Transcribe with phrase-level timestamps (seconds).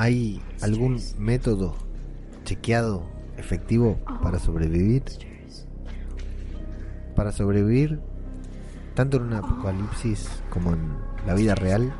[0.00, 1.74] ¿Hay algún método
[2.44, 3.02] chequeado,
[3.36, 5.02] efectivo para sobrevivir?
[7.16, 7.98] Para sobrevivir
[8.94, 10.96] tanto en un apocalipsis como en
[11.26, 11.92] la vida real,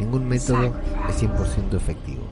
[0.00, 0.74] ningún método
[1.08, 2.24] es 100% efectivo.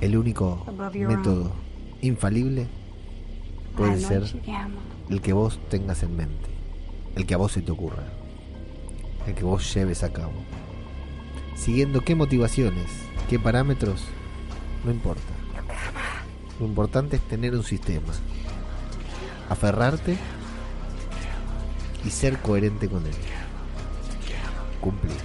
[0.00, 0.64] El único
[0.94, 1.50] método
[2.00, 2.68] infalible
[3.76, 4.22] puede ser
[5.10, 6.48] el que vos tengas en mente,
[7.16, 8.04] el que a vos se te ocurra,
[9.26, 10.30] el que vos lleves a cabo.
[11.58, 12.86] Siguiendo qué motivaciones,
[13.28, 14.04] qué parámetros,
[14.84, 15.20] no importa.
[16.60, 18.12] Lo importante es tener un sistema,
[19.50, 20.16] aferrarte
[22.04, 23.14] y ser coherente con él.
[24.80, 25.16] Cumplir.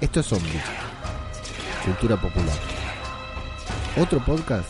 [0.00, 0.60] Esto es Zombie,
[1.84, 2.58] cultura popular.
[3.98, 4.68] Otro podcast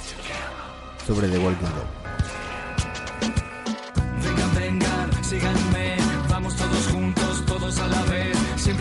[1.05, 1.96] sobre The Walking Dead.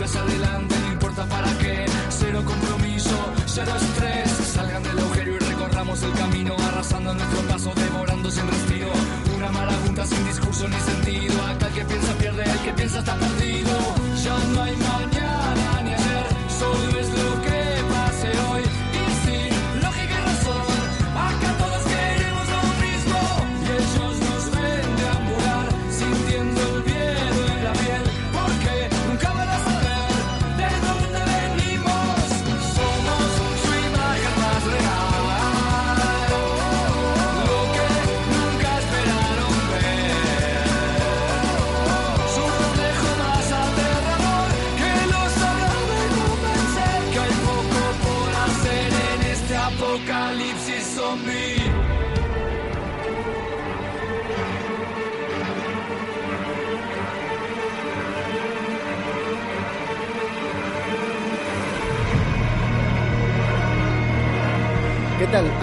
[0.06, 6.02] Hacia adelante, no importa para qué, cero compromiso, cero estrés, salgan del agujero y recorramos
[6.02, 8.92] el camino, arrasando nuestro paso, devorando sin respiro,
[9.36, 13.16] una marabunta sin discurso ni sentido, acá el que piensa pierde, el que piensa está
[13.16, 13.72] perdido,
[14.22, 15.45] ya no hay mañana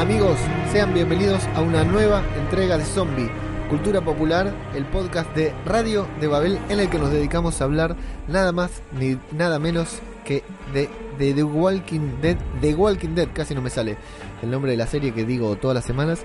[0.03, 0.37] amigos?
[0.73, 3.31] Sean bienvenidos a una nueva entrega de Zombie,
[3.69, 7.95] Cultura Popular, el podcast de Radio de Babel en el que nos dedicamos a hablar
[8.27, 10.43] nada más ni nada menos que
[10.73, 12.37] de, The Walking Dead.
[12.59, 13.95] The Walking Dead, casi no me sale
[14.41, 16.19] el nombre de la serie que digo todas las semanas.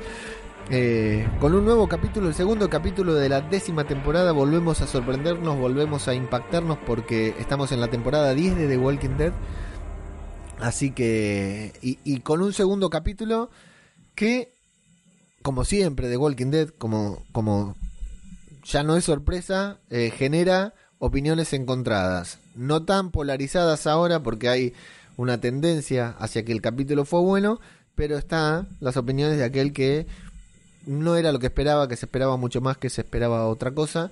[0.70, 5.56] Eh, con un nuevo capítulo, el segundo capítulo de la décima temporada, volvemos a sorprendernos,
[5.56, 9.32] volvemos a impactarnos porque estamos en la temporada 10 de The Walking Dead.
[10.58, 13.50] Así que, y con un segundo capítulo
[14.18, 14.52] que,
[15.42, 17.76] como siempre, The Walking Dead, como, como
[18.64, 22.40] ya no es sorpresa, eh, genera opiniones encontradas.
[22.56, 24.74] No tan polarizadas ahora porque hay
[25.16, 27.60] una tendencia hacia que el capítulo fue bueno,
[27.94, 30.08] pero están las opiniones de aquel que
[30.84, 34.10] no era lo que esperaba, que se esperaba mucho más, que se esperaba otra cosa.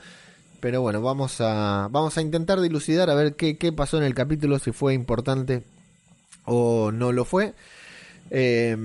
[0.60, 4.14] Pero bueno, vamos a, vamos a intentar dilucidar a ver qué, qué pasó en el
[4.14, 5.64] capítulo, si fue importante
[6.44, 7.54] o no lo fue.
[8.30, 8.76] Eh,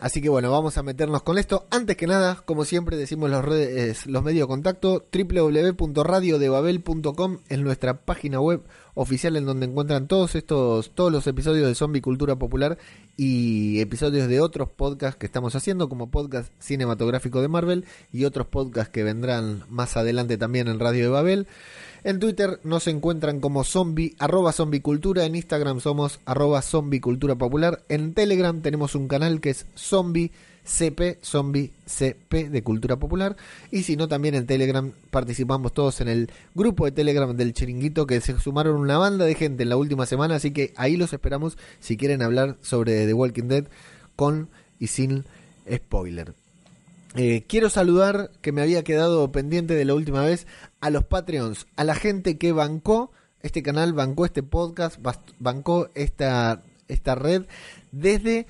[0.00, 1.66] así que bueno, vamos a meternos con esto.
[1.70, 8.02] Antes que nada, como siempre decimos los redes, los medios de contacto, www.radiodebabel.com es nuestra
[8.02, 8.62] página web
[8.94, 12.78] oficial en donde encuentran todos estos, todos los episodios de Zombie Cultura Popular
[13.16, 18.48] y episodios de otros podcasts que estamos haciendo, como podcast cinematográfico de Marvel y otros
[18.48, 21.46] podcasts que vendrán más adelante también en Radio de Babel.
[22.04, 28.14] En Twitter nos encuentran como zombie, arroba zombicultura, en Instagram somos arroba zombicultura popular, en
[28.14, 30.30] Telegram tenemos un canal que es zombie
[30.64, 31.18] CP,
[32.50, 33.36] de cultura popular,
[33.72, 38.06] y si no también en Telegram participamos todos en el grupo de Telegram del chiringuito
[38.06, 41.12] que se sumaron una banda de gente en la última semana, así que ahí los
[41.12, 43.64] esperamos si quieren hablar sobre The Walking Dead
[44.14, 45.24] con y sin
[45.68, 46.34] spoiler.
[47.14, 50.46] Eh, quiero saludar, que me había quedado pendiente de la última vez,
[50.80, 53.10] a los Patreons, a la gente que bancó
[53.42, 54.98] este canal, bancó este podcast,
[55.38, 57.44] bancó esta, esta red
[57.92, 58.46] desde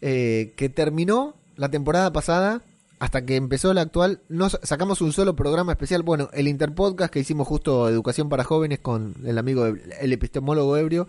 [0.00, 2.62] eh, que terminó la temporada pasada
[2.98, 4.20] hasta que empezó la actual.
[4.28, 8.80] Nos sacamos un solo programa especial, bueno, el Interpodcast que hicimos justo Educación para Jóvenes
[8.80, 11.06] con el amigo, el epistemólogo ebrio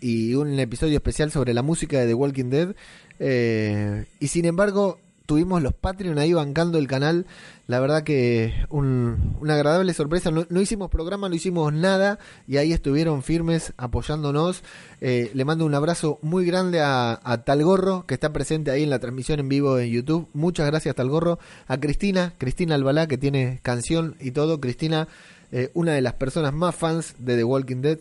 [0.00, 2.74] y un episodio especial sobre la música de The Walking Dead.
[3.20, 7.26] Eh, y sin embargo, tuvimos los Patreon ahí bancando el canal.
[7.66, 10.30] La verdad que un- una agradable sorpresa.
[10.30, 14.62] No, no hicimos programa, no hicimos nada y ahí estuvieron firmes apoyándonos.
[15.00, 18.90] Eh, le mando un abrazo muy grande a, a Talgorro que está presente ahí en
[18.90, 20.28] la transmisión en vivo en YouTube.
[20.34, 21.38] Muchas gracias Talgorro.
[21.68, 24.60] A Cristina, Cristina Albalá que tiene canción y todo.
[24.60, 25.08] Cristina,
[25.52, 27.98] eh, una de las personas más fans de The Walking Dead.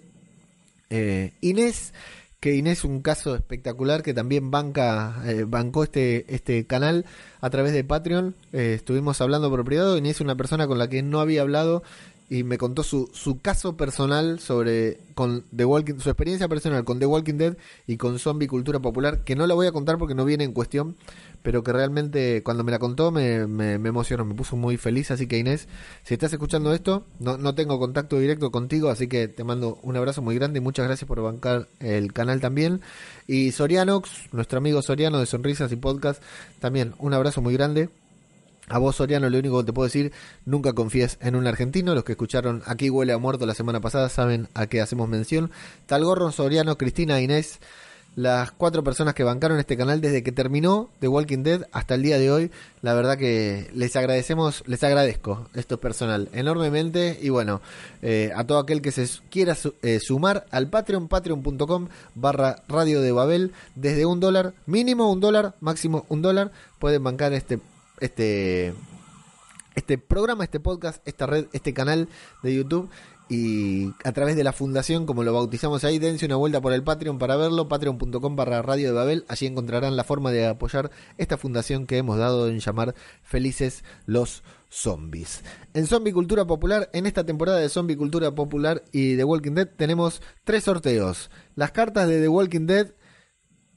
[0.90, 1.94] Eh, Inés,
[2.44, 7.06] que Inés un caso espectacular que también banca, eh, bancó este, este canal
[7.40, 8.36] a través de Patreon.
[8.52, 9.98] Eh, estuvimos hablando por privado.
[9.98, 11.84] Inés es una persona con la que no había hablado
[12.30, 17.00] y me contó su, su caso personal sobre con The Walking, su experiencia personal con
[17.00, 20.16] The Walking Dead y con zombie cultura popular, que no la voy a contar porque
[20.16, 20.96] no viene en cuestión,
[21.44, 25.12] pero que realmente cuando me la contó me, me, me emocionó, me puso muy feliz,
[25.12, 25.68] así que Inés,
[26.04, 29.96] si estás escuchando esto, no, no tengo contacto directo contigo, así que te mando un
[29.96, 32.82] abrazo muy grande y muchas gracias por bancar el canal también.
[33.28, 36.22] Y Sorianox, nuestro amigo Soriano de Sonrisas y Podcast,
[36.60, 37.90] también un abrazo muy grande.
[38.70, 40.12] A vos, Soriano, lo único que te puedo decir,
[40.46, 41.94] nunca confíes en un argentino.
[41.94, 45.52] Los que escucharon Aquí huele a muerto la semana pasada saben a qué hacemos mención.
[45.86, 47.60] Talgorro, Soriano, Cristina, Inés,
[48.16, 52.04] las cuatro personas que bancaron este canal desde que terminó The Walking Dead hasta el
[52.04, 52.52] día de hoy.
[52.82, 57.18] La verdad que les agradecemos, les agradezco, esto es personal, enormemente.
[57.22, 57.62] Y bueno,
[58.02, 63.12] eh, a todo aquel que se quiera eh, sumar al Patreon, patreon.com barra radio de
[63.12, 67.60] Babel, desde un dólar, mínimo un dólar, máximo un dólar, pueden bancar este
[68.00, 68.74] este
[69.76, 72.08] este programa, este podcast, esta red, este canal
[72.44, 72.90] de YouTube
[73.30, 76.84] y a través de la fundación, como lo bautizamos ahí, dense una vuelta por el
[76.84, 81.38] Patreon para verlo, patreon.com barra Radio de Babel, allí encontrarán la forma de apoyar esta
[81.38, 82.94] fundación que hemos dado en llamar
[83.24, 85.42] Felices los Zombies.
[85.74, 89.70] En Zombie Cultura Popular, en esta temporada de Zombie Cultura Popular y The Walking Dead,
[89.70, 91.32] tenemos tres sorteos.
[91.56, 92.92] Las cartas de The Walking Dead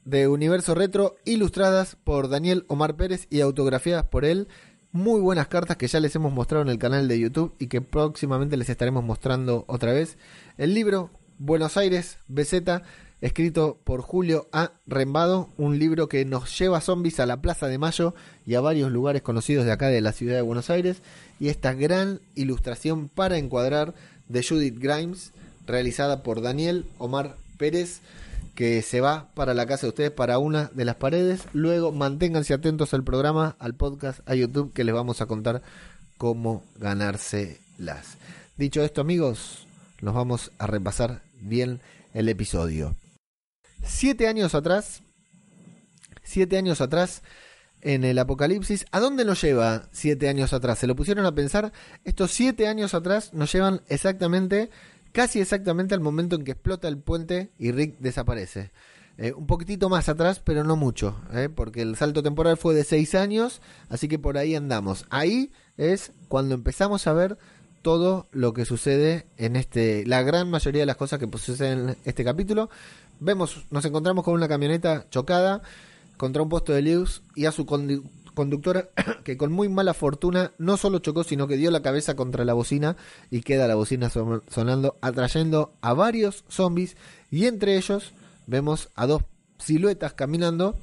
[0.07, 4.47] de Universo Retro, ilustradas por Daniel Omar Pérez y autografiadas por él.
[4.93, 7.81] Muy buenas cartas que ya les hemos mostrado en el canal de YouTube y que
[7.81, 10.17] próximamente les estaremos mostrando otra vez.
[10.57, 11.09] El libro
[11.39, 12.83] Buenos Aires BZ,
[13.19, 14.71] escrito por Julio A.
[14.85, 18.15] Rembado, un libro que nos lleva zombies a la Plaza de Mayo
[18.45, 21.01] y a varios lugares conocidos de acá de la ciudad de Buenos Aires.
[21.37, 23.93] Y esta gran ilustración para encuadrar
[24.29, 25.33] de Judith Grimes,
[25.65, 27.99] realizada por Daniel Omar Pérez
[28.57, 31.43] que se va para la casa de ustedes, para una de las paredes.
[31.53, 35.61] Luego manténganse atentos al programa, al podcast, a YouTube, que les vamos a contar
[36.17, 38.17] cómo ganárselas.
[38.57, 39.67] Dicho esto, amigos,
[40.01, 41.81] nos vamos a repasar bien
[42.15, 42.95] el episodio.
[43.83, 45.03] Siete años atrás,
[46.23, 47.21] siete años atrás,
[47.81, 50.79] en el apocalipsis, ¿a dónde nos lleva siete años atrás?
[50.79, 51.71] ¿Se lo pusieron a pensar?
[52.05, 54.71] Estos siete años atrás nos llevan exactamente
[55.11, 58.71] casi exactamente al momento en que explota el puente y Rick desaparece.
[59.17, 62.83] Eh, un poquitito más atrás, pero no mucho, eh, porque el salto temporal fue de
[62.83, 65.05] 6 años, así que por ahí andamos.
[65.09, 67.37] Ahí es cuando empezamos a ver
[67.81, 71.97] todo lo que sucede en este, la gran mayoría de las cosas que suceden en
[72.05, 72.69] este capítulo.
[73.19, 75.63] Vemos, nos encontramos con una camioneta chocada
[76.17, 77.65] contra un posto de luz y a su
[78.37, 78.89] conductora
[79.23, 82.53] que con muy mala fortuna no solo chocó, sino que dio la cabeza contra la
[82.53, 82.95] bocina
[83.31, 86.95] y queda la bocina son sonando, atrayendo a varios zombies
[87.31, 88.13] y entre ellos
[88.45, 89.23] vemos a dos
[89.57, 90.75] siluetas caminando.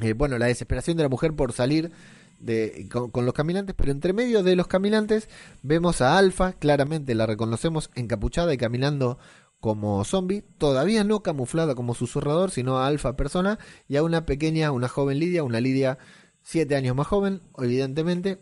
[0.00, 1.92] Eh, bueno, la desesperación de la mujer por salir
[2.40, 5.28] de, con, con, los caminantes, pero entre medio de los caminantes
[5.62, 9.18] vemos a Alfa, claramente la reconocemos encapuchada y caminando
[9.60, 14.72] como zombie, todavía no camuflada como susurrador, sino a Alfa persona, y a una pequeña,
[14.72, 15.98] una joven Lidia, una Lidia
[16.42, 18.38] siete años más joven, evidentemente,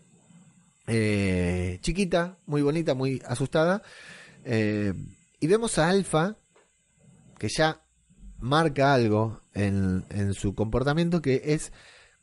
[0.87, 3.83] eh, chiquita, muy bonita, muy asustada,
[4.43, 4.93] eh,
[5.39, 6.37] y vemos a Alfa,
[7.37, 7.81] que ya
[8.39, 11.71] marca algo en, en, su comportamiento, que es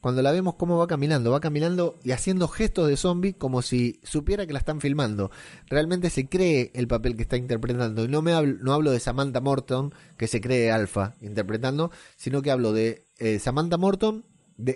[0.00, 4.00] cuando la vemos cómo va caminando, va caminando y haciendo gestos de zombie como si
[4.04, 5.30] supiera que la están filmando.
[5.66, 8.04] Realmente se cree el papel que está interpretando.
[8.04, 12.42] Y no me hablo, no hablo de Samantha Morton, que se cree Alfa interpretando, sino
[12.42, 14.24] que hablo de eh, Samantha Morton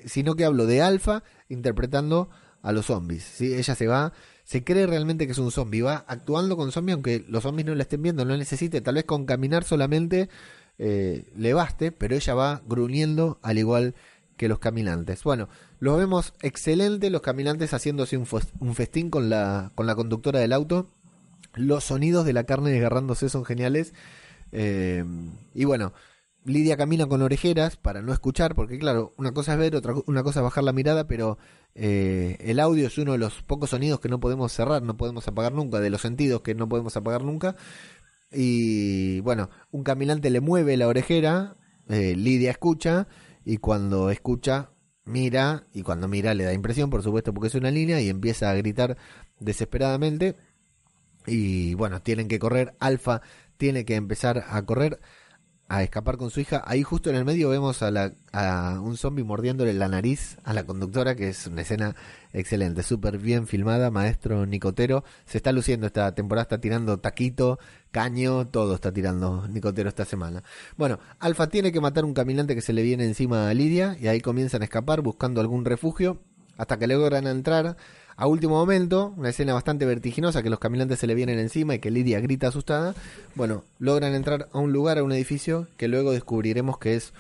[0.07, 2.31] sino que hablo de Alfa interpretando
[2.63, 3.25] a los zombies.
[3.25, 3.55] ¿sí?
[3.55, 4.13] Ella se va,
[4.45, 7.75] se cree realmente que es un zombie, va actuando con zombie aunque los zombies no
[7.75, 10.29] la estén viendo, no necesite, tal vez con caminar solamente
[10.79, 13.95] eh, le baste, pero ella va gruñendo al igual
[14.37, 15.23] que los caminantes.
[15.23, 15.49] Bueno,
[15.79, 18.27] los vemos excelente, los caminantes haciéndose un,
[18.61, 20.89] un festín con la, con la conductora del auto.
[21.55, 23.93] Los sonidos de la carne desgarrándose son geniales.
[24.53, 25.05] Eh,
[25.55, 25.93] y bueno,
[26.45, 30.25] Lidia camina con orejeras para no escuchar, porque claro, una cosa es ver, otra una
[30.25, 31.39] cosa es bajar la mirada, pero
[31.75, 35.27] eh, el audio es uno de los pocos sonidos que no podemos cerrar, no podemos
[35.29, 37.55] apagar nunca, de los sentidos que no podemos apagar nunca.
[38.33, 41.57] Y bueno, un caminante le mueve la orejera,
[41.89, 43.07] eh, Lidia escucha,
[43.45, 44.71] y cuando escucha,
[45.05, 48.51] mira, y cuando mira le da impresión, por supuesto, porque es una línea, y empieza
[48.51, 48.97] a gritar
[49.39, 50.37] desesperadamente.
[51.27, 53.23] Y bueno, tienen que correr, Alfa
[53.59, 54.99] tiene que empezar a correr
[55.69, 56.63] a escapar con su hija.
[56.67, 60.53] Ahí justo en el medio vemos a, la, a un zombie mordiéndole la nariz a
[60.53, 61.97] la conductora, que es una escena
[62.33, 65.05] excelente, súper bien filmada, maestro Nicotero.
[65.25, 67.59] Se está luciendo esta temporada, está tirando taquito,
[67.91, 70.43] caño, todo está tirando Nicotero esta semana.
[70.77, 74.09] Bueno, Alfa tiene que matar un caminante que se le viene encima a Lidia y
[74.09, 76.21] ahí comienzan a escapar buscando algún refugio
[76.59, 77.77] hasta que logran entrar
[78.17, 81.79] a último momento, una escena bastante vertiginosa que los caminantes se le vienen encima y
[81.79, 82.95] que Lidia grita asustada,
[83.35, 87.13] bueno, logran entrar a un lugar, a un edificio que luego descubriremos que es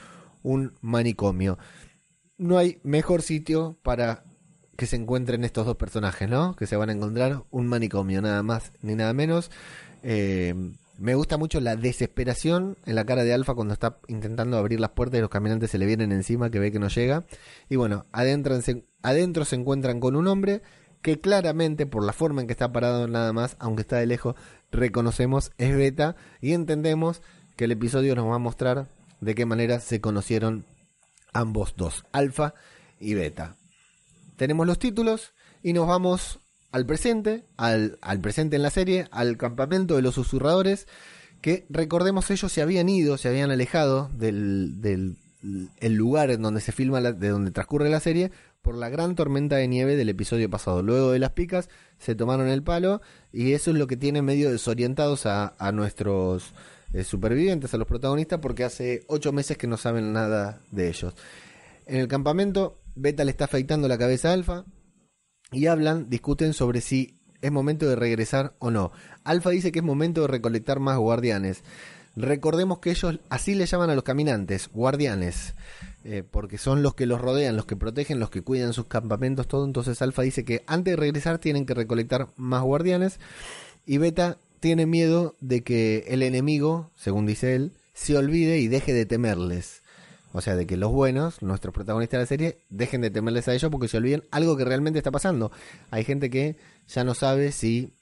[0.42, 1.58] un manicomio.
[2.38, 4.24] No hay mejor sitio para
[4.76, 6.56] que se encuentren estos dos personajes, ¿no?
[6.56, 9.50] Que se van a encontrar un manicomio, nada más ni nada menos.
[10.02, 10.54] Eh,
[10.98, 14.90] me gusta mucho la desesperación en la cara de Alfa cuando está intentando abrir las
[14.90, 17.24] puertas y los caminantes se le vienen encima, que ve que no llega.
[17.68, 20.62] Y bueno, adentro se, adentro se encuentran con un hombre
[21.02, 24.36] que claramente, por la forma en que está parado nada más, aunque está de lejos,
[24.70, 27.22] reconocemos es Beta y entendemos
[27.56, 28.88] que el episodio nos va a mostrar
[29.20, 30.64] de qué manera se conocieron
[31.32, 32.54] ambos dos, Alfa
[32.98, 33.56] y Beta.
[34.36, 36.40] Tenemos los títulos y nos vamos
[36.70, 40.86] al presente, al, al, presente en la serie, al campamento de los susurradores,
[41.40, 45.16] que recordemos ellos se habían ido, se habían alejado del, del
[45.80, 48.30] el lugar en donde se filma, la, de donde transcurre la serie,
[48.62, 50.82] por la gran tormenta de nieve del episodio pasado.
[50.82, 53.02] Luego de las picas se tomaron el palo
[53.32, 56.54] y eso es lo que tiene medio desorientados a, nuestros
[56.92, 61.14] eh, supervivientes, a los protagonistas, porque hace ocho meses que no saben nada de ellos.
[61.86, 64.64] En el campamento, Beta le está afeitando la cabeza a Alfa,
[65.52, 68.92] y hablan, discuten sobre si es momento de regresar o no.
[69.22, 71.62] Alfa dice que es momento de recolectar más guardianes.
[72.16, 75.54] Recordemos que ellos así le llaman a los caminantes, guardianes,
[76.04, 79.46] eh, porque son los que los rodean, los que protegen, los que cuidan sus campamentos,
[79.46, 79.64] todo.
[79.64, 83.20] Entonces Alfa dice que antes de regresar tienen que recolectar más guardianes
[83.86, 88.92] y Beta tiene miedo de que el enemigo, según dice él, se olvide y deje
[88.92, 89.82] de temerles.
[90.32, 93.54] O sea, de que los buenos, nuestros protagonistas de la serie, dejen de temerles a
[93.54, 95.52] ellos porque se olviden algo que realmente está pasando.
[95.90, 96.56] Hay gente que
[96.88, 97.92] ya no sabe si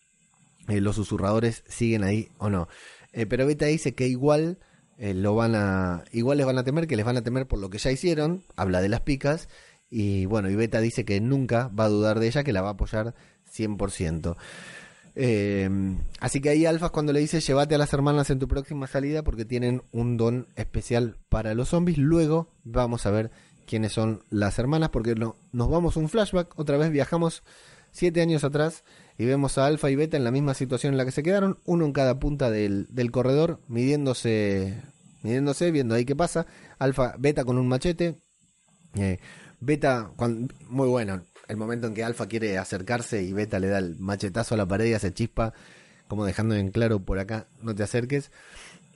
[0.68, 2.68] eh, los susurradores siguen ahí o no.
[3.12, 4.58] Eh, pero Beta dice que igual
[5.00, 7.58] eh, lo van a, igual les van a temer, que les van a temer por
[7.58, 8.44] lo que ya hicieron.
[8.54, 9.48] Habla de las picas
[9.88, 12.68] y bueno, y Beta dice que nunca va a dudar de ella, que la va
[12.68, 13.14] a apoyar
[13.50, 14.36] 100%.
[15.16, 15.70] Eh,
[16.20, 19.24] así que ahí Alfas cuando le dice llévate a las hermanas en tu próxima salida
[19.24, 21.96] porque tienen un don especial para los zombies.
[21.96, 23.30] Luego vamos a ver
[23.66, 26.58] quiénes son las hermanas porque no, nos vamos un flashback.
[26.58, 27.42] Otra vez viajamos
[27.90, 28.84] siete años atrás
[29.20, 31.58] y vemos a Alfa y Beta en la misma situación en la que se quedaron,
[31.66, 34.82] uno en cada punta del, del corredor, midiéndose,
[35.22, 36.46] midiéndose, viendo ahí qué pasa.
[36.78, 38.16] Alfa, Beta con un machete.
[38.94, 39.18] Eh,
[39.60, 40.10] Beta,
[40.70, 44.54] muy bueno, el momento en que Alfa quiere acercarse y Beta le da el machetazo
[44.54, 45.52] a la pared y hace chispa,
[46.08, 48.30] como dejando en claro por acá, no te acerques.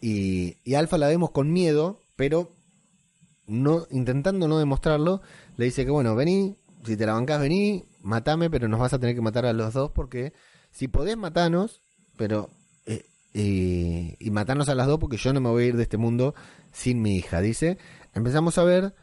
[0.01, 2.57] Y, y Alfa la vemos con miedo, pero
[3.47, 5.21] no intentando no demostrarlo,
[5.59, 8.99] le dice que bueno, vení, si te la bancás, vení, matame, pero nos vas a
[8.99, 10.33] tener que matar a los dos porque
[10.71, 11.83] si podés matarnos,
[12.17, 12.51] pero
[12.87, 15.85] eh, eh, y matarnos a las dos porque yo no me voy a ir de
[15.85, 16.35] este mundo
[16.73, 17.79] sin mi hija, dice.
[18.13, 18.95] Empezamos a ver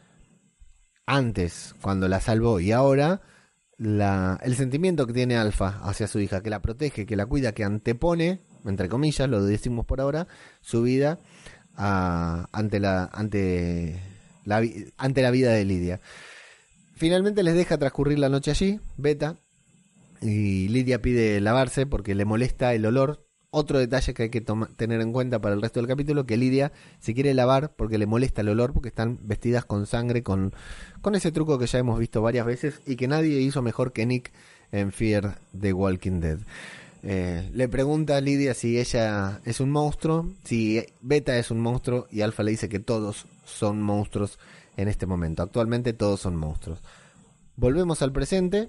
[1.06, 3.22] antes cuando la salvó y ahora
[3.76, 7.52] la, el sentimiento que tiene Alfa hacia su hija, que la protege, que la cuida,
[7.52, 10.28] que antepone, entre comillas, lo decimos por ahora,
[10.60, 11.18] su vida
[11.76, 14.00] a, ante, la, ante,
[14.44, 14.62] la,
[14.96, 16.00] ante la vida de Lidia.
[16.94, 19.36] Finalmente les deja transcurrir la noche allí, Beta,
[20.20, 25.02] y Lidia pide lavarse porque le molesta el olor otro detalle que hay que tener
[25.02, 28.40] en cuenta para el resto del capítulo, que Lidia se quiere lavar porque le molesta
[28.40, 30.54] el olor, porque están vestidas con sangre, con,
[31.02, 34.06] con ese truco que ya hemos visto varias veces y que nadie hizo mejor que
[34.06, 34.32] Nick
[34.72, 36.38] en Fear the Walking Dead.
[37.02, 42.06] Eh, le pregunta a Lidia si ella es un monstruo, si Beta es un monstruo
[42.10, 44.38] y Alfa le dice que todos son monstruos
[44.76, 45.42] en este momento.
[45.42, 46.80] Actualmente todos son monstruos.
[47.56, 48.68] Volvemos al presente.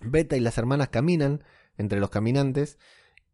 [0.00, 1.42] Beta y las hermanas caminan
[1.78, 2.78] entre los caminantes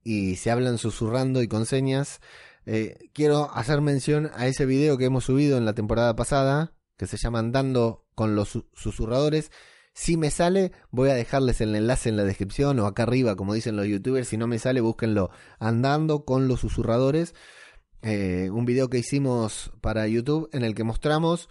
[0.02, 2.20] y se hablan susurrando y con señas.
[2.66, 7.06] Eh, quiero hacer mención a ese video que hemos subido en la temporada pasada, que
[7.06, 9.50] se llama Andando con los susurradores.
[9.92, 13.54] Si me sale, voy a dejarles el enlace en la descripción o acá arriba, como
[13.54, 14.28] dicen los youtubers.
[14.28, 15.30] Si no me sale, búsquenlo.
[15.58, 17.34] Andando con los susurradores.
[18.02, 21.49] Eh, un video que hicimos para YouTube en el que mostramos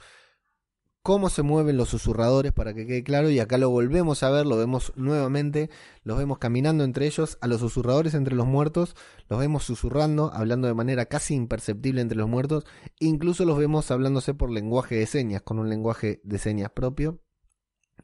[1.01, 4.46] cómo se mueven los susurradores para que quede claro y acá lo volvemos a ver,
[4.46, 5.70] lo vemos nuevamente,
[6.03, 8.96] los vemos caminando entre ellos, a los susurradores entre los muertos,
[9.27, 12.65] los vemos susurrando, hablando de manera casi imperceptible entre los muertos,
[13.00, 17.22] incluso los vemos hablándose por lenguaje de señas, con un lenguaje de señas propio.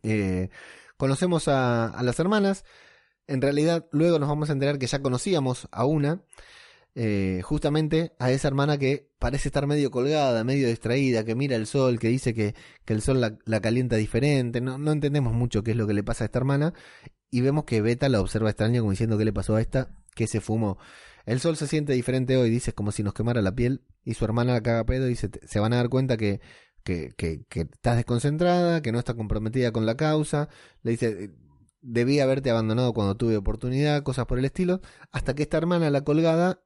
[0.04, 0.50] Eh,
[0.98, 2.64] conocemos a, a las hermanas,
[3.28, 6.24] en realidad luego nos vamos a enterar que ya conocíamos a una,
[6.98, 11.68] eh, justamente a esa hermana que parece estar medio colgada, medio distraída, que mira el
[11.68, 12.56] sol, que dice que,
[12.88, 14.62] el sol la, calienta diferente.
[14.62, 16.74] No, entendemos mucho qué es lo que le pasa a esta hermana.
[17.30, 20.26] Y vemos que Beta la observa extraña como diciendo qué le pasó a esta, que
[20.28, 20.78] se fumó.
[21.26, 23.84] El sol se siente diferente hoy, dice, como si nos quemara la piel.
[24.06, 26.40] Y su hermana la caga pedo y dice, se van a dar cuenta que,
[26.84, 30.48] que, que, que estás desconcentrada, que no está comprometida con la causa.
[30.84, 31.32] Le dice,
[31.82, 36.04] debí haberte abandonado cuando tuve oportunidad, cosas por el estilo, hasta que esta hermana, la
[36.04, 36.62] colgada,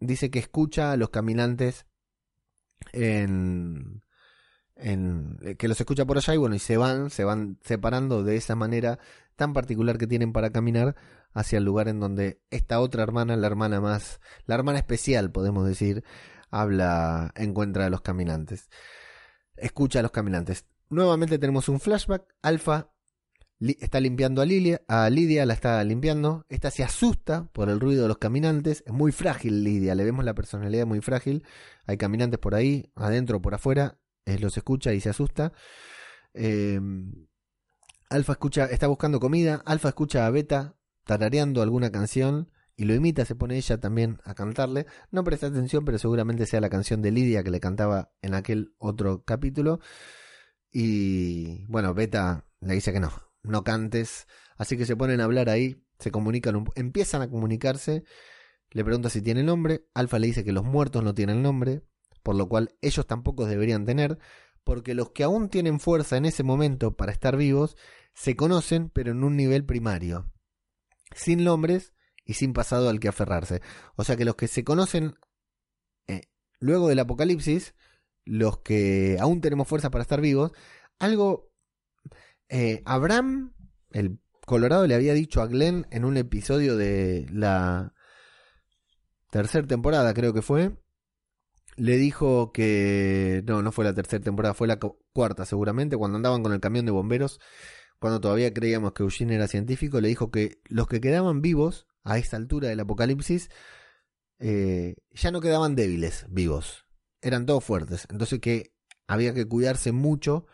[0.00, 1.86] dice que escucha a los caminantes
[2.92, 4.02] en,
[4.76, 8.36] en que los escucha por allá y bueno, y se van, se van separando de
[8.36, 8.98] esa manera
[9.36, 10.96] tan particular que tienen para caminar
[11.32, 15.66] hacia el lugar en donde esta otra hermana, la hermana más, la hermana especial, podemos
[15.66, 16.04] decir,
[16.50, 18.68] habla, encuentra a los caminantes.
[19.56, 20.66] Escucha a los caminantes.
[20.88, 22.34] Nuevamente tenemos un flashback.
[22.42, 22.90] Alfa
[23.60, 26.46] está limpiando a Lilia, a Lidia la está limpiando.
[26.48, 28.84] Esta se asusta por el ruido de los caminantes.
[28.86, 31.44] Es muy frágil Lidia, le vemos la personalidad muy frágil.
[31.86, 33.98] Hay caminantes por ahí, adentro, por afuera.
[34.24, 35.52] Él los escucha y se asusta.
[36.34, 36.80] Eh,
[38.10, 39.62] Alfa escucha, está buscando comida.
[39.66, 44.34] Alfa escucha a Beta tarareando alguna canción y lo imita, se pone ella también a
[44.34, 44.86] cantarle.
[45.10, 48.74] No presta atención, pero seguramente sea la canción de Lidia que le cantaba en aquel
[48.78, 49.80] otro capítulo.
[50.70, 53.10] Y bueno, Beta le dice que no,
[53.48, 54.26] no cantes.
[54.56, 58.04] Así que se ponen a hablar ahí, se comunican, empiezan a comunicarse.
[58.70, 59.86] Le pregunta si tiene nombre.
[59.94, 61.82] Alfa le dice que los muertos no tienen nombre,
[62.22, 64.18] por lo cual ellos tampoco deberían tener,
[64.64, 67.76] porque los que aún tienen fuerza en ese momento para estar vivos
[68.14, 70.32] se conocen, pero en un nivel primario,
[71.14, 73.62] sin nombres y sin pasado al que aferrarse.
[73.96, 75.14] O sea que los que se conocen
[76.08, 76.22] eh,
[76.58, 77.74] luego del apocalipsis,
[78.24, 80.52] los que aún tenemos fuerza para estar vivos,
[80.98, 81.47] algo
[82.48, 83.54] eh, Abraham,
[83.90, 87.94] el Colorado, le había dicho a Glenn en un episodio de la
[89.30, 90.72] tercera temporada, creo que fue.
[91.76, 93.42] Le dijo que.
[93.46, 94.78] No, no fue la tercera temporada, fue la
[95.12, 97.40] cuarta seguramente, cuando andaban con el camión de bomberos,
[97.98, 102.18] cuando todavía creíamos que Eugene era científico, le dijo que los que quedaban vivos a
[102.18, 103.50] esta altura del apocalipsis
[104.38, 106.86] eh, ya no quedaban débiles vivos,
[107.20, 108.06] eran todos fuertes.
[108.10, 108.74] Entonces que
[109.06, 110.46] había que cuidarse mucho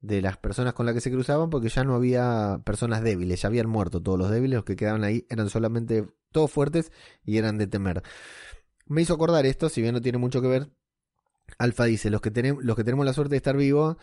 [0.00, 3.48] de las personas con las que se cruzaban porque ya no había personas débiles, ya
[3.48, 6.90] habían muerto todos los débiles, los que quedaban ahí eran solamente todos fuertes
[7.24, 8.02] y eran de temer.
[8.86, 10.70] Me hizo acordar esto, si bien no tiene mucho que ver.
[11.58, 13.96] Alfa dice, los que, tenemos, los que tenemos la suerte de estar vivos,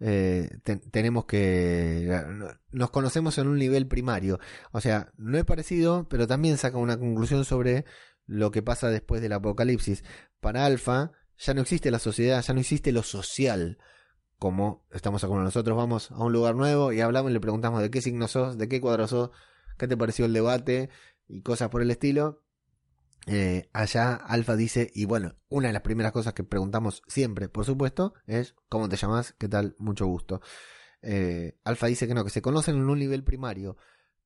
[0.00, 0.48] eh,
[0.90, 2.24] tenemos que...
[2.70, 4.40] Nos conocemos en un nivel primario.
[4.72, 7.84] O sea, no es parecido, pero también saca una conclusión sobre
[8.26, 10.04] lo que pasa después del apocalipsis.
[10.40, 13.78] Para Alfa, ya no existe la sociedad, ya no existe lo social
[14.42, 17.92] como estamos acá nosotros, vamos a un lugar nuevo y hablamos y le preguntamos de
[17.92, 19.30] qué signo sos, de qué cuadro sos,
[19.78, 20.90] qué te pareció el debate
[21.28, 22.42] y cosas por el estilo.
[23.28, 27.64] Eh, allá Alfa dice, y bueno, una de las primeras cosas que preguntamos siempre, por
[27.64, 29.32] supuesto, es ¿cómo te llamas?
[29.38, 29.76] ¿Qué tal?
[29.78, 30.40] Mucho gusto.
[31.02, 33.76] Eh, Alfa dice que no, que se conocen en un nivel primario,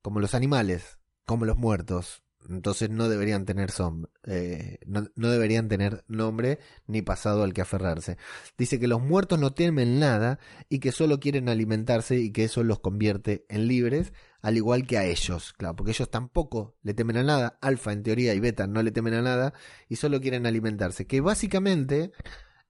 [0.01, 3.71] como los animales, como los muertos, entonces no deberían tener
[4.25, 8.17] eh, no, deberían tener nombre ni pasado al que aferrarse.
[8.57, 12.63] Dice que los muertos no temen nada y que solo quieren alimentarse y que eso
[12.63, 17.17] los convierte en libres, al igual que a ellos, claro, porque ellos tampoco le temen
[17.17, 19.53] a nada, alfa en teoría y beta no le temen a nada
[19.89, 22.11] y solo quieren alimentarse, que básicamente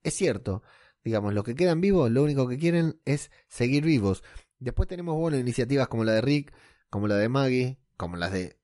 [0.03, 0.63] es cierto,
[1.03, 4.23] digamos, los que quedan vivos lo único que quieren es seguir vivos.
[4.59, 6.53] Después tenemos, bueno, iniciativas como la de Rick,
[6.89, 8.57] como la de Maggie, como las de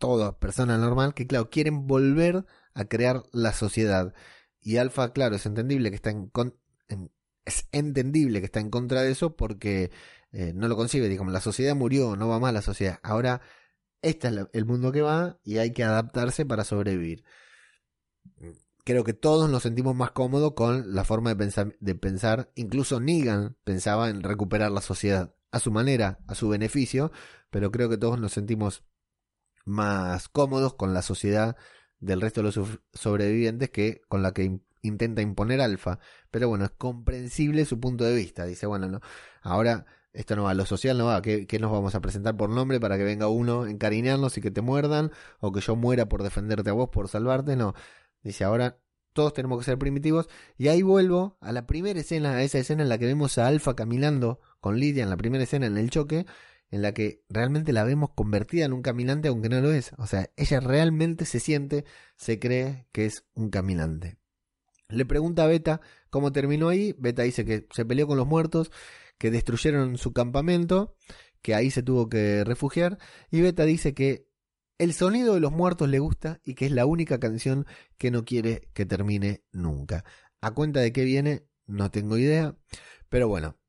[0.00, 4.14] toda persona normal que, claro, quieren volver a crear la sociedad.
[4.60, 6.32] Y Alfa, claro, es entendible que está en,
[7.44, 9.92] es entendible que está en contra de eso porque
[10.32, 11.08] eh, no lo concibe.
[11.08, 12.98] Digamos, la sociedad murió, no va mal la sociedad.
[13.02, 13.42] Ahora,
[14.02, 17.24] este es el mundo que va y hay que adaptarse para sobrevivir.
[18.84, 22.50] Creo que todos nos sentimos más cómodos con la forma de pensar, de pensar.
[22.54, 27.12] Incluso Negan pensaba en recuperar la sociedad a su manera, a su beneficio,
[27.50, 28.84] pero creo que todos nos sentimos
[29.64, 31.56] más cómodos con la sociedad
[32.00, 35.98] del resto de los sobrevivientes que con la que intenta imponer Alfa.
[36.30, 38.46] Pero bueno, es comprensible su punto de vista.
[38.46, 39.00] Dice, bueno, no,
[39.42, 42.80] ahora esto no va, lo social no va, ¿qué, nos vamos a presentar por nombre
[42.80, 45.12] para que venga uno encariñarnos y que te muerdan?
[45.40, 47.74] O que yo muera por defenderte a vos, por salvarte, no.
[48.22, 48.78] Dice, ahora
[49.12, 50.28] todos tenemos que ser primitivos.
[50.56, 53.46] Y ahí vuelvo a la primera escena, a esa escena en la que vemos a
[53.46, 56.26] Alfa caminando con Lidia, en la primera escena en el choque,
[56.70, 59.92] en la que realmente la vemos convertida en un caminante aunque no lo es.
[59.98, 61.84] O sea, ella realmente se siente,
[62.16, 64.18] se cree que es un caminante.
[64.88, 65.80] Le pregunta a Beta
[66.10, 66.94] cómo terminó ahí.
[66.98, 68.70] Beta dice que se peleó con los muertos,
[69.18, 70.96] que destruyeron su campamento,
[71.42, 72.98] que ahí se tuvo que refugiar.
[73.30, 74.28] Y Beta dice que
[74.78, 77.66] el sonido de los muertos le gusta y que es la única canción
[77.98, 80.04] que no quiere que termine nunca.
[80.40, 82.56] A cuenta de qué viene, no tengo idea.
[83.08, 83.59] Pero bueno,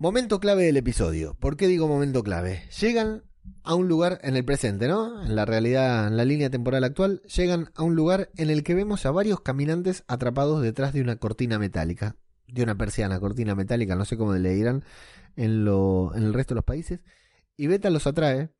[0.00, 1.34] Momento clave del episodio.
[1.34, 2.62] ¿Por qué digo momento clave?
[2.80, 3.22] Llegan
[3.64, 5.22] a un lugar en el presente, ¿no?
[5.22, 8.74] En la realidad, en la línea temporal actual, llegan a un lugar en el que
[8.74, 12.16] vemos a varios caminantes atrapados detrás de una cortina metálica.
[12.46, 14.84] De una persiana, cortina metálica, no sé cómo le dirán
[15.36, 17.00] en, lo, en el resto de los países.
[17.58, 18.54] Y Beta los atrae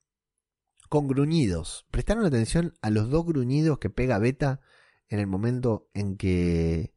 [0.90, 1.86] con gruñidos.
[1.90, 4.60] ¿Prestaron atención a los dos gruñidos que pega Beta
[5.08, 6.92] en el momento en que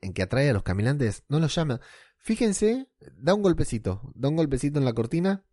[0.00, 1.24] en que atrae a los caminantes?
[1.28, 1.80] No los llama.
[2.18, 5.44] Fíjense, da un golpecito, da un golpecito en la cortina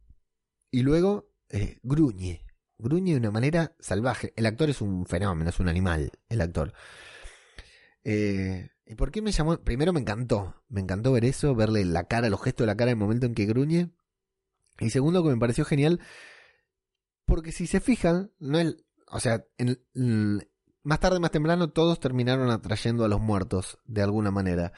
[0.71, 2.45] y luego eh, gruñe.
[2.77, 4.33] Gruñe de una manera salvaje.
[4.35, 6.73] El actor es un fenómeno, es un animal, el actor.
[8.03, 9.57] Eh, ¿Y por qué me llamó?
[9.57, 12.91] Primero me encantó, me encantó ver eso, verle la cara, los gestos de la cara
[12.91, 13.91] en el momento en que gruñe.
[14.79, 16.01] Y segundo que me pareció genial,
[17.25, 18.75] porque si se fijan, no es,
[19.07, 19.79] o sea, en,
[20.83, 24.73] más tarde, más temprano, todos terminaron atrayendo a los muertos, de alguna manera.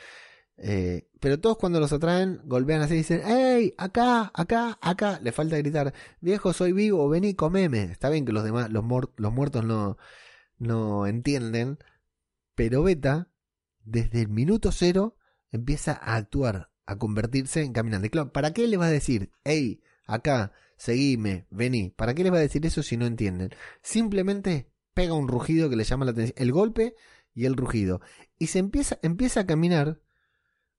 [0.58, 3.74] Eh, pero todos cuando los atraen, golpean así y dicen, ¡Ey!
[3.78, 5.20] Acá, acá, acá.
[5.22, 7.84] Le falta gritar, viejo, soy vivo, vení, comeme.
[7.84, 8.84] Está bien que los demás, los,
[9.17, 9.98] los muertos no,
[10.58, 11.78] no entienden.
[12.56, 13.30] Pero Beta,
[13.84, 15.17] desde el minuto cero,
[15.52, 18.10] empieza a actuar, a convertirse en caminante.
[18.10, 21.91] Claro, ¿para qué le va a decir, hey, acá, seguime, vení?
[21.91, 23.52] ¿Para qué le va a decir eso si no entienden?
[23.82, 26.96] Simplemente pega un rugido que le llama la atención, el golpe
[27.34, 28.02] y el rugido.
[28.39, 30.02] Y se empieza, empieza a caminar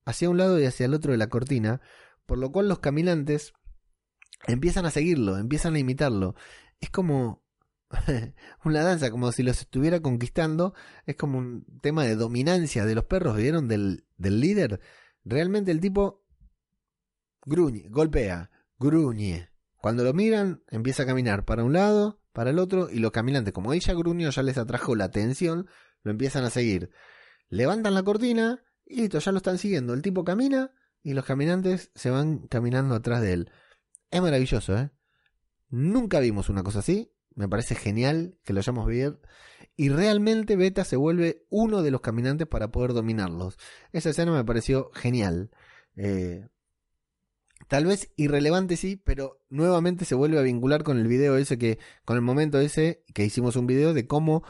[0.09, 1.83] hacia un lado y hacia el otro de la cortina,
[2.25, 3.53] por lo cual los caminantes
[4.47, 6.35] empiezan a seguirlo, empiezan a imitarlo.
[6.81, 7.45] Es como
[8.65, 10.73] una danza, como si los estuviera conquistando.
[11.05, 13.69] Es como un tema de dominancia de los perros, ¿vieron?
[13.69, 14.81] Del, líder.
[15.25, 16.25] Realmente el tipo
[17.45, 19.51] gruñe, golpea, gruñe.
[19.77, 23.53] Cuando lo miran, empieza a caminar para un lado, para el otro, y los caminantes,
[23.53, 25.69] como ella gruñó, ya les atrajo la atención,
[26.03, 26.91] lo empiezan a seguir.
[27.51, 29.93] Levantan la cortina, y listo, ya lo están siguiendo.
[29.95, 30.73] El tipo camina
[31.03, 33.53] y los caminantes se van caminando atrás de él.
[34.11, 34.91] Es maravilloso, ¿eh?
[35.69, 37.13] Nunca vimos una cosa así.
[37.35, 39.21] Me parece genial que lo hayamos visto.
[39.77, 43.59] Y realmente Beta se vuelve uno de los caminantes para poder dominarlos.
[43.93, 45.51] Esa escena me pareció genial.
[45.95, 46.49] Eh,
[47.69, 51.79] tal vez irrelevante sí, pero nuevamente se vuelve a vincular con el video ese que,
[52.05, 54.43] con el momento ese que hicimos un video de cómo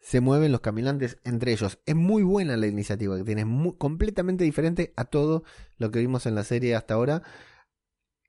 [0.00, 1.78] se mueven los caminantes entre ellos.
[1.84, 5.44] Es muy buena la iniciativa que tiene, muy, completamente diferente a todo
[5.76, 7.22] lo que vimos en la serie hasta ahora.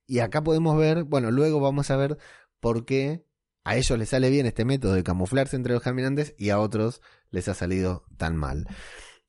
[0.05, 2.17] Y acá podemos ver, bueno, luego vamos a ver
[2.59, 3.25] por qué
[3.63, 7.01] a ellos les sale bien este método de camuflarse entre los caminantes y a otros
[7.29, 8.67] les ha salido tan mal.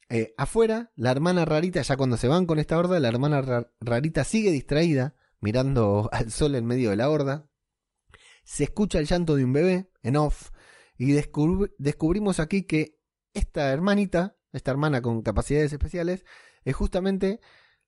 [0.09, 4.25] Eh, afuera, la hermana rarita, ya cuando se van con esta horda, la hermana rarita
[4.25, 7.49] sigue distraída, mirando al sol en medio de la horda.
[8.45, 10.51] Se escucha el llanto de un bebé en off
[10.97, 12.99] y descubrimos aquí que
[13.35, 16.25] esta hermanita, esta hermana con capacidades especiales,
[16.65, 17.41] es justamente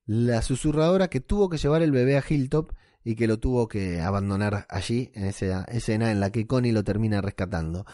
[0.06, 4.00] la susurradora que tuvo que llevar el bebé a Hilltop y que lo tuvo que
[4.00, 7.84] abandonar allí, en esa escena en la que Connie lo termina rescatando.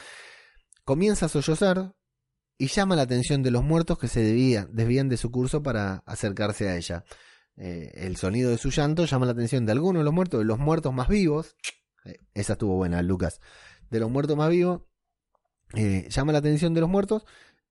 [0.85, 1.95] Comienza a sollozar
[2.57, 6.69] y llama la atención de los muertos que se desvían de su curso para acercarse
[6.69, 7.05] a ella.
[7.57, 10.47] Eh, el sonido de su llanto llama la atención de algunos de los muertos, de
[10.47, 11.57] los muertos más vivos.
[12.05, 13.41] Eh, esa estuvo buena, Lucas.
[13.91, 14.83] De los muertos más vivos,
[15.75, 17.25] eh, llama la atención de los muertos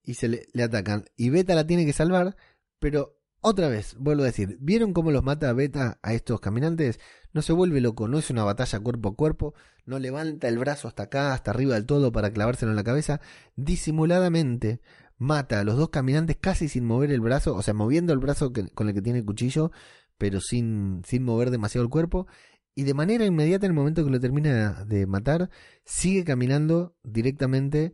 [0.03, 1.05] y se le, atacan.
[1.15, 2.35] Y Beta la tiene que salvar,
[2.79, 6.99] pero otra vez, vuelvo a decir, ¿vieron cómo los mata Beta a estos caminantes?
[7.31, 9.53] No se vuelve loco, no es una batalla cuerpo a cuerpo,
[9.85, 13.21] no levanta el brazo hasta acá, hasta arriba del todo para clavárselo en la cabeza,
[13.55, 14.81] disimuladamente
[15.17, 18.51] mata a los dos caminantes casi sin mover el brazo, o sea, moviendo el brazo
[18.73, 19.71] con el que tiene el cuchillo,
[20.17, 22.27] pero sin, sin mover demasiado el cuerpo,
[22.75, 25.49] y de manera inmediata, en el momento que lo termina de matar,
[25.85, 27.93] sigue caminando directamente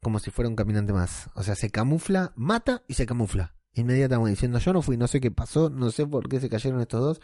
[0.00, 1.30] como si fuera un caminante más.
[1.34, 3.54] O sea, se camufla, mata y se camufla.
[3.74, 6.80] Inmediatamente diciendo, yo no fui, no sé qué pasó, no sé por qué se cayeron
[6.80, 7.20] estos dos.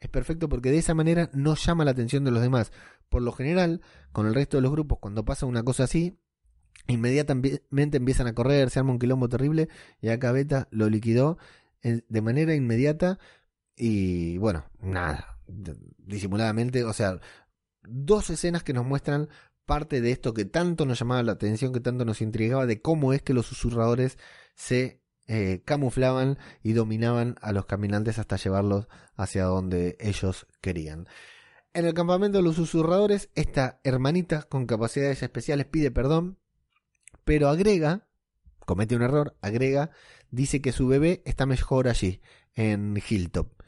[0.00, 2.72] Es perfecto porque de esa manera no llama la atención de los demás.
[3.08, 6.18] Por lo general, con el resto de los grupos, cuando pasa una cosa así,
[6.86, 9.68] inmediatamente empiezan a correr, se arma un quilombo terrible
[10.00, 11.38] y acá Beta lo liquidó
[11.82, 13.18] de manera inmediata
[13.76, 15.38] y bueno, nada,
[15.98, 17.20] disimuladamente, o sea,
[17.82, 19.28] dos escenas que nos muestran
[19.66, 23.12] parte de esto que tanto nos llamaba la atención, que tanto nos intrigaba, de cómo
[23.12, 24.18] es que los susurradores
[24.54, 31.06] se eh, camuflaban y dominaban a los caminantes hasta llevarlos hacia donde ellos querían.
[31.72, 36.40] En el campamento de los susurradores, esta hermanita con capacidades especiales pide perdón,
[37.22, 38.08] pero agrega,
[38.66, 39.92] comete un error, agrega,
[40.32, 42.22] dice que su bebé está mejor allí,
[42.54, 43.59] en Hilltop.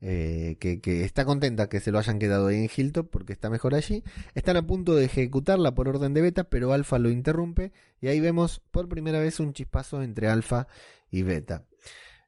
[0.00, 3.74] Eh, que, está contenta que se lo hayan quedado ahí en Hilltop porque está mejor
[3.74, 4.04] allí.
[4.34, 8.20] Están a punto de ejecutarla por orden de beta, pero Alpha lo interrumpe y ahí
[8.20, 10.68] vemos por primera vez un chispazo entre Alpha
[11.10, 11.64] y beta.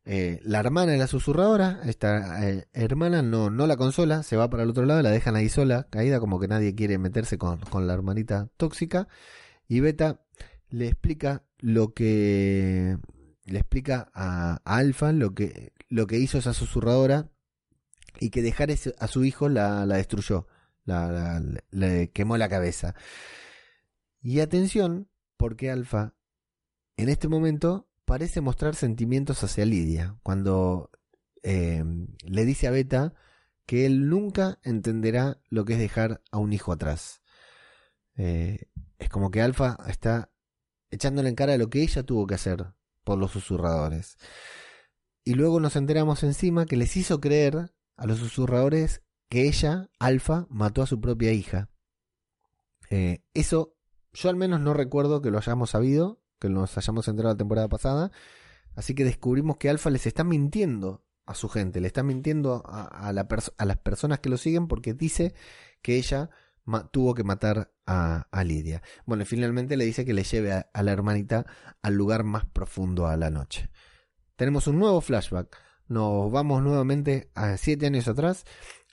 [0.05, 4.51] Eh, la hermana de la susurradora, esta eh, hermana no, no la consola, se va
[4.51, 7.61] para el otro lado, la dejan ahí sola, caída como que nadie quiere meterse con,
[7.87, 9.09] la hermanita tóxica.
[9.69, 10.21] Y Beta
[10.71, 12.97] le explica lo que
[13.45, 17.31] le explica a, a Alfa lo que, lo que hizo esa susurradora
[18.21, 20.47] y que dejar a su hijo la, la destruyó.
[20.85, 22.95] la, le quemó la cabeza.
[24.23, 26.15] Y atención, porque Alfa
[26.97, 30.91] en este momento parece mostrar sentimientos hacia Lidia, cuando
[31.43, 31.83] eh,
[32.25, 33.15] le dice a Beta
[33.65, 37.23] que él nunca entenderá lo que es dejar a un hijo atrás.
[38.17, 40.31] Eh, es como que Alfa está
[40.91, 42.67] echándole en cara lo que ella tuvo que hacer
[43.05, 44.19] por los susurradores.
[45.25, 50.47] Y luego nos enteramos encima que les hizo creer a los susurradores que ella, Alfa,
[50.49, 51.69] mató a su propia hija.
[52.89, 53.77] Eh, eso
[54.15, 57.69] yo al menos no recuerdo que lo hayamos sabido, que nos hayamos enterado la temporada
[57.69, 58.11] pasada.
[58.75, 63.13] Así que descubrimos que Alfa les está mintiendo a su gente, le está mintiendo a,
[63.13, 65.35] las personas que lo siguen porque dice
[65.83, 66.31] que ella
[66.91, 68.83] tuvo que matar a, Lidia.
[69.05, 71.45] Bueno, y finalmente le dice que le lleve a la hermanita
[71.83, 73.69] al lugar más profundo a la noche.
[74.37, 75.55] Tenemos un nuevo flashback.
[75.91, 78.45] Nos vamos nuevamente a siete años atrás.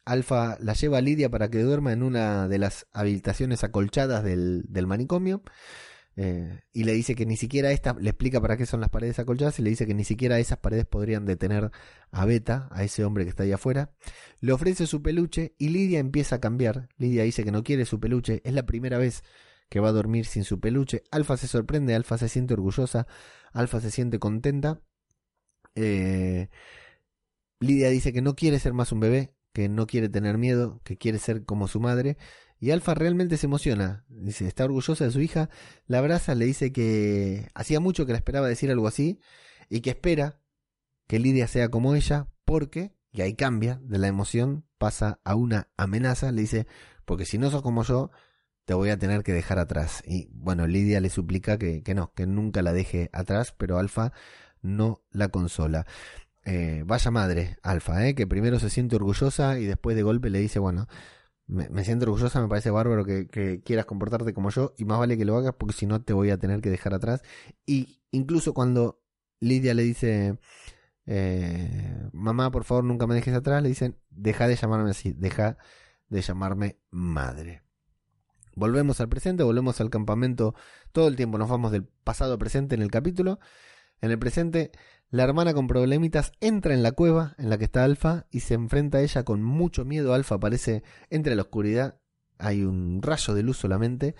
[0.03, 4.63] Alfa la lleva a Lidia para que duerma en una de las habitaciones acolchadas del,
[4.67, 5.43] del manicomio.
[6.15, 9.19] Eh, y le dice que ni siquiera esta, le explica para qué son las paredes
[9.19, 11.69] acolchadas y le dice que ni siquiera esas paredes podrían detener
[12.09, 13.91] a Beta, a ese hombre que está ahí afuera.
[14.39, 16.89] Le ofrece su peluche y Lidia empieza a cambiar.
[16.97, 19.23] Lidia dice que no quiere su peluche, es la primera vez
[19.69, 21.03] que va a dormir sin su peluche.
[21.11, 23.05] Alfa se sorprende, Alfa se siente orgullosa,
[23.53, 24.81] Alfa se siente contenta.
[25.75, 26.49] Eh,
[27.59, 30.97] Lidia dice que no quiere ser más un bebé, que no quiere tener miedo, que
[30.97, 32.17] quiere ser como su madre.
[32.59, 34.05] Y Alfa realmente se emociona.
[34.09, 35.49] Dice, está orgullosa de su hija.
[35.85, 39.19] La abraza, le dice que hacía mucho que la esperaba decir algo así
[39.69, 40.41] y que espera
[41.07, 45.69] que Lidia sea como ella porque, y ahí cambia de la emoción, pasa a una
[45.77, 46.31] amenaza.
[46.31, 46.67] Le dice,
[47.05, 48.11] porque si no sos como yo,
[48.65, 50.03] te voy a tener que dejar atrás.
[50.05, 54.11] Y bueno, Lidia le suplica que, que no, que nunca la deje atrás, pero Alfa
[54.61, 55.85] no la consola.
[56.49, 60.39] Eh, vaya madre, Alfa, eh, que primero se siente orgullosa y después de golpe le
[60.39, 60.87] dice, bueno,
[61.45, 65.25] me, siento orgullosa, me parece bárbaro que, quieras comportarte como yo y más vale que
[65.25, 67.21] lo hagas porque si no te voy a tener que dejar atrás.
[67.65, 69.01] Y incluso cuando
[69.41, 70.39] Lidia le dice,
[71.05, 75.57] eh, mamá, por favor, nunca me dejes atrás, le dicen, deja de llamarme así, deja
[76.07, 77.63] de llamarme madre.
[78.55, 80.55] Volvemos al presente, volvemos al campamento,
[80.93, 83.37] todo el tiempo nos vamos del pasado presente en el capítulo.
[84.01, 84.71] En el presente,
[85.09, 88.55] la hermana con problemitas entra en la cueva en la que está Alfa y se
[88.55, 90.13] enfrenta a ella con mucho miedo.
[90.13, 91.97] Alfa aparece entre la oscuridad,
[92.39, 94.15] hay un rayo de luz solamente.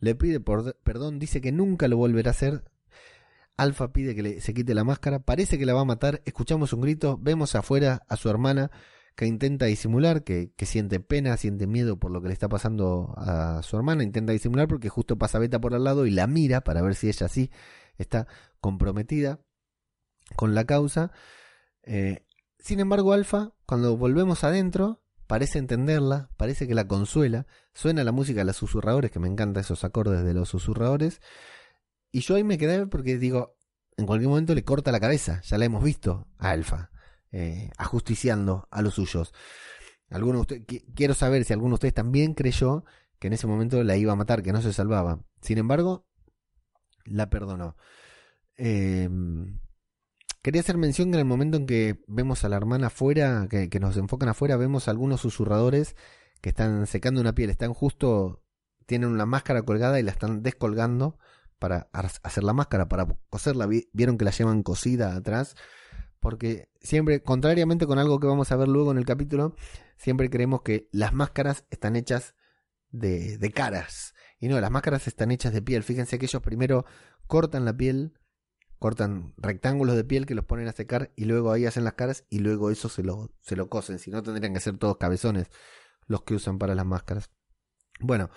[0.00, 2.64] Le pide por, perdón, dice que nunca lo volverá a hacer.
[3.56, 6.22] Alfa pide que le, se quite la máscara, parece que la va a matar.
[6.24, 8.72] Escuchamos un grito, vemos afuera a su hermana
[9.14, 13.14] que intenta disimular, que, que siente pena, siente miedo por lo que le está pasando
[13.16, 14.02] a su hermana.
[14.02, 17.08] Intenta disimular porque justo pasa Beta por al lado y la mira para ver si
[17.08, 17.50] ella sí
[17.96, 18.26] está
[18.60, 19.38] comprometida
[20.34, 21.12] con la causa.
[21.82, 22.26] Eh,
[22.58, 27.46] sin embargo, Alfa, cuando volvemos adentro, parece entenderla, parece que la consuela.
[27.74, 31.20] Suena la música de los susurradores, que me encantan esos acordes de los susurradores.
[32.10, 33.56] Y yo ahí me quedé porque digo,
[33.96, 35.40] en cualquier momento le corta la cabeza.
[35.42, 36.90] Ya la hemos visto a Alfa,
[37.30, 39.32] eh, ajusticiando a los suyos.
[40.10, 42.84] Alguno de ustedes, qui- quiero saber si alguno de ustedes también creyó
[43.18, 45.24] que en ese momento la iba a matar, que no se salvaba.
[45.40, 46.06] Sin embargo,
[47.06, 47.76] la perdonó.
[48.56, 49.08] Eh,
[50.42, 53.68] quería hacer mención que en el momento en que vemos a la hermana afuera, que,
[53.80, 55.96] nos enfocan afuera, vemos algunos susurradores
[56.40, 58.42] que están secando una piel, están justo,
[58.86, 61.18] tienen una máscara colgada y la están descolgando
[61.58, 63.66] para ar- hacer la máscara, para coserla.
[63.66, 65.54] Vi- Vieron que la llevan cosida atrás,
[66.18, 69.54] porque siempre, contrariamente con algo que vamos a ver luego en el capítulo,
[69.96, 72.34] siempre creemos que las máscaras están hechas
[72.90, 74.14] de, de caras.
[74.40, 75.84] Y no, las máscaras están hechas de piel.
[75.84, 76.84] Fíjense que ellos primero
[77.28, 78.14] cortan la piel,
[78.82, 82.24] cortan rectángulos de piel que los ponen a secar y luego ahí hacen las caras
[82.30, 84.00] y luego eso se lo, se lo cosen.
[84.00, 85.46] Si no, tendrían que ser todos cabezones
[86.08, 87.30] los que usan para las máscaras.
[88.00, 88.28] Bueno,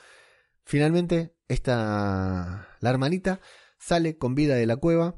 [0.63, 3.41] finalmente esta la hermanita
[3.79, 5.15] sale con vida de la cueva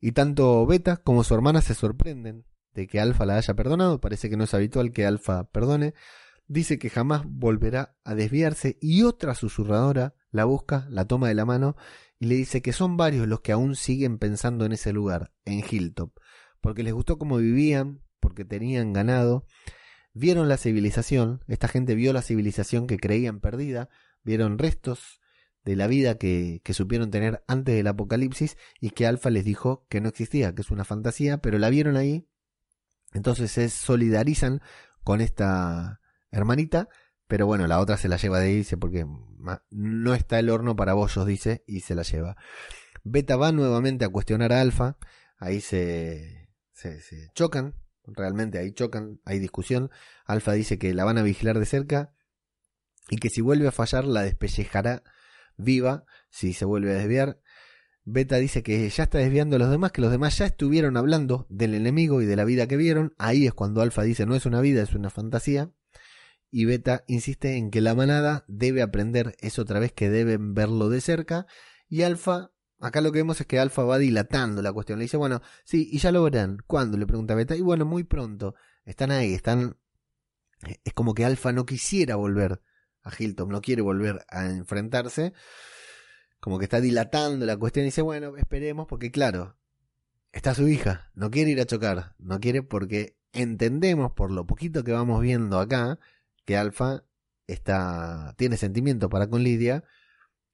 [0.00, 4.00] y tanto Beta como su hermana se sorprenden de que Alfa la haya perdonado.
[4.00, 5.92] Parece que no es habitual que Alfa perdone.
[6.46, 11.44] Dice que jamás volverá a desviarse y otra susurradora la busca, la toma de la
[11.44, 11.76] mano
[12.24, 15.62] y le dice que son varios los que aún siguen pensando en ese lugar, en
[15.62, 16.18] Hilltop,
[16.62, 19.44] porque les gustó cómo vivían, porque tenían ganado,
[20.14, 23.90] vieron la civilización, esta gente vio la civilización que creían perdida,
[24.22, 25.20] vieron restos
[25.66, 29.84] de la vida que, que supieron tener antes del apocalipsis y que Alfa les dijo
[29.90, 32.26] que no existía, que es una fantasía, pero la vieron ahí,
[33.12, 34.62] entonces se solidarizan
[35.02, 36.88] con esta hermanita,
[37.26, 39.06] pero bueno, la otra se la lleva de ahí, porque
[39.70, 42.36] no está el horno para bollos, dice, y se la lleva.
[43.02, 44.96] Beta va nuevamente a cuestionar a Alfa,
[45.38, 47.74] ahí se, se, se chocan,
[48.06, 49.90] realmente ahí chocan, hay discusión.
[50.26, 52.12] Alfa dice que la van a vigilar de cerca
[53.10, 55.02] y que si vuelve a fallar la despellejará
[55.56, 57.40] viva si se vuelve a desviar.
[58.06, 61.46] Beta dice que ya está desviando a los demás, que los demás ya estuvieron hablando
[61.48, 63.14] del enemigo y de la vida que vieron.
[63.18, 65.70] Ahí es cuando Alfa dice no es una vida, es una fantasía.
[66.56, 70.88] Y Beta insiste en que la manada debe aprender eso otra vez, que deben verlo
[70.88, 71.48] de cerca.
[71.88, 75.00] Y Alfa, acá lo que vemos es que Alfa va dilatando la cuestión.
[75.00, 76.58] Le dice, bueno, sí, y ya lo verán.
[76.68, 76.96] ¿Cuándo?
[76.96, 77.56] Le pregunta Beta.
[77.56, 78.54] Y bueno, muy pronto.
[78.84, 79.78] Están ahí, están...
[80.84, 82.62] Es como que Alfa no quisiera volver
[83.02, 85.32] a Hilton, no quiere volver a enfrentarse
[86.38, 89.56] como que está dilatando la cuestión y dice, bueno, esperemos porque claro,
[90.30, 94.84] está su hija, no quiere ir a chocar, no quiere porque entendemos por lo poquito
[94.84, 95.98] que vamos viendo acá
[96.44, 97.04] que Alfa
[97.46, 99.84] está tiene sentimiento para con Lidia,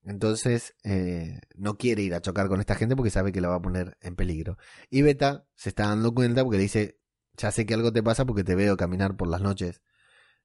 [0.05, 3.57] entonces eh, no quiere ir a chocar con esta gente porque sabe que la va
[3.57, 4.57] a poner en peligro.
[4.91, 6.99] Y Beta se está dando cuenta porque le dice,
[7.37, 9.83] ya sé que algo te pasa porque te veo caminar por las noches,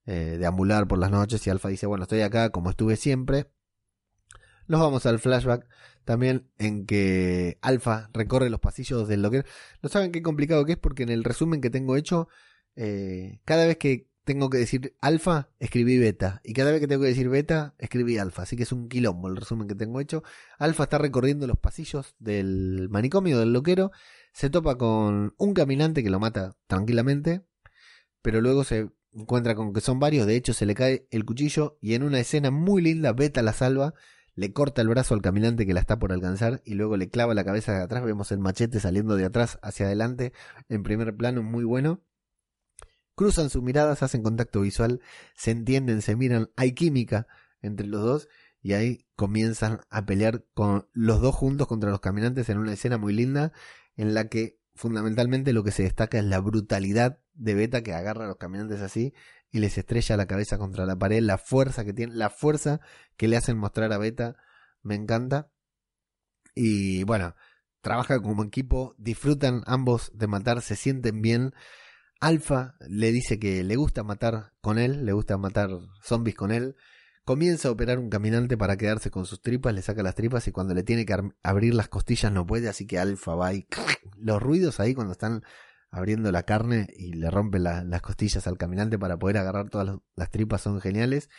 [0.05, 3.49] eh, deambular por las noches y Alfa dice, bueno, estoy acá como estuve siempre,
[4.67, 5.67] nos vamos al flashback
[6.05, 9.45] también en que Alpha recorre los pasillos del locker.
[9.81, 12.27] No saben qué complicado que es porque en el resumen que tengo hecho,
[12.75, 16.41] eh, cada vez que tengo que decir alfa, escribí beta.
[16.43, 18.41] Y cada vez que tengo que decir beta, escribí alfa.
[18.41, 20.23] Así que es un quilombo el resumen que tengo hecho.
[20.57, 23.91] Alfa está recorriendo los pasillos del manicomio del loquero.
[24.33, 27.45] Se topa con un caminante que lo mata tranquilamente.
[28.21, 30.27] Pero luego se encuentra con que son varios.
[30.27, 31.77] De hecho, se le cae el cuchillo.
[31.79, 33.93] Y en una escena muy linda, beta la salva
[34.35, 37.33] le corta el brazo al caminante que la está por alcanzar y luego le clava
[37.33, 38.03] la cabeza de atrás.
[38.03, 40.33] Vemos el machete saliendo de atrás hacia adelante
[40.67, 42.01] en primer plano, muy bueno.
[43.15, 45.01] Cruzan sus miradas, hacen contacto visual,
[45.35, 47.27] se entienden, se miran, hay química
[47.61, 48.29] entre los dos
[48.61, 52.97] y ahí comienzan a pelear con los dos juntos contra los caminantes en una escena
[52.97, 53.53] muy linda
[53.95, 58.25] en la que fundamentalmente lo que se destaca es la brutalidad de Beta que agarra
[58.25, 59.13] a los caminantes así
[59.51, 62.81] y les estrella la cabeza contra la pared, la fuerza que tiene, la fuerza
[63.15, 64.35] que le hacen mostrar a Beta,
[64.81, 65.49] me encanta.
[66.53, 67.35] Y bueno,
[67.81, 71.53] trabaja como equipo, disfrutan ambos de matar, se sienten bien.
[72.19, 75.69] Alfa le dice que le gusta matar con él, le gusta matar
[76.01, 76.75] zombies con él.
[77.23, 80.51] Comienza a operar un caminante para quedarse con sus tripas, le saca las tripas y
[80.51, 83.67] cuando le tiene que abrir las costillas no puede, así que Alfa va y
[84.17, 85.43] los ruidos ahí cuando están
[85.89, 90.29] abriendo la carne y le rompe las costillas al caminante para poder agarrar todas las
[90.29, 91.29] tripas son geniales.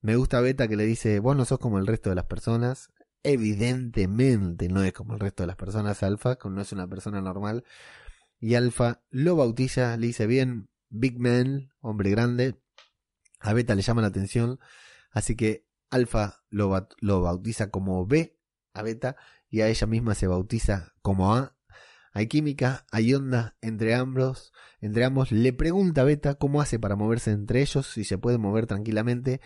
[0.00, 2.90] Me gusta Beta que le dice, vos no sos como el resto de las personas.
[3.24, 7.64] Evidentemente no es como el resto de las personas Alfa, no es una persona normal.
[8.40, 12.60] Y Alfa lo bautiza, le dice bien, Big Man, hombre grande.
[13.40, 14.58] A Beta le llama la atención,
[15.10, 16.68] así que Alfa lo,
[17.20, 18.36] bautiza como B
[18.74, 19.16] a Beta
[19.48, 21.58] y a ella misma se bautiza como A
[22.18, 25.30] hay química, hay onda entre ambos, entre ambos.
[25.30, 29.40] Le pregunta a Beta cómo hace para moverse entre ellos, si se puede mover tranquilamente,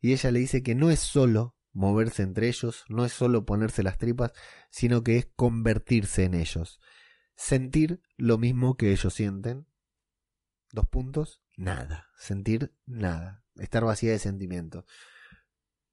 [0.00, 3.82] y ella le dice que no es solo moverse entre ellos, no es solo ponerse
[3.82, 4.32] las tripas,
[4.70, 6.80] sino que es convertirse en ellos.
[7.38, 9.68] Sentir lo mismo que ellos sienten.
[10.72, 12.08] Dos puntos, nada.
[12.18, 13.44] Sentir nada.
[13.54, 14.84] Estar vacía de sentimiento.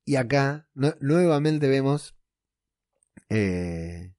[0.05, 2.15] Y acá nuevamente vemos
[3.29, 4.15] eh,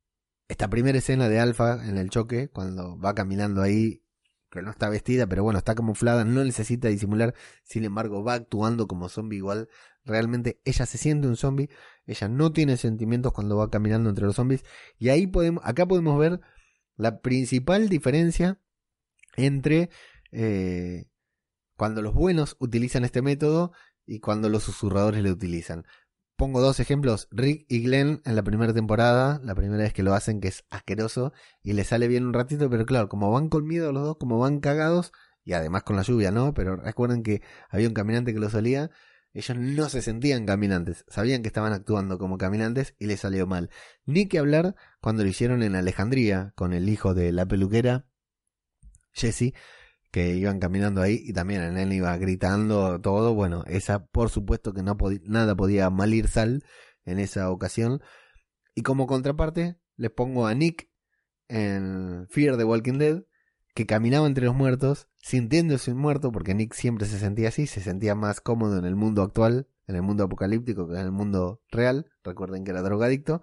[0.46, 4.04] esta primera escena de Alfa en el choque, cuando va caminando ahí,
[4.48, 7.34] que no está vestida, pero bueno, está camuflada, no necesita disimular,
[7.64, 9.68] sin embargo va actuando como zombie igual.
[10.04, 11.70] Realmente ella se siente un zombie,
[12.06, 14.64] ella no tiene sentimientos cuando va caminando entre los zombies.
[14.96, 16.40] Y ahí podemos, acá podemos ver
[16.96, 18.60] la principal diferencia
[19.36, 19.90] entre
[20.32, 21.06] eh,
[21.76, 23.72] cuando los buenos utilizan este método
[24.06, 25.84] y cuando los susurradores le utilizan
[26.36, 30.14] pongo dos ejemplos, Rick y Glenn en la primera temporada, la primera vez que lo
[30.14, 31.32] hacen que es asqueroso
[31.62, 34.38] y le sale bien un ratito, pero claro, como van con miedo los dos, como
[34.38, 35.12] van cagados
[35.44, 36.54] y además con la lluvia, ¿no?
[36.54, 38.90] Pero recuerden que había un caminante que lo solía,
[39.38, 43.70] ellos no se sentían caminantes, sabían que estaban actuando como caminantes y les salió mal.
[44.06, 48.06] Ni que hablar cuando lo hicieron en Alejandría con el hijo de la peluquera,
[49.12, 49.52] Jesse,
[50.10, 53.34] que iban caminando ahí y también en él iba gritando todo.
[53.34, 56.64] Bueno, esa por supuesto que no nada podía mal ir sal
[57.04, 58.00] en esa ocasión.
[58.74, 60.88] Y como contraparte, les pongo a Nick
[61.48, 63.22] en Fear the Walking Dead,
[63.76, 67.82] que caminaba entre los muertos, sintiéndose un muerto, porque Nick siempre se sentía así, se
[67.82, 71.60] sentía más cómodo en el mundo actual, en el mundo apocalíptico que en el mundo
[71.70, 72.10] real.
[72.24, 73.42] Recuerden que era drogadicto.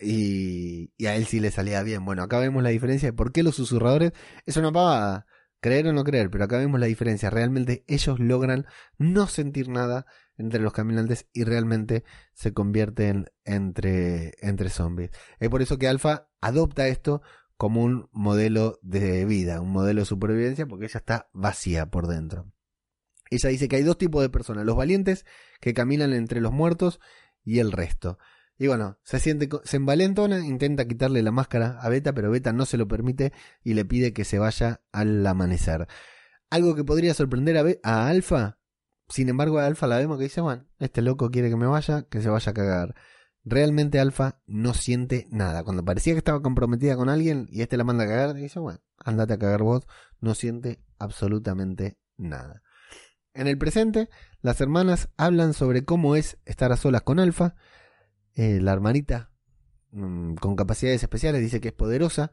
[0.00, 2.04] Y, y a él sí le salía bien.
[2.04, 4.12] Bueno, acá vemos la diferencia de por qué los susurradores
[4.44, 5.24] es una pavada.
[5.60, 7.30] Creer o no creer, pero acá vemos la diferencia.
[7.30, 8.66] Realmente ellos logran
[8.98, 10.04] no sentir nada
[10.36, 12.02] entre los caminantes y realmente
[12.32, 15.12] se convierten entre, entre zombies.
[15.38, 17.22] Es por eso que Alpha adopta esto
[17.56, 22.52] como un modelo de vida, un modelo de supervivencia, porque ella está vacía por dentro.
[23.30, 25.24] Ella dice que hay dos tipos de personas, los valientes
[25.60, 27.00] que caminan entre los muertos
[27.44, 28.18] y el resto.
[28.56, 32.66] Y bueno, se siente, se envalentona, intenta quitarle la máscara a Beta, pero Beta no
[32.66, 33.32] se lo permite
[33.62, 35.88] y le pide que se vaya al amanecer.
[36.50, 38.58] Algo que podría sorprender a, a Alfa,
[39.08, 42.02] sin embargo a Alfa la vemos que dice, bueno, este loco quiere que me vaya,
[42.04, 42.94] que se vaya a cagar.
[43.44, 45.64] Realmente Alfa no siente nada.
[45.64, 48.80] Cuando parecía que estaba comprometida con alguien y este la manda a cagar, dice, bueno,
[48.98, 49.86] andate a cagar vos,
[50.20, 52.62] no siente absolutamente nada.
[53.34, 54.08] En el presente,
[54.40, 57.56] las hermanas hablan sobre cómo es estar a solas con Alfa.
[58.34, 59.30] Eh, la hermanita,
[59.90, 62.32] mm, con capacidades especiales, dice que es poderosa,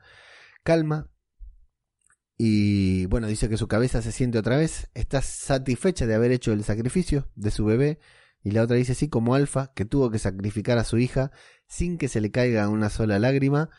[0.63, 1.09] calma.
[2.37, 4.89] Y bueno, dice que su cabeza se siente otra vez.
[4.93, 7.99] Está satisfecha de haber hecho el sacrificio de su bebé.
[8.43, 11.31] Y la otra dice, sí, como Alfa, que tuvo que sacrificar a su hija
[11.67, 13.69] sin que se le caiga una sola lágrima.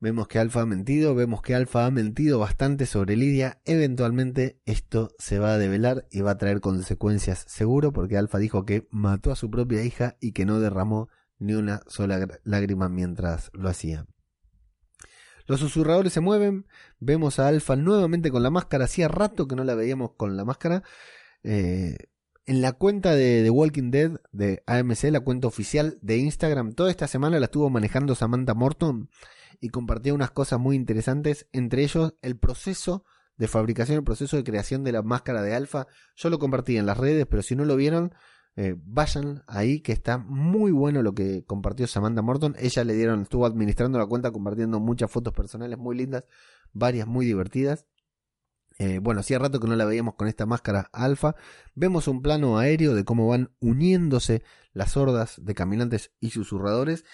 [0.00, 3.60] Vemos que Alfa ha mentido, vemos que Alfa ha mentido bastante sobre Lidia.
[3.64, 8.64] Eventualmente esto se va a develar y va a traer consecuencias seguro porque Alfa dijo
[8.64, 13.50] que mató a su propia hija y que no derramó ni una sola lágrima mientras
[13.52, 14.06] lo hacía.
[15.46, 16.66] Los susurradores se mueven,
[16.98, 20.44] vemos a Alfa nuevamente con la máscara, hacía rato que no la veíamos con la
[20.44, 20.82] máscara.
[21.42, 21.96] Eh,
[22.46, 26.90] en la cuenta de The Walking Dead de AMC, la cuenta oficial de Instagram, toda
[26.90, 29.10] esta semana la estuvo manejando Samantha Morton
[29.60, 33.04] y compartía unas cosas muy interesantes, entre ellos el proceso
[33.36, 35.86] de fabricación, el proceso de creación de la máscara de alfa.
[36.16, 38.12] Yo lo compartí en las redes, pero si no lo vieron,
[38.56, 42.54] eh, vayan ahí que está muy bueno lo que compartió Samantha Morton.
[42.58, 46.26] Ella le dieron, estuvo administrando la cuenta compartiendo muchas fotos personales muy lindas,
[46.72, 47.86] varias muy divertidas.
[48.78, 51.34] Eh, bueno, hacía rato que no la veíamos con esta máscara alfa.
[51.74, 54.42] Vemos un plano aéreo de cómo van uniéndose
[54.72, 57.04] las hordas de caminantes y susurradores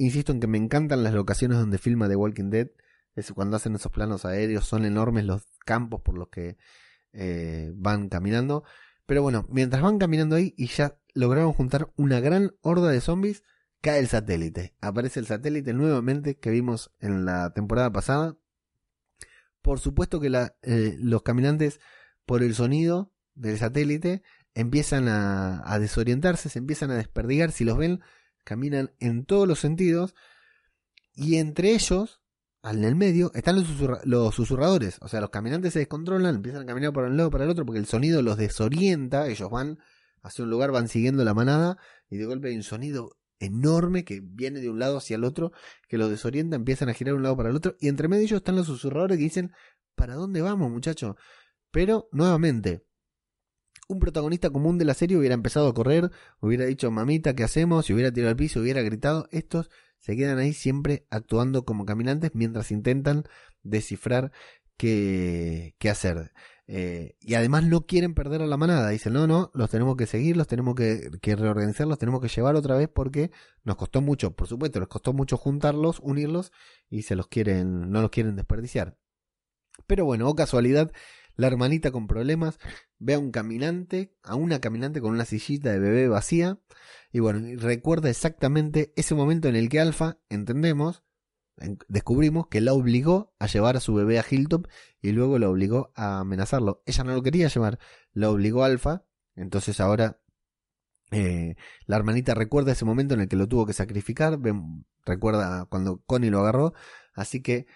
[0.00, 2.68] Insisto en que me encantan las locaciones donde filma The Walking Dead.
[3.34, 6.56] Cuando hacen esos planos aéreos, son enormes los campos por los que
[7.12, 8.64] eh, van caminando.
[9.04, 13.42] Pero bueno, mientras van caminando ahí y ya lograron juntar una gran horda de zombies,
[13.82, 14.74] cae el satélite.
[14.80, 18.38] Aparece el satélite nuevamente que vimos en la temporada pasada.
[19.62, 20.28] Por supuesto que
[20.62, 21.80] eh, los caminantes,
[22.24, 24.22] por el sonido del satélite,
[24.54, 27.52] empiezan a, desorientarse, se empiezan a desperdigar.
[27.52, 28.00] Si los ven,
[28.44, 30.14] caminan en todos los sentidos
[31.14, 32.22] y entre ellos,
[32.62, 33.56] en el medio, están
[34.04, 34.98] los, susurradores.
[35.00, 37.66] O sea, los caminantes se descontrolan, empiezan a caminar por un lado para el otro
[37.66, 39.28] porque el sonido los desorienta.
[39.28, 39.78] Ellos van
[40.22, 44.20] hacia un lugar, van siguiendo la manada y de golpe hay un sonido enorme que
[44.22, 45.52] viene de un lado hacia el otro,
[45.88, 48.24] que los desorienta, empiezan a girar de un lado para el otro y entre medio
[48.24, 49.52] ellos están los susurradores que dicen,
[49.96, 51.16] ¿para dónde vamos muchacho?
[51.72, 52.84] Pero, nuevamente,
[53.88, 56.10] un protagonista común de la serie hubiera empezado a correr,
[56.40, 57.86] hubiera dicho mamita, ¿qué hacemos?
[57.86, 59.28] Si hubiera tirado al piso, hubiera gritado.
[59.32, 63.24] Estos se quedan ahí siempre actuando como caminantes mientras intentan
[63.62, 64.32] descifrar
[64.76, 66.32] qué, qué hacer.
[66.72, 68.90] Eh, y además no quieren perder a la manada.
[68.90, 72.28] Dicen, no, no, los tenemos que seguir, los tenemos que, que reorganizar, los tenemos que
[72.28, 73.32] llevar otra vez porque
[73.64, 76.52] nos costó mucho, por supuesto, les costó mucho juntarlos, unirlos
[76.88, 78.96] y se los quieren, no los quieren desperdiciar.
[79.88, 80.92] Pero bueno, o casualidad,
[81.34, 82.60] la hermanita con problemas
[83.00, 86.60] ve a un caminante, a una caminante con una sillita de bebé vacía,
[87.10, 91.02] y bueno, recuerda exactamente ese momento en el que Alfa, entendemos,
[91.88, 94.66] descubrimos que la obligó a llevar a su bebé a Hilltop
[95.00, 96.82] y luego la obligó a amenazarlo.
[96.86, 97.78] Ella no lo quería llevar,
[98.12, 99.04] la obligó Alfa,
[99.36, 100.20] entonces ahora
[101.10, 101.56] eh,
[101.86, 104.38] la hermanita recuerda ese momento en el que lo tuvo que sacrificar,
[105.04, 106.72] recuerda cuando Connie lo agarró,
[107.14, 107.66] así que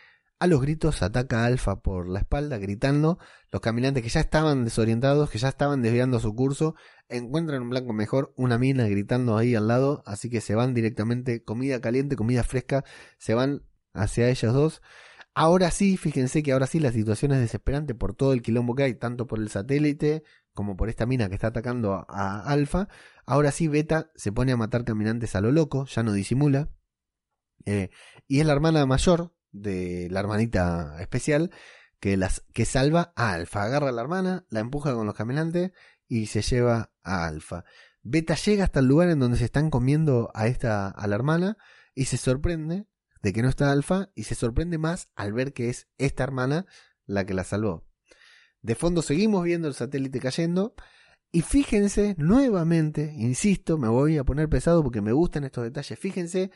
[0.41, 3.19] a los gritos ataca a Alfa por la espalda, gritando.
[3.51, 6.75] Los caminantes que ya estaban desorientados, que ya estaban desviando su curso,
[7.09, 11.45] encuentran un blanco mejor, una mina gritando ahí al lado, así que se van directamente,
[11.45, 12.85] comida caliente, comida fresca,
[13.17, 13.63] se van
[13.95, 14.83] hacia ellos dos.
[15.35, 18.85] Ahora sí, fíjense que ahora sí la situación es desesperante por todo el quilombo que
[18.85, 20.23] hay, tanto por el satélite
[20.53, 22.89] como por esta mina que está atacando a, Alfa.
[23.27, 26.71] Ahora sí, Beta se pone a matar caminantes a lo loco, ya no disimula.
[27.67, 27.91] Eh,
[28.29, 31.51] y es la hermana mayor de la hermanita especial
[31.99, 33.65] que, las, que salva a Alfa.
[33.65, 35.73] Agarra a la hermana, la empuja con los caminantes
[36.07, 37.65] y se lleva a Alfa.
[38.03, 41.57] Beta llega hasta el lugar en donde se están comiendo a esta a la hermana
[41.95, 42.87] y se sorprende
[43.25, 46.67] de que no está Alfa y se sorprende más al ver que es esta hermana
[47.07, 47.87] la que la salvó.
[48.61, 50.75] De fondo seguimos viendo el satélite cayendo
[51.33, 56.51] y fíjense nuevamente, insisto, me voy a poner pesado porque me gustan estos detalles, fíjense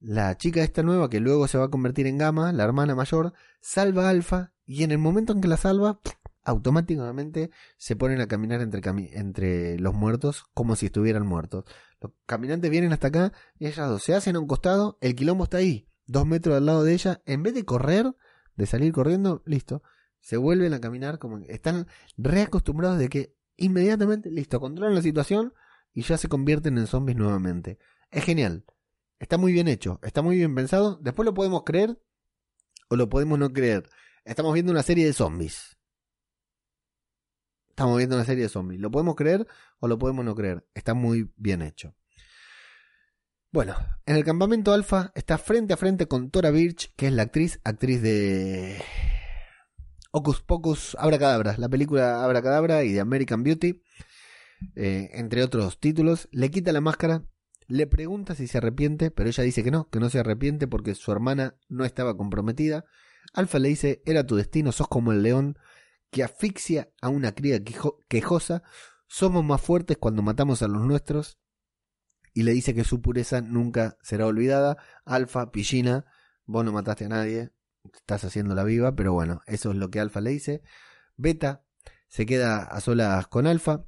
[0.00, 3.34] la chica esta nueva, que luego se va a convertir en Gama, la hermana mayor,
[3.60, 6.00] salva a Alfa y en el momento en que la salva,
[6.42, 8.80] automáticamente se ponen a caminar entre,
[9.12, 11.66] entre los muertos como si estuvieran muertos.
[12.00, 15.44] Los caminantes vienen hasta acá y ellas dos se hacen a un costado, el quilombo
[15.44, 18.12] está ahí, dos metros al lado de ella, en vez de correr,
[18.56, 19.82] de salir corriendo, listo,
[20.20, 21.86] se vuelven a caminar como están
[22.16, 25.54] reacostumbrados de que inmediatamente, listo, controlan la situación
[25.92, 27.78] y ya se convierten en zombies nuevamente.
[28.10, 28.64] Es genial.
[29.18, 30.98] Está muy bien hecho, está muy bien pensado.
[31.02, 32.00] Después lo podemos creer
[32.88, 33.88] o lo podemos no creer.
[34.24, 35.76] Estamos viendo una serie de zombies.
[37.68, 38.80] Estamos viendo una serie de zombies.
[38.80, 39.46] ¿Lo podemos creer
[39.80, 40.66] o lo podemos no creer?
[40.74, 41.94] Está muy bien hecho.
[43.50, 47.22] Bueno, en el campamento Alpha está frente a frente con Tora Birch, que es la
[47.22, 48.78] actriz, actriz de
[50.10, 53.82] Ocus Pocus Abracadabra, la película Abracadabra y de American Beauty,
[54.76, 56.28] eh, entre otros títulos.
[56.30, 57.24] Le quita la máscara,
[57.68, 60.94] le pregunta si se arrepiente, pero ella dice que no, que no se arrepiente porque
[60.94, 62.84] su hermana no estaba comprometida.
[63.32, 65.58] Alfa le dice, era tu destino, sos como el león
[66.10, 67.60] que asfixia a una cría
[68.08, 68.62] quejosa,
[69.06, 71.38] somos más fuertes cuando matamos a los nuestros.
[72.38, 74.76] Y le dice que su pureza nunca será olvidada.
[75.04, 76.04] Alfa, Pillina,
[76.46, 77.50] vos no mataste a nadie,
[77.92, 80.62] estás haciendo la viva, pero bueno, eso es lo que Alfa le dice.
[81.16, 81.64] Beta
[82.06, 83.86] se queda a solas con Alfa.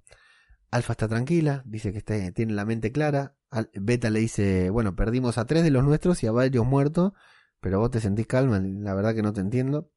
[0.73, 3.37] Alfa está tranquila, dice que tiene la mente clara.
[3.75, 7.13] Beta le dice, bueno, perdimos a tres de los nuestros y a varios muertos,
[7.61, 9.93] pero vos te sentís calma, la verdad que no te entiendo.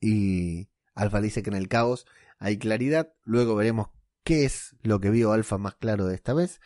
[0.00, 2.06] Y Alfa dice que en el caos
[2.38, 3.88] hay claridad, luego veremos
[4.22, 6.60] qué es lo que vio Alfa más claro de esta vez.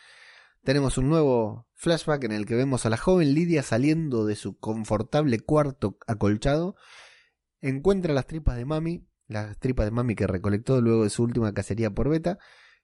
[0.65, 4.57] Tenemos un nuevo flashback en el que vemos a la joven Lidia saliendo de su
[4.59, 6.77] confortable cuarto acolchado.
[7.61, 11.53] Encuentra las tripas de Mami, las tripas de Mami que recolectó luego de su última
[11.53, 12.39] cacería por Beta,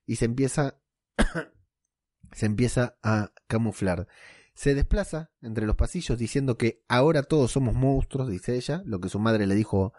[0.05, 0.81] y se empieza
[2.33, 4.07] se empieza a camuflar.
[4.53, 9.07] Se desplaza entre los pasillos diciendo que ahora todos somos monstruos, dice ella, lo que
[9.07, 9.93] su madre le dijo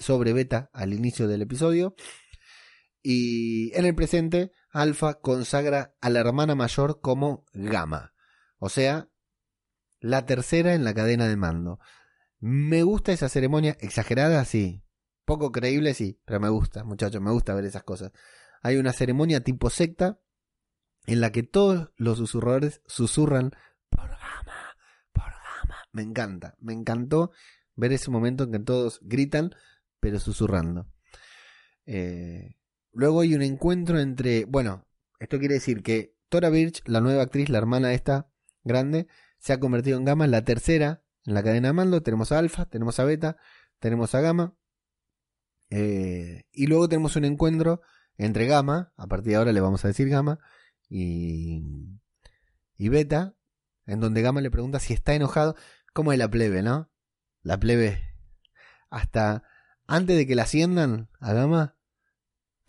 [0.00, 1.94] sobre Beta al inicio del episodio.
[3.02, 8.12] Y en el presente, Alpha consagra a la hermana mayor como Gamma.
[8.58, 9.08] O sea,
[10.00, 11.78] la tercera en la cadena de mando.
[12.38, 14.82] Me gusta esa ceremonia, exagerada, sí.
[15.24, 18.12] Poco creíble, sí, pero me gusta, muchachos, me gusta ver esas cosas.
[18.62, 20.20] Hay una ceremonia tipo secta
[21.06, 23.52] en la que todos los susurradores susurran
[23.88, 24.76] por Gama,
[25.12, 25.76] por Gama.
[25.92, 27.30] Me encanta, me encantó
[27.76, 29.54] ver ese momento en que todos gritan,
[30.00, 30.86] pero susurrando.
[31.86, 32.56] Eh,
[32.92, 34.86] luego hay un encuentro entre, bueno,
[35.18, 38.30] esto quiere decir que Tora Birch, la nueva actriz, la hermana esta
[38.62, 39.06] grande,
[39.38, 42.02] se ha convertido en Gamma, la tercera en la cadena de mando.
[42.02, 43.36] Tenemos a Alpha, tenemos a Beta,
[43.78, 44.56] tenemos a Gamma.
[45.70, 47.80] Eh, y luego tenemos un encuentro
[48.16, 50.38] entre Gamma, a partir de ahora le vamos a decir Gamma,
[50.88, 51.62] y,
[52.76, 53.34] y Beta,
[53.86, 55.56] en donde Gamma le pregunta si está enojado.
[55.92, 56.90] ¿Cómo es la plebe, no?
[57.42, 58.02] La plebe,
[58.90, 59.42] hasta
[59.86, 61.76] antes de que la asciendan a Gama,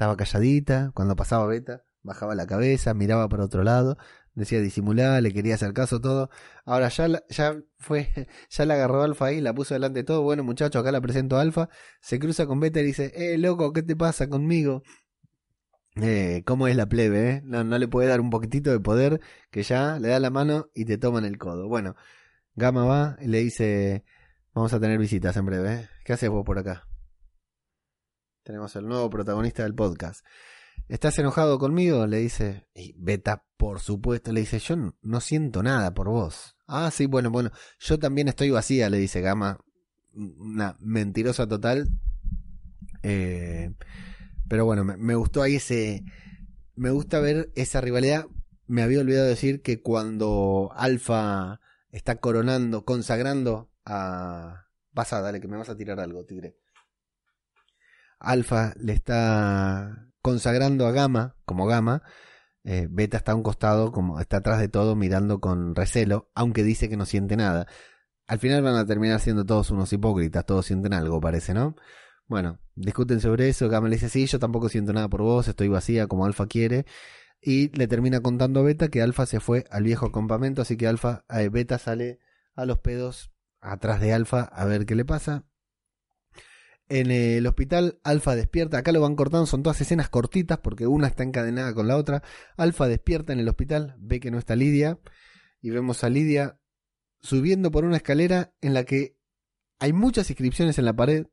[0.02, 3.98] estaba calladita, cuando pasaba Beta, bajaba la cabeza, miraba para otro lado,
[4.34, 6.32] decía disimular, le quería hacer caso todo.
[6.66, 8.10] Ahora ya ya fue,
[8.50, 10.24] ya la agarró Alfa ahí, la puso delante de todo.
[10.24, 11.70] Bueno, muchacho, acá la presento a Alfa.
[12.02, 14.82] Se cruza con Beta y dice, eh, loco, ¿qué te pasa conmigo?
[15.98, 17.30] Eh, ¿Cómo es la plebe?
[17.30, 17.42] Eh?
[17.46, 19.22] No, no le puede dar un poquitito de poder
[19.52, 21.68] que ya le da la mano y te toman el codo.
[21.68, 21.96] Bueno,
[22.56, 24.04] Gama va y le dice,
[24.56, 25.74] vamos a tener visitas en breve.
[25.76, 25.90] ¿eh?
[26.06, 26.91] ¿Qué haces vos por acá?
[28.44, 30.26] Tenemos el nuevo protagonista del podcast.
[30.88, 32.08] ¿Estás enojado conmigo?
[32.08, 32.66] Le dice.
[32.74, 36.58] Y Beta, por supuesto, le dice, yo no, siento nada por vos.
[36.68, 39.60] Ah, sí, bueno, bueno, yo también estoy vacía, le dice Gama.
[40.14, 41.88] Una mentirosa total.
[43.04, 43.72] Eh,
[44.48, 46.04] pero bueno, me, gustó ahí ese...
[46.76, 48.26] Me gusta ver esa rivalidad.
[48.66, 51.62] Me había olvidado decir que cuando Alfa
[51.92, 54.66] está coronando, consagrando a...
[54.94, 56.58] Pasa, dale, que me vas a tirar algo, tigre.
[58.22, 62.04] Alfa le está consagrando a Gamma como Gamma.
[62.64, 66.64] Eh, Beta está a un costado, como está atrás de todo, mirando con recelo, aunque
[66.64, 67.68] dice que no siente nada.
[68.28, 71.76] Al final van a terminar siendo todos unos hipócritas, todos sienten algo, parece, ¿no?
[72.28, 73.68] Bueno, discuten sobre eso.
[73.68, 76.86] Gamma le dice, sí, yo tampoco siento nada por vos, estoy vacía como Alfa quiere.
[77.42, 80.88] Y le termina contando a Beta que Alfa se fue al viejo campamento, así que
[80.88, 82.20] Alfa, eh, Beta sale
[82.56, 85.46] a los pedos atrás de Alfa a ver qué le pasa.
[86.92, 88.78] En el hospital, Alfa despierta.
[88.78, 92.22] Acá lo van cortando, son todas escenas cortitas porque una está encadenada con la otra.
[92.58, 95.00] Alfa despierta en el hospital, ve que no está Lidia.
[95.62, 96.60] Y vemos a Lidia
[97.22, 99.16] subiendo por una escalera en la que
[99.80, 101.28] hay muchas inscripciones en la pared.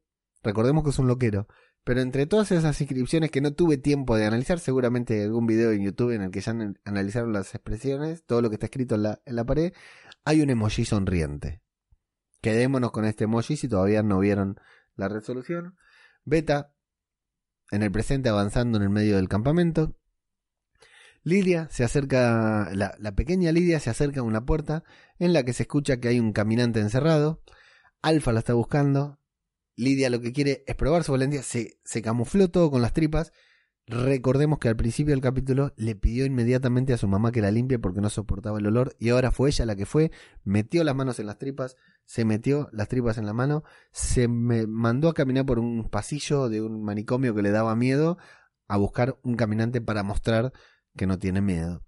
[0.44, 1.48] Recordemos que es un loquero.
[1.82, 5.82] Pero entre todas esas inscripciones que no tuve tiempo de analizar, seguramente algún video en
[5.82, 6.54] YouTube en el que ya
[6.84, 9.72] analizaron las expresiones, todo lo que está escrito en la, en la pared,
[10.24, 11.62] hay un emoji sonriente.
[12.42, 14.60] Quedémonos con este emoji si todavía no vieron
[14.98, 15.76] la resolución.
[16.24, 16.74] Beta,
[17.70, 19.96] en el presente avanzando en el medio del campamento.
[21.22, 24.84] Lidia se acerca, la, pequeña Lidia se acerca a una puerta
[25.18, 27.42] en la que se escucha que hay un caminante encerrado.
[28.02, 29.18] Alfa la está buscando,
[29.76, 31.42] Lidia lo que quiere es probar su valentía.
[31.42, 33.32] Se, se camufló todo con las tripas.
[33.88, 37.78] Recordemos que al principio del capítulo le pidió inmediatamente a su mamá que la limpie
[37.78, 40.12] porque no soportaba el olor y ahora fue ella la que fue,
[40.44, 41.74] metió las manos en las tripas,
[42.04, 46.50] se metió las tripas en la mano, se me mandó a caminar por un pasillo
[46.50, 48.18] de un manicomio que le daba miedo
[48.66, 50.52] a buscar un caminante para mostrar
[50.94, 51.82] que no tiene miedo.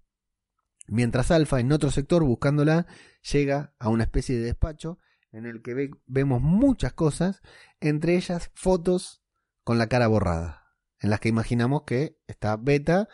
[0.86, 2.86] Mientras Alfa, en otro sector, buscándola,
[3.30, 4.98] llega a una especie de despacho
[5.32, 7.42] en el que vemos muchas cosas,
[7.78, 9.22] entre ellas fotos
[9.64, 10.59] con la cara borrada
[11.00, 13.08] en las que imaginamos que está Beta,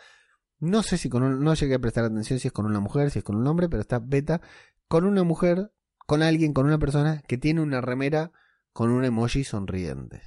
[0.59, 3.11] no sé si con un, no llegué a prestar atención si es con una mujer,
[3.11, 4.41] si es con un hombre, pero está Beta
[4.87, 5.71] con una mujer,
[6.05, 8.31] con alguien, con una persona que tiene una remera
[8.73, 10.21] con un emoji sonriente.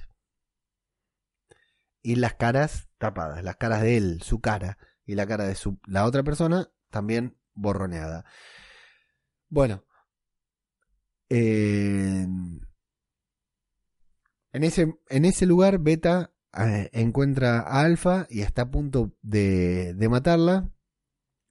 [2.01, 5.79] Y las caras tapadas, las caras de él, su cara y la cara de su,
[5.85, 8.25] la otra persona también borroneada.
[9.49, 9.83] Bueno,
[11.29, 12.27] eh,
[14.53, 20.71] en, ese, en ese lugar Beta encuentra a Alfa y está a punto de, matarla.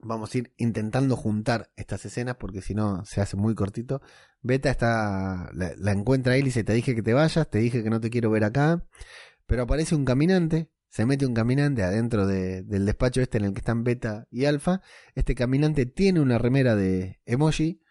[0.03, 4.01] Vamos a ir intentando juntar estas escenas porque si no se hace muy cortito.
[4.43, 7.91] Beta está, la, encuentra él y dice, te dije que te vayas, te dije que
[7.91, 8.85] no te quiero ver acá.
[9.47, 13.59] Pero aparece un caminante, se mete un caminante adentro del despacho este en el que
[13.59, 14.81] están Beta y Alfa.
[15.15, 17.83] Este caminante tiene una remera de emoji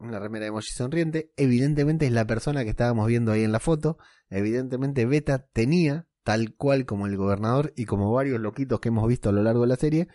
[0.00, 1.32] una remera de emoji sonriente.
[1.36, 3.98] Evidentemente es la persona que estábamos viendo ahí en la foto.
[4.28, 9.28] Evidentemente Beta tenía, tal cual como el gobernador y como varios loquitos que hemos visto
[9.28, 10.08] a lo largo de la serie,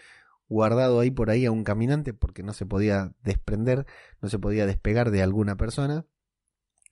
[0.47, 3.85] guardado ahí por ahí a un caminante porque no se podía desprender,
[4.21, 6.05] no se podía despegar de alguna persona.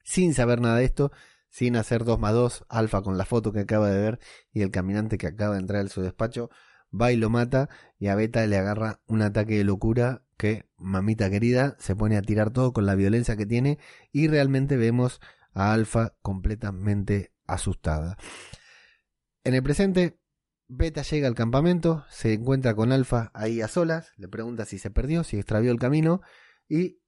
[0.04, 1.12] Sin saber nada de esto,
[1.50, 4.20] sin hacer 2 más 2, alfa con la foto que acaba de ver
[4.52, 6.50] y el caminante que acaba de entrar en su despacho,
[6.94, 7.70] va y lo mata
[8.00, 12.22] y a Beta le agarra un ataque de locura que, mamita querida, se pone a
[12.22, 13.80] tirar todo con la violencia que tiene
[14.12, 15.22] y realmente vemos
[15.54, 18.18] a Alfa completamente asustada.
[19.44, 20.20] En el presente,
[20.68, 24.90] Beta llega al campamento, se encuentra con Alfa ahí a solas, le pregunta si se
[24.90, 26.22] perdió, si extravió el camino
[26.68, 27.00] y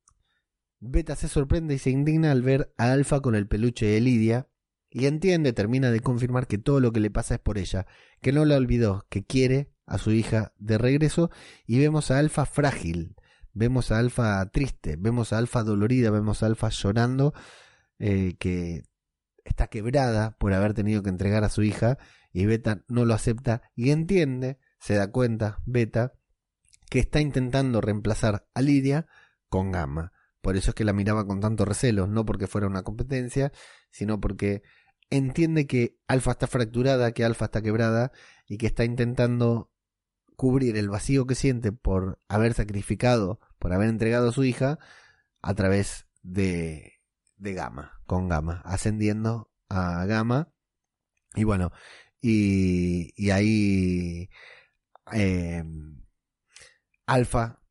[0.79, 4.49] Beta se sorprende y se indigna al ver a Alfa con el peluche de Lidia
[4.89, 7.85] y entiende, termina de confirmar que todo lo que le pasa es por ella,
[8.21, 11.29] que no la olvidó, que quiere a su hija de regreso
[11.65, 13.15] y vemos a Alfa frágil,
[13.53, 17.33] vemos a Alfa triste, vemos a Alfa dolorida, vemos a Alfa llorando,
[17.99, 18.83] eh, que
[19.43, 21.97] está quebrada por haber tenido que entregar a su hija
[22.33, 26.13] y Beta no lo acepta y entiende, se da cuenta, Beta,
[26.89, 29.07] que está intentando reemplazar a Lidia
[29.47, 30.11] con Gamma.
[30.41, 33.51] Por eso es que la miraba con tanto recelo, no porque fuera una competencia,
[33.89, 34.63] sino porque
[35.09, 38.11] entiende que Alfa está fracturada, que Alfa está quebrada
[38.47, 39.71] y que está intentando
[40.35, 44.79] cubrir el vacío que siente por haber sacrificado, por haber entregado a su hija
[45.41, 46.93] a través de,
[47.37, 50.51] de Gama, con Gama, ascendiendo a Gama.
[51.35, 51.71] Y bueno,
[52.21, 54.29] y, y ahí
[55.13, 55.63] eh,
[57.05, 57.61] Alfa,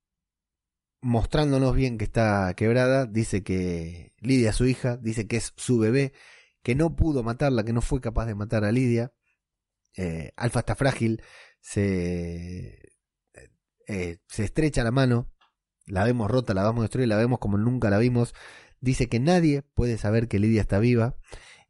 [1.01, 5.79] mostrándonos bien que está quebrada, dice que Lidia es su hija, dice que es su
[5.79, 6.13] bebé,
[6.63, 9.13] que no pudo matarla, que no fue capaz de matar a Lidia.
[9.97, 11.23] Eh, Alfa está frágil,
[11.65, 12.93] se,
[13.89, 15.31] eh, se estrecha la mano,
[15.87, 18.35] la vemos rota, la vamos a destruir, la vemos como nunca la vimos.
[18.81, 21.17] Dice que nadie puede saber que Lidia está viva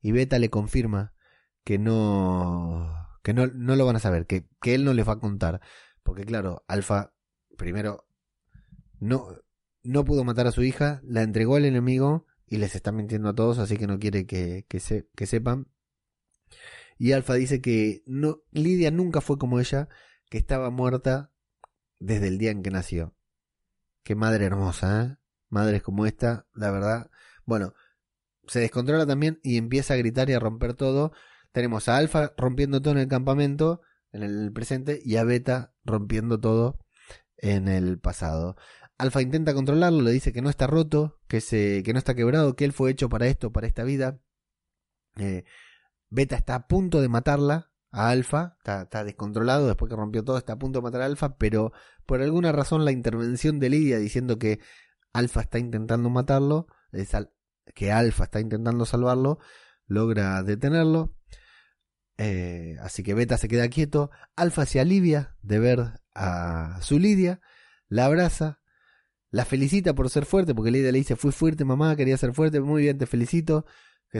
[0.03, 1.15] y Beta le confirma
[1.63, 2.93] que no
[3.23, 5.61] que no, no lo van a saber, que, que él no les va a contar.
[6.03, 7.15] Porque claro, Alfa
[7.57, 8.05] primero
[8.99, 9.29] no,
[9.85, 13.35] no pudo matar a su hija, la entregó al enemigo y les está mintiendo a
[13.35, 15.69] todos, así que no quiere que, que, se, que sepan.
[17.05, 19.91] Y Alfa dice que no, Lidia nunca fue como ella,
[20.31, 21.31] que estaba muerta
[21.99, 23.15] desde el día en que nació.
[24.03, 25.17] Qué madre hermosa, ¿eh?
[25.51, 27.11] Madres como esta, la verdad.
[27.45, 27.75] Bueno,
[28.47, 31.13] se descontrola también y empieza a gritar y a romper todo.
[31.53, 36.41] Tenemos a Alfa rompiendo todo en el campamento, en el presente, y a Beta rompiendo
[36.41, 36.79] todo
[37.37, 38.57] en el pasado.
[38.97, 42.57] Alfa intenta controlarlo, le dice que no está roto, que, se, que no está quebrado,
[42.57, 44.19] que él fue hecho para esto, para esta vida.
[45.19, 45.45] Eh,
[46.15, 50.53] Beta está a punto de matarla a Alfa, está, descontrolado después que rompió todo, está
[50.53, 51.73] a punto de matar a Alfa, pero
[52.07, 54.61] por alguna razón la intervención de Lidia diciendo que
[55.13, 56.69] Alfa está intentando matarlo,
[57.75, 59.41] que Alfa está intentando salvarlo,
[59.87, 61.17] logra detenerlo.
[62.17, 67.41] Eh, así que Beta se queda quieto, Alfa se alivia de ver a su Lidia,
[67.89, 68.61] la abraza,
[69.31, 72.61] la felicita por ser fuerte, porque Lidia le dice, fui fuerte mamá, quería ser fuerte,
[72.61, 73.67] muy bien, te felicito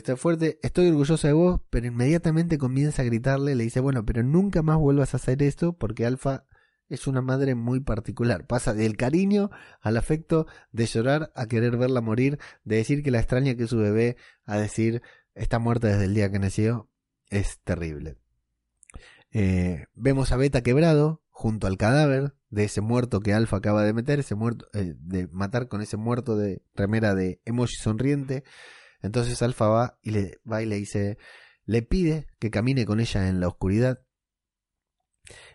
[0.03, 4.25] que fuerte, estoy orgullosa de vos, pero inmediatamente comienza a gritarle, le dice, bueno, pero
[4.25, 6.47] nunca más vuelvas a hacer esto porque Alfa
[6.89, 8.45] es una madre muy particular.
[8.47, 13.21] Pasa del cariño al afecto, de llorar a querer verla morir, de decir que la
[13.21, 15.01] extraña que es su bebé, a decir
[15.35, 16.91] está muerta desde el día que nació.
[17.31, 18.17] Es terrible.
[19.31, 23.93] Eh, vemos a Beta quebrado junto al cadáver de ese muerto que Alfa acaba de
[23.93, 28.43] meter, ese muerto, eh, de matar con ese muerto de remera de emoji sonriente.
[29.05, 31.19] Entonces Alfa va y le va y le dice,
[31.67, 34.03] le pide que camine con ella en la oscuridad.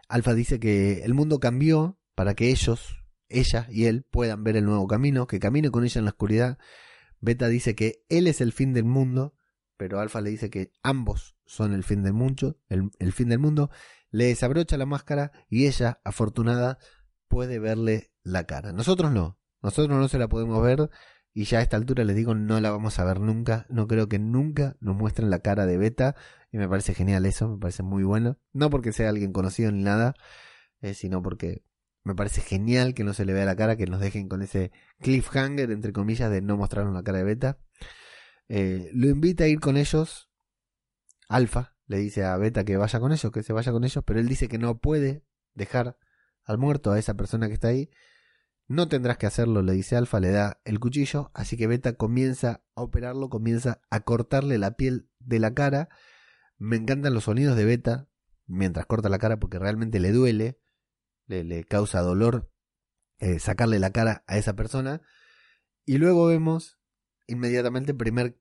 [0.08, 4.66] Alfa dice que el mundo cambió para que ellos, ella y él puedan ver el
[4.66, 6.60] nuevo camino, que camine con ella en la oscuridad.
[7.22, 9.34] Beta dice que él es el fin del mundo,
[9.78, 13.40] pero Alfa le dice que ambos son el fin del mundo, el, el fin del
[13.40, 13.72] mundo.
[14.12, 16.78] Le desabrocha la máscara y ella, afortunada,
[17.28, 18.74] puede verle la cara.
[18.74, 20.92] Nosotros no, nosotros no se la podemos ver
[21.34, 24.10] y ya a esta altura les digo no la vamos a ver nunca, no creo
[24.10, 26.16] que nunca nos muestren la cara de Beta
[26.52, 29.84] y me parece genial eso, me parece muy bueno, no porque sea alguien conocido ni
[29.84, 30.16] nada,
[30.82, 31.64] eh, sino porque
[32.04, 34.72] me parece genial que no se le vea la cara, que nos dejen con ese
[35.00, 37.60] cliffhanger, entre comillas, de no mostrarnos la cara de Beta.
[38.48, 40.30] Eh, lo invita a ir con ellos.
[41.28, 44.20] Alfa le dice a Beta que vaya con ellos, que se vaya con ellos, pero
[44.20, 45.24] él dice que no puede
[45.54, 45.98] dejar
[46.46, 47.92] al muerto, a esa persona que está ahí.
[48.70, 52.64] No tendrás que hacerlo, le dice Alfa, le da el cuchillo, así que Beta comienza
[52.76, 55.90] a operarlo, comienza a cortarle la piel de la cara.
[56.60, 58.08] Me encantan los sonidos de Beta
[58.46, 60.60] mientras corta la cara porque realmente le duele
[61.30, 62.52] le, causa dolor
[63.20, 65.02] eh, sacarle la cara a esa persona.
[65.84, 66.80] Y luego vemos
[67.28, 68.40] inmediatamente primer,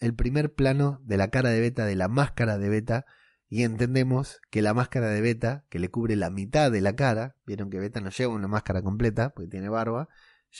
[0.00, 3.06] el primer plano de la cara de Beta, de la máscara de Beta,
[3.54, 7.36] y entendemos que la máscara de Beta, que le cubre la mitad de la cara,
[7.46, 10.08] vieron que Beta no lleva una máscara completa, porque tiene barba,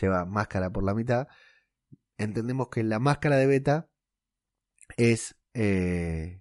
[0.00, 1.26] lleva máscara por la mitad,
[2.18, 3.88] entendemos que la máscara de Beta
[4.96, 6.40] es eh,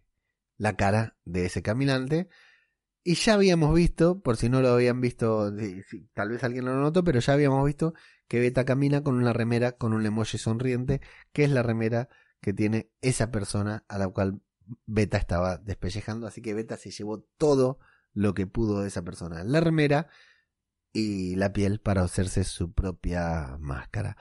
[0.57, 2.29] la cara de ese caminante,
[3.03, 5.51] y ya habíamos visto, por si no lo habían visto,
[6.13, 7.95] tal vez alguien lo notó, pero ya habíamos visto
[8.27, 11.01] que Beta camina con una remera con un emoji sonriente,
[11.31, 12.09] que es la remera
[12.41, 14.43] que tiene esa persona a la cual
[14.85, 16.27] Beta estaba despellejando.
[16.27, 17.79] Así que Beta se llevó todo
[18.13, 19.43] lo que pudo de esa persona.
[19.43, 20.07] La remera
[20.91, 24.17] y la piel para hacerse su propia máscara.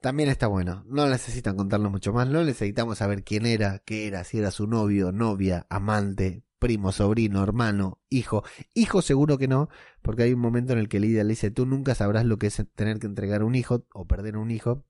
[0.00, 0.84] También está bueno.
[0.86, 2.28] No necesitan contarnos mucho más.
[2.28, 7.42] No necesitamos saber quién era, qué era, si era su novio, novia, amante, primo, sobrino,
[7.42, 8.44] hermano, hijo.
[8.74, 9.68] Hijo seguro que no,
[10.02, 12.48] porque hay un momento en el que Lidia le dice, tú nunca sabrás lo que
[12.48, 14.84] es tener que entregar un hijo o perder un hijo.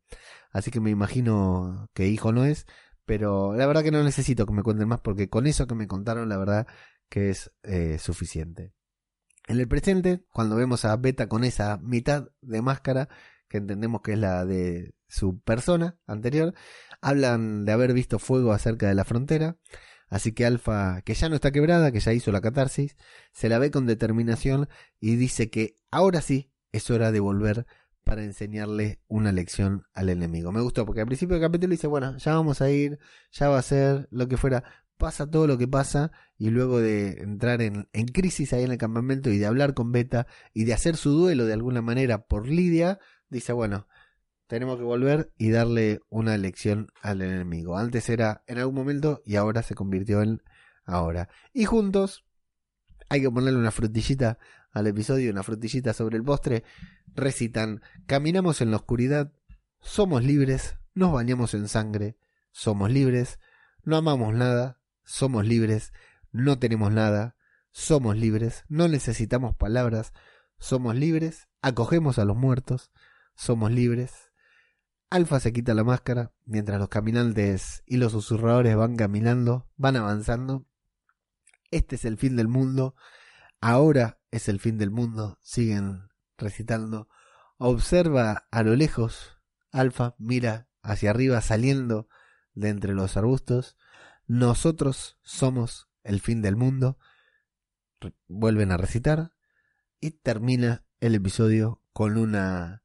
[0.50, 2.66] Así que me imagino que hijo no es,
[3.08, 5.88] pero la verdad que no necesito que me cuenten más porque con eso que me
[5.88, 6.68] contaron, la verdad
[7.08, 8.72] que es eh, suficiente.
[9.48, 13.08] En el presente, cuando vemos a Beta con esa mitad de máscara,
[13.48, 16.54] que entendemos que es la de su persona anterior,
[17.00, 19.56] hablan de haber visto fuego acerca de la frontera
[20.08, 22.96] Así que Alfa, que ya no está quebrada, que ya hizo la catarsis,
[23.32, 24.68] se la ve con determinación
[25.00, 27.66] y dice que ahora sí es hora de volver
[28.08, 30.50] para enseñarle una lección al enemigo.
[30.50, 32.98] Me gustó porque al principio del capítulo dice, bueno, ya vamos a ir,
[33.32, 34.64] ya va a ser lo que fuera,
[34.96, 39.28] pasa todo lo que pasa y luego de entrar en, crisis ahí en el campamento
[39.28, 42.98] y de hablar con Beta y de hacer su duelo de alguna manera por Lidia,
[43.28, 43.86] dice, bueno,
[44.46, 47.76] tenemos que volver y darle una lección al enemigo.
[47.76, 50.42] Antes era en algún momento y ahora se convirtió en
[50.86, 51.28] ahora.
[51.52, 52.24] Y juntos
[53.10, 54.38] hay que ponerle una frutillita
[54.78, 56.64] al episodio, una frutillita sobre el postre.
[57.14, 59.32] Recitan, caminamos en la oscuridad,
[59.80, 62.16] somos libres, nos bañamos en sangre,
[62.50, 63.38] somos libres,
[63.82, 65.92] no amamos nada, somos libres,
[66.32, 67.36] no tenemos nada,
[67.70, 70.12] somos libres, no necesitamos palabras,
[70.58, 72.90] somos libres, acogemos a los muertos,
[73.34, 74.28] somos libres,
[75.10, 80.66] Alfa se quita la máscara mientras los caminantes y los susurradores van caminando, van avanzando.
[81.70, 82.94] Este es el fin del mundo.
[83.60, 85.38] Ahora es el fin del mundo.
[85.42, 87.08] Siguen recitando.
[87.56, 89.38] Observa a lo lejos.
[89.70, 92.08] Alfa mira hacia arriba saliendo
[92.54, 93.76] de entre los arbustos.
[94.26, 96.98] Nosotros somos el fin del mundo.
[98.26, 99.32] Vuelven a recitar
[100.00, 102.84] y termina el episodio con una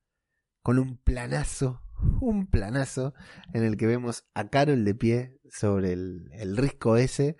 [0.61, 1.83] con un planazo
[2.21, 3.13] un planazo
[3.53, 7.37] en el que vemos a Carol de pie sobre el, el risco ese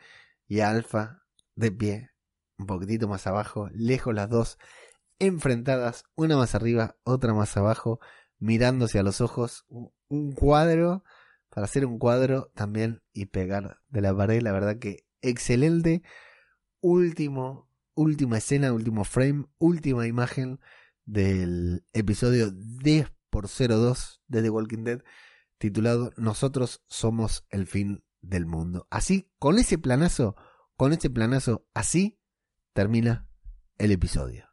[0.48, 1.24] y a Alfa
[1.56, 2.13] de pie
[2.58, 4.58] un poquitito más abajo, lejos las dos,
[5.20, 8.00] enfrentadas, una más arriba, otra más abajo,
[8.40, 9.66] mirándose a los ojos,
[10.10, 11.04] un cuadro,
[11.50, 16.02] para hacer un cuadro también y pegar de la pared, la verdad que excelente,
[16.82, 20.60] último, última escena, último frame, última imagen
[21.06, 25.04] del episodio de por 02 de The Walking Dead,
[25.58, 28.88] titulado Nosotros somos el fin del mundo.
[28.90, 30.36] Así, con ese planazo,
[30.76, 32.20] con ese planazo, así
[32.74, 33.28] termina
[33.78, 34.46] el episodio.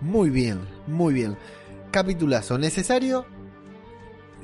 [0.00, 1.36] Muy bien, muy bien.
[1.90, 3.26] Capitulazo necesario.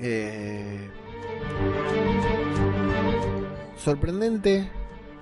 [0.00, 0.79] Eh,
[3.82, 4.70] sorprendente.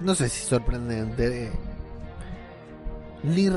[0.00, 1.50] No sé si sorprendente.
[3.22, 3.48] Ni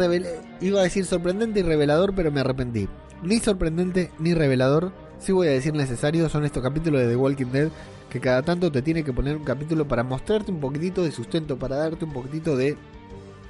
[0.62, 2.88] Iba a decir sorprendente y revelador, pero me arrepentí.
[3.22, 4.92] Ni sorprendente ni revelador.
[5.20, 6.30] Si voy a decir necesario.
[6.30, 7.70] Son estos capítulos de The Walking Dead.
[8.10, 11.58] Que cada tanto te tiene que poner un capítulo para mostrarte un poquitito de sustento.
[11.58, 12.78] Para darte un poquitito de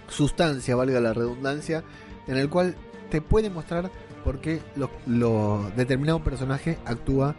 [0.08, 1.84] sustancia, valga la redundancia.
[2.28, 2.76] En el cual
[3.10, 3.90] te puede mostrar
[4.24, 4.62] por qué
[5.08, 7.36] lo, determinado personaje actúa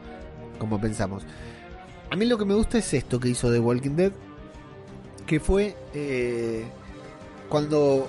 [0.59, 1.25] como pensamos.
[2.13, 4.13] A mí lo que me gusta es esto que hizo The Walking Dead.
[5.25, 6.63] Que fue eh,
[7.49, 8.07] cuando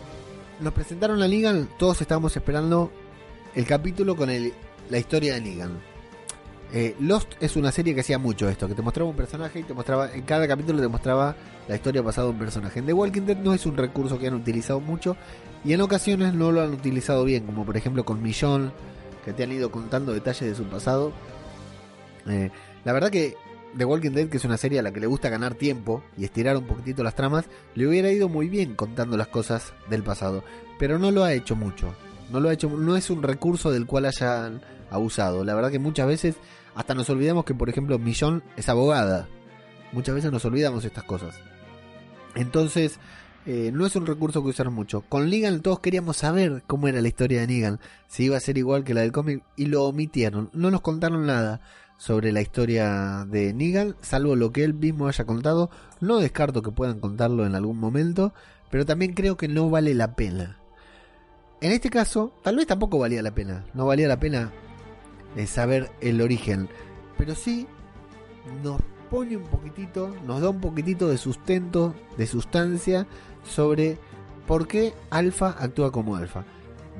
[0.59, 2.91] nos presentaron a Negan, todos estábamos esperando
[3.55, 4.29] el capítulo con
[4.89, 5.79] la historia de Negan.
[6.73, 9.63] Eh, Lost es una serie que hacía mucho esto, que te mostraba un personaje y
[9.63, 11.37] te mostraba, en cada capítulo te mostraba
[11.69, 12.79] la historia pasada de un personaje.
[12.79, 15.15] En The Walking Dead no es un recurso que han utilizado mucho
[15.63, 18.73] y en ocasiones no lo han utilizado bien, como por ejemplo con Millón,
[19.23, 21.13] que te han ido contando detalles de su pasado.
[22.27, 22.51] Eh,
[22.83, 23.37] la verdad que
[23.77, 26.25] The Walking Dead, que es una serie a la que le gusta ganar tiempo y
[26.25, 27.45] estirar un poquitito las tramas,
[27.75, 30.43] le hubiera ido muy bien contando las cosas del pasado.
[30.79, 31.93] Pero no lo ha hecho mucho.
[32.31, 35.43] No lo ha hecho, no es un recurso del cual hayan abusado.
[35.43, 36.35] La verdad que muchas veces
[36.75, 39.27] hasta nos olvidamos que, por ejemplo, Millón es abogada.
[39.91, 41.35] Muchas veces nos olvidamos estas cosas.
[42.35, 42.99] Entonces,
[43.45, 45.01] eh, no es un recurso que usaron mucho.
[45.01, 48.57] Con Negan todos queríamos saber cómo era la historia de Negan, si iba a ser
[48.57, 50.49] igual que la del cómic, y lo omitieron.
[50.53, 51.61] No nos contaron nada
[52.03, 55.69] sobre la historia de Negan, salvo lo que él mismo haya contado.
[56.01, 58.33] No descarto que puedan contarlo en algún momento,
[58.69, 60.59] pero también creo que no vale la pena.
[61.61, 63.63] En este caso, tal vez tampoco valía la pena.
[63.73, 64.51] No valía la pena
[65.37, 66.67] eh, saber el origen,
[67.17, 67.67] pero sí
[68.61, 73.07] nos pone un poquitito, nos da un poquitito de sustento, de sustancia
[73.45, 73.97] sobre
[74.45, 76.43] por qué Alfa actúa como Alfa.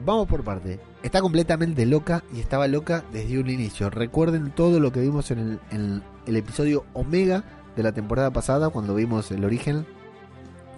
[0.05, 3.89] Vamos por parte está completamente loca y estaba loca desde un inicio.
[3.89, 6.01] Recuerden todo lo que vimos en el,
[6.35, 7.43] episodio Omega
[7.75, 9.85] de la temporada pasada, cuando vimos el origen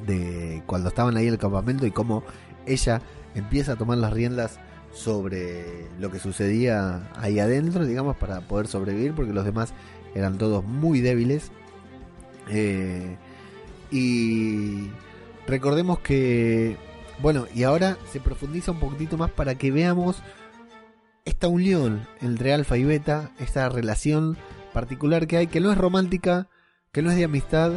[0.06, 2.24] de cuando estaban ahí en el campamento y cómo
[2.66, 3.02] ella
[3.36, 4.60] empieza a tomar las riendas
[4.92, 9.74] sobre lo que sucedía ahí adentro, digamos, para poder sobrevivir, porque los demás
[10.16, 11.52] eran todos muy débiles.
[12.50, 13.18] Eh,
[13.92, 14.90] y
[15.46, 16.78] recordemos que
[17.22, 20.18] bueno, y ahora se profundiza un poquitito más para que veamos
[21.24, 24.38] esta unión entre alfa y beta, esta relación
[24.74, 26.48] particular que hay, que no es romántica,
[26.92, 27.74] que no es de amistad,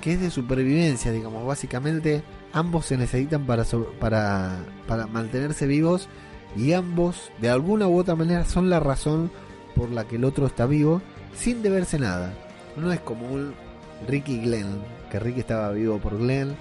[0.00, 1.46] que es de supervivencia, digamos.
[1.46, 3.64] Básicamente, ambos se necesitan para,
[4.00, 4.58] para,
[4.88, 6.08] para mantenerse vivos
[6.56, 9.30] y ambos, de alguna u otra manera, son la razón
[9.74, 11.02] por la que el otro está vivo
[11.34, 12.32] sin deberse nada.
[12.76, 13.54] No es como un
[14.08, 16.56] Ricky Glenn, que Ricky estaba vivo por Glenn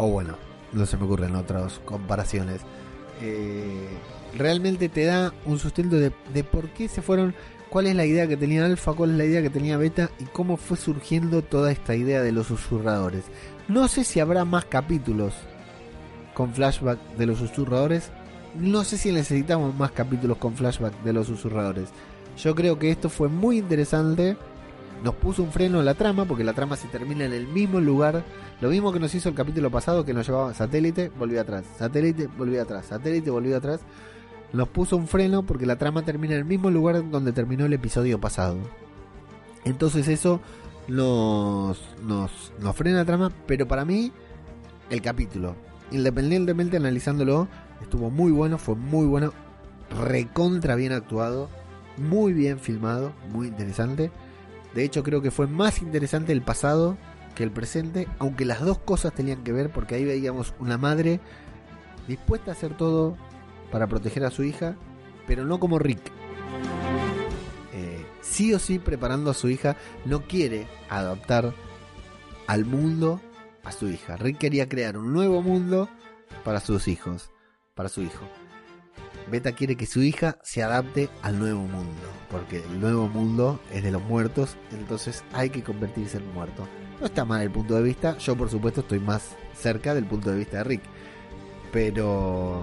[0.00, 0.34] o bueno,
[0.72, 2.62] no se me ocurren otras comparaciones.
[3.20, 3.86] Eh,
[4.34, 6.10] realmente te da un sustento de,
[6.44, 7.34] por qué se fueron,
[7.68, 10.24] cuál es la idea que tenía Alfa, cuál es la idea que tenía Beta y
[10.24, 13.24] cómo fue surgiendo toda esta idea de los susurradores.
[13.68, 15.34] No sé si habrá más capítulos
[16.32, 18.10] con flashback de los susurradores.
[18.58, 21.90] No sé si necesitamos más capítulos con flashback de los susurradores.
[22.38, 24.38] Yo creo que esto fue muy interesante
[25.02, 27.80] nos puso un freno en la trama, porque la trama se termina en el mismo
[27.80, 28.24] lugar.
[28.60, 32.26] Lo mismo que nos hizo el capítulo pasado, que nos llevaba satélite, volvió atrás, satélite,
[32.26, 33.80] volvió atrás, satélite, volvió atrás.
[34.52, 37.72] Nos puso un freno porque la trama termina en el mismo lugar donde terminó el
[37.72, 38.58] episodio pasado.
[39.64, 40.40] Entonces eso
[40.88, 44.12] nos, nos, nos frena la trama, pero para mí
[44.90, 45.54] el capítulo,
[45.92, 47.48] independientemente analizándolo,
[47.80, 49.32] estuvo muy bueno, fue muy bueno,
[50.04, 51.48] recontra bien actuado,
[51.96, 54.10] muy bien filmado, muy interesante.
[54.74, 56.96] De hecho, creo que fue más interesante el pasado
[57.34, 61.20] que el presente, aunque las dos cosas tenían que ver, porque ahí veíamos una madre
[62.06, 63.16] dispuesta a hacer todo
[63.70, 64.76] para proteger a su hija,
[65.26, 66.00] pero no como Rick.
[67.72, 71.54] Eh, sí o sí preparando a su hija, no quiere adaptar
[72.46, 73.20] al mundo
[73.64, 74.16] a su hija.
[74.16, 75.88] Rick quería crear un nuevo mundo
[76.44, 77.30] para sus hijos,
[77.74, 78.26] para su hijo.
[79.30, 83.82] Beta quiere que su hija se adapte al nuevo mundo, porque el nuevo mundo es
[83.82, 86.66] de los muertos, entonces hay que convertirse en muerto.
[87.00, 90.30] No está mal el punto de vista, yo por supuesto estoy más cerca del punto
[90.30, 90.82] de vista de Rick,
[91.72, 92.62] pero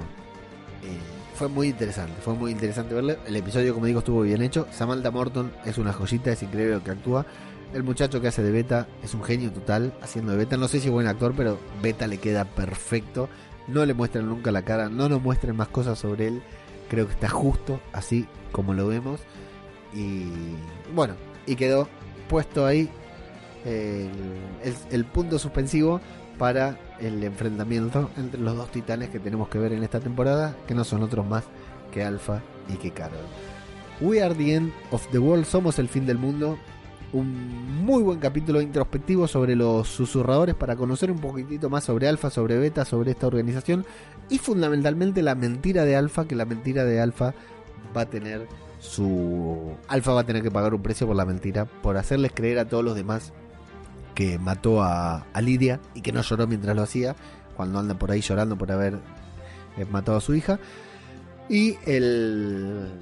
[0.84, 1.00] eh,
[1.36, 3.18] fue muy interesante, fue muy interesante verle.
[3.28, 4.68] El episodio, como digo, estuvo bien hecho.
[4.72, 7.26] Samantha Morton es una joyita, es increíble lo que actúa.
[7.74, 10.58] El muchacho que hace de Beta es un genio total haciendo de Beta.
[10.58, 13.30] No sé si es buen actor, pero Beta le queda perfecto
[13.68, 16.42] no le muestran nunca la cara, no nos muestren más cosas sobre él.
[16.90, 19.22] Creo que está justo así como lo vemos.
[19.94, 20.26] Y
[20.94, 21.16] bueno,
[21.46, 21.88] y quedó
[22.30, 22.90] puesto ahí
[23.66, 26.00] el, punto suspensivo
[26.38, 30.76] para el enfrentamiento entre los dos titanes que tenemos que ver en esta temporada, que
[30.76, 31.44] no son otros más
[31.92, 33.18] que Alpha y que Carol.
[34.00, 36.58] We are the end of the world, somos el fin del mundo.
[37.14, 42.30] Un muy buen capítulo introspectivo sobre los susurradores para conocer un poquitito más sobre Alpha,
[42.30, 43.86] sobre Beta, sobre esta organización
[44.30, 47.34] y fundamentalmente la mentira de Alpha, que la mentira de Alpha
[47.96, 48.48] va a tener
[48.80, 49.74] su...
[49.88, 52.68] Alpha va a tener que pagar un precio por la mentira, por hacerles creer a
[52.68, 53.32] todos los demás
[54.14, 57.16] que mató a, a Lidia y que no lloró mientras lo hacía,
[57.56, 58.96] cuando anda por ahí llorando por haber
[59.78, 60.60] eh, matado a su hija.
[61.48, 63.00] Y el,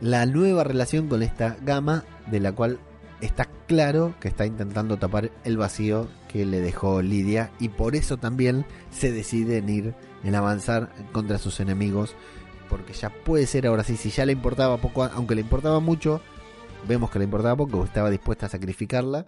[0.00, 2.78] la nueva relación con esta gama, de la cual
[3.20, 8.16] está claro que está intentando tapar el vacío que le dejó Lidia y por eso
[8.16, 9.94] también se decide en ir,
[10.24, 12.14] en avanzar contra sus enemigos,
[12.68, 16.20] porque ya puede ser ahora sí, si ya le importaba poco, aunque le importaba mucho,
[16.86, 19.26] vemos que le importaba poco, estaba dispuesta a sacrificarla,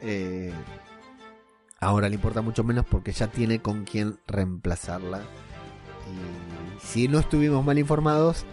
[0.00, 0.52] eh,
[1.78, 5.20] ahora le importa mucho menos porque ya tiene con quien reemplazarla.
[5.20, 8.44] Y si no estuvimos mal informados,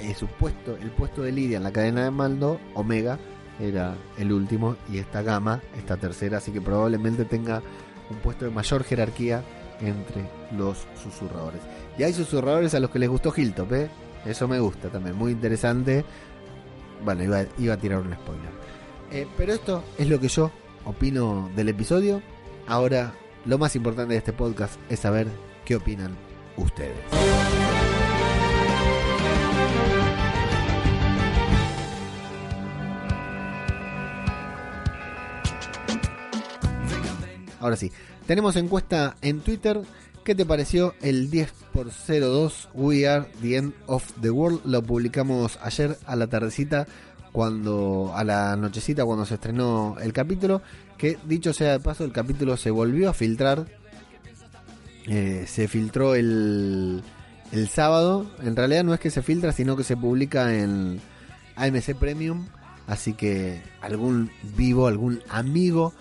[0.00, 3.18] eh, su puesto, el puesto de Lidia en la cadena de mando, Omega,
[3.60, 7.62] era el último y esta gama, esta tercera, así que probablemente tenga
[8.10, 9.42] un puesto de mayor jerarquía
[9.80, 11.60] entre los susurradores.
[11.98, 13.90] Y hay susurradores a los que les gustó Hilltop, ¿eh?
[14.24, 16.04] Eso me gusta también, muy interesante.
[17.04, 18.50] Bueno, iba, iba a tirar un spoiler.
[19.12, 20.50] Eh, pero esto es lo que yo
[20.84, 22.22] opino del episodio.
[22.66, 23.12] Ahora,
[23.44, 25.28] lo más importante de este podcast es saber
[25.64, 26.16] qué opinan
[26.56, 27.65] ustedes.
[37.60, 37.92] Ahora sí,
[38.26, 39.80] tenemos encuesta en Twitter.
[40.24, 44.60] ¿Qué te pareció el 10 por 02 We Are the End of the World?
[44.64, 46.86] Lo publicamos ayer a la tardecita,
[47.30, 50.62] cuando a la nochecita cuando se estrenó el capítulo.
[50.98, 53.66] Que dicho sea de paso, el capítulo se volvió a filtrar.
[55.06, 57.02] Eh, se filtró el,
[57.52, 58.26] el sábado.
[58.42, 61.00] En realidad no es que se filtra, sino que se publica en
[61.54, 62.46] AMC Premium.
[62.86, 65.92] Así que algún vivo, algún amigo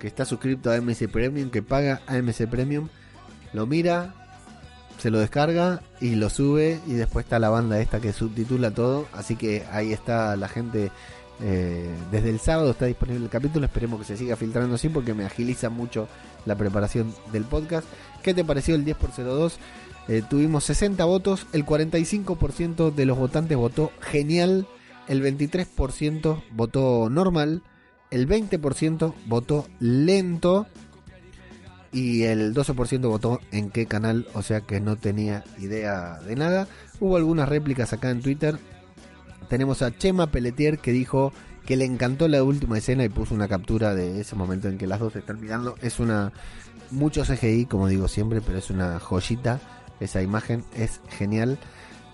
[0.00, 2.88] que está suscrito a AMC Premium, que paga AMC Premium,
[3.52, 4.14] lo mira,
[4.98, 9.06] se lo descarga y lo sube y después está la banda esta que subtitula todo,
[9.12, 10.90] así que ahí está la gente.
[11.42, 15.14] eh, desde el sábado está disponible el capítulo, esperemos que se siga filtrando así porque
[15.14, 16.08] me agiliza mucho
[16.44, 17.86] la preparación del podcast.
[18.22, 19.52] ¿Qué te pareció el 10x02?
[20.08, 24.66] Eh, tuvimos 60 votos, el 45% de los votantes votó genial,
[25.08, 27.62] el 23% votó normal,
[28.10, 30.66] el 20% votó lento
[31.92, 36.68] y el 12% votó en qué canal, o sea que no tenía idea de nada.
[37.00, 38.58] Hubo algunas réplicas acá en Twitter.
[39.48, 41.32] Tenemos a Chema Pelletier que dijo
[41.66, 44.86] que le encantó la última escena y puso una captura de ese momento en que
[44.86, 45.76] las dos se están mirando.
[45.82, 46.32] Es una
[46.90, 49.60] mucho CGI, como digo siempre, pero es una joyita.
[49.98, 51.58] Esa imagen es genial.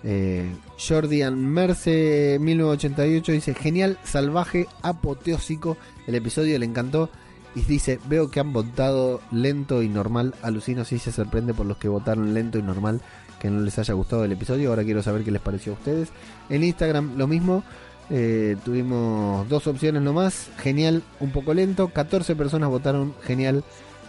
[0.09, 0.49] Eh,
[0.79, 5.77] Jordian Merce 1988 dice genial, salvaje, apoteósico.
[6.07, 7.11] El episodio le encantó.
[7.57, 10.35] Y dice, veo que han votado lento y normal.
[10.43, 13.01] Alucino si se sorprende por los que votaron lento y normal
[13.41, 14.71] que no les haya gustado el episodio.
[14.71, 16.11] Ahora quiero saber qué les pareció a ustedes.
[16.49, 17.65] En Instagram lo mismo.
[18.09, 20.51] Eh, tuvimos dos opciones nomás.
[20.59, 21.89] Genial, un poco lento.
[21.89, 23.65] 14 personas votaron genial.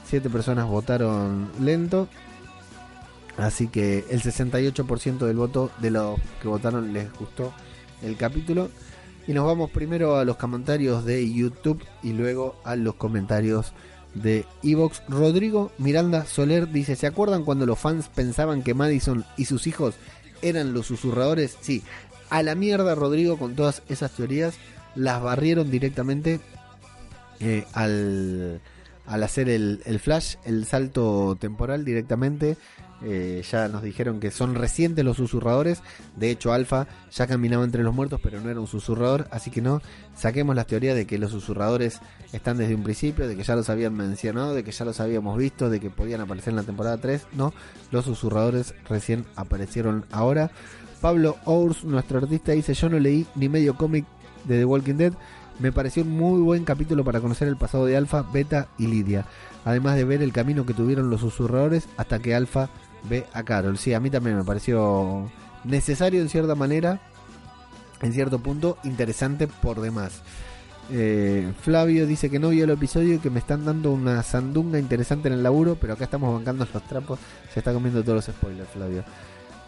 [0.05, 2.07] 7 personas votaron lento.
[3.37, 7.53] Así que el 68% del voto de los que votaron les gustó
[8.01, 8.69] el capítulo.
[9.27, 13.73] Y nos vamos primero a los comentarios de YouTube y luego a los comentarios
[14.15, 15.03] de Evox.
[15.07, 19.95] Rodrigo Miranda Soler dice: ¿Se acuerdan cuando los fans pensaban que Madison y sus hijos
[20.41, 21.57] eran los susurradores?
[21.61, 21.83] Sí,
[22.29, 24.55] a la mierda Rodrigo con todas esas teorías.
[24.95, 26.39] Las barrieron directamente
[27.39, 28.61] eh, al,
[29.05, 32.57] al hacer el, el flash, el salto temporal directamente.
[33.03, 35.81] Eh, ya nos dijeron que son recientes los susurradores.
[36.15, 39.27] De hecho, Alpha ya caminaba entre los muertos, pero no era un susurrador.
[39.31, 39.81] Así que no
[40.15, 41.99] saquemos las teorías de que los susurradores
[42.33, 45.37] están desde un principio, de que ya los habían mencionado, de que ya los habíamos
[45.37, 47.27] visto, de que podían aparecer en la temporada 3.
[47.33, 47.53] No,
[47.91, 50.51] los susurradores recién aparecieron ahora.
[51.01, 54.05] Pablo Ours, nuestro artista, dice: Yo no leí ni medio cómic
[54.45, 55.13] de The Walking Dead.
[55.59, 59.25] Me pareció un muy buen capítulo para conocer el pasado de Alpha, Beta y Lidia.
[59.65, 62.69] Además de ver el camino que tuvieron los susurradores hasta que Alpha
[63.09, 63.77] ve a Carol.
[63.77, 65.29] Sí, a mí también me pareció
[65.63, 66.99] necesario en cierta manera,
[68.01, 70.21] en cierto punto, interesante por demás.
[70.89, 74.79] Eh, Flavio dice que no vio el episodio y que me están dando una sandunga
[74.79, 77.19] interesante en el laburo, pero acá estamos bancando los trapos.
[77.53, 79.03] Se está comiendo todos los spoilers, Flavio.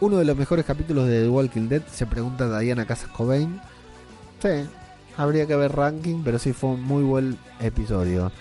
[0.01, 3.59] Uno de los mejores capítulos de The Walking Dead, se pregunta Diana Casas Cobain.
[4.41, 4.69] Sí,
[5.17, 8.31] habría que ver ranking, pero sí fue un muy buen episodio.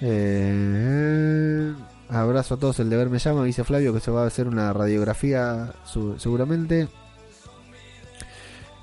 [0.00, 1.74] Eh,
[2.08, 4.72] abrazo a todos, el deber me llama, dice Flavio que se va a hacer una
[4.72, 5.72] radiografía
[6.18, 6.88] seguramente.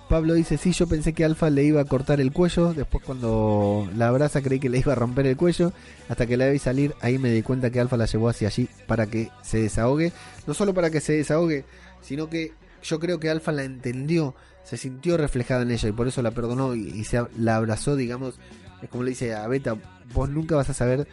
[0.09, 3.89] Pablo dice, sí, yo pensé que Alfa le iba a cortar el cuello, después cuando
[3.95, 5.73] la abraza creí que le iba a romper el cuello,
[6.07, 8.69] hasta que la vi salir, ahí me di cuenta que Alfa la llevó hacia allí
[8.85, 10.13] para que se desahogue,
[10.45, 11.65] no solo para que se desahogue,
[12.01, 12.53] sino que
[12.83, 16.31] yo creo que Alfa la entendió, se sintió reflejada en ella y por eso la
[16.31, 18.35] perdonó y, y se, la abrazó, digamos,
[18.83, 19.75] es como le dice a Beta,
[20.13, 21.07] vos nunca vas a saber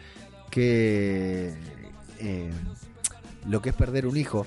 [0.51, 1.51] que
[2.19, 2.51] eh,
[3.47, 4.45] lo que es perder un hijo.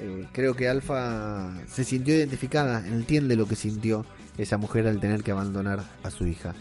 [0.00, 4.06] Eh, creo que Alfa se sintió identificada, entiende lo que sintió
[4.36, 6.54] esa mujer al tener que abandonar a su hija.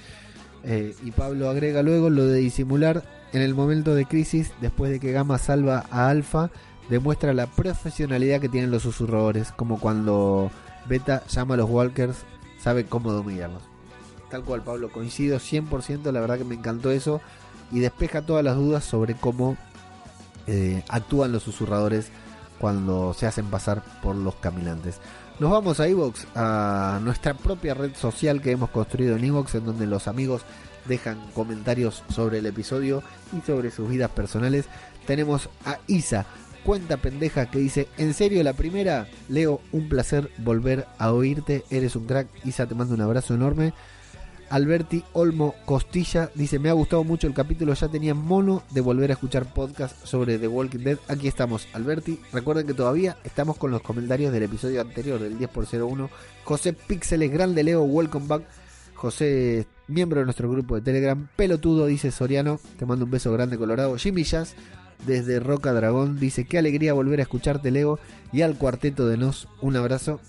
[0.64, 3.04] Eh, y Pablo agrega luego lo de disimular
[3.34, 6.50] en el momento de crisis, después de que Gamma salva a Alfa,
[6.90, 10.50] demuestra la profesionalidad que tienen los susurradores, como cuando
[10.88, 12.26] Beta llama a los Walkers,
[12.60, 13.62] sabe cómo dominarlos.
[14.30, 17.22] Tal cual, Pablo, coincido 100%, la verdad que me encantó eso
[17.72, 19.58] y despeja todas las dudas sobre cómo
[20.48, 22.10] eh, actúan los susurradores
[22.60, 25.00] cuando se hacen pasar por los caminantes.
[25.40, 29.66] Nos vamos a Evox, a nuestra propia red social que hemos construido en Evox, en
[29.66, 30.42] donde los amigos
[30.88, 33.04] dejan comentarios sobre el episodio
[33.38, 34.66] y sobre sus vidas personales.
[35.06, 36.26] Tenemos a Isa,
[36.64, 41.64] cuenta pendeja, que dice: En serio, la primera, Leo, un placer volver a oírte.
[41.70, 42.28] Eres un crack.
[42.44, 43.74] Isa, te mando un abrazo enorme.
[44.50, 49.10] Alberti Olmo Costilla dice, me ha gustado mucho el capítulo, ya tenía mono de volver
[49.10, 50.98] a escuchar podcast sobre The Walking Dead.
[51.10, 52.20] Aquí estamos, Alberti.
[52.32, 56.10] Recuerden que todavía estamos con los comentarios del episodio anterior, del 10x01.
[56.46, 58.44] José Píxeles, grande Leo, welcome back.
[58.96, 61.28] José, miembro de nuestro grupo de Telegram.
[61.36, 63.98] Pelotudo, dice Soriano, te mando un beso grande colorado.
[63.98, 64.56] Jimmy Jazz,
[65.06, 68.00] desde Roca Dragón, dice, qué alegría volver a escucharte Leo.
[68.32, 70.22] Y al cuarteto de Nos, un abrazo.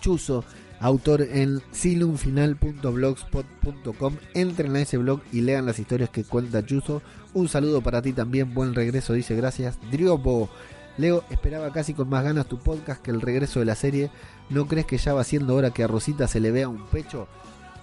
[0.00, 0.44] Chuzo,
[0.80, 4.16] autor en silumfinal.blogspot.com.
[4.34, 7.02] Entren a ese blog y lean las historias que cuenta Chuzo.
[7.34, 9.78] Un saludo para ti también, buen regreso, dice gracias.
[9.90, 10.50] Driopo,
[10.96, 14.10] Leo, esperaba casi con más ganas tu podcast que el regreso de la serie.
[14.48, 17.28] ¿No crees que ya va siendo hora que a Rosita se le vea un pecho?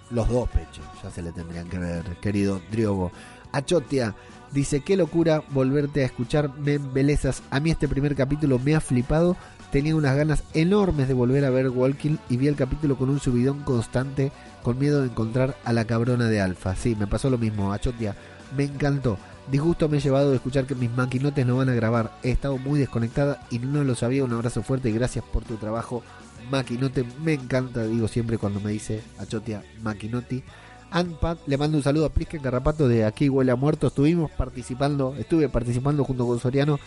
[0.09, 3.13] Los dos pechos, ya se le tendrían que ver, querido Driobo.
[3.51, 4.15] Achotia,
[4.51, 7.43] dice, qué locura volverte a escuchar, me embelezas.
[7.49, 9.35] A mí este primer capítulo me ha flipado
[9.71, 13.19] tenía unas ganas enormes de volver a ver Walking y vi el capítulo con un
[13.19, 14.31] subidón constante,
[14.63, 16.75] con miedo de encontrar a la cabrona de Alfa.
[16.75, 18.15] Sí, me pasó lo mismo, Achotia.
[18.55, 19.17] Me encantó.
[19.51, 22.11] Disgusto me he llevado de escuchar que mis maquinotes no van a grabar.
[22.21, 24.25] He estado muy desconectada y no lo sabía.
[24.25, 26.03] Un abrazo fuerte y gracias por tu trabajo,
[26.51, 27.05] Maquinote.
[27.23, 30.43] Me encanta, digo siempre cuando me dice Achotia Maquinoti.
[30.91, 33.87] Anpat, le mando un saludo a Plisken Carrapato de Aquí Huele a Muerto.
[33.87, 36.79] Estuvimos participando, estuve participando junto con Soriano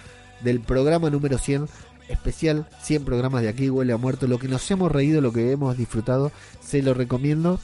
[0.43, 1.67] del programa número 100
[2.11, 5.53] especial 100 programas de aquí huele a muerto lo que nos hemos reído lo que
[5.53, 7.61] hemos disfrutado se lo recomiendo.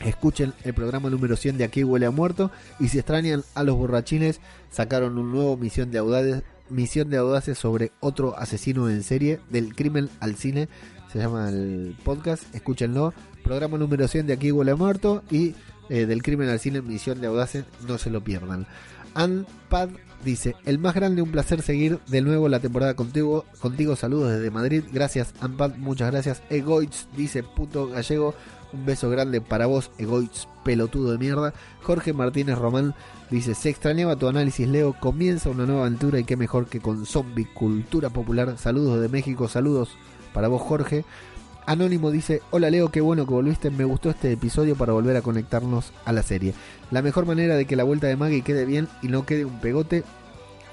[0.00, 3.76] Escuchen el programa número 100 de aquí huele a muerto y si extrañan a los
[3.76, 9.40] borrachines sacaron un nuevo misión de audaces misión de audaces sobre otro asesino en serie
[9.50, 10.68] del crimen al cine
[11.12, 13.12] se llama el podcast escúchenlo.
[13.44, 15.54] Programa número 100 de aquí huele a muerto y
[15.90, 18.66] eh, del crimen al cine misión de audaces no se lo pierdan.
[19.14, 19.90] Anpad
[20.24, 23.44] dice, el más grande, un placer seguir de nuevo la temporada contigo.
[23.60, 24.84] Contigo, saludos desde Madrid.
[24.92, 26.42] Gracias, Anpad, muchas gracias.
[26.50, 28.34] Egoitz dice, puto gallego,
[28.72, 31.52] un beso grande para vos, Egoitz, pelotudo de mierda.
[31.82, 32.94] Jorge Martínez Román
[33.30, 34.94] dice, se extrañaba tu análisis, Leo.
[34.98, 38.56] Comienza una nueva aventura y qué mejor que con zombie, cultura popular.
[38.58, 39.90] Saludos de México, saludos
[40.32, 41.04] para vos, Jorge.
[41.64, 45.22] Anónimo dice, hola Leo, qué bueno que volviste, me gustó este episodio para volver a
[45.22, 46.54] conectarnos a la serie.
[46.90, 49.60] La mejor manera de que la vuelta de Maggie quede bien y no quede un
[49.60, 50.02] pegote,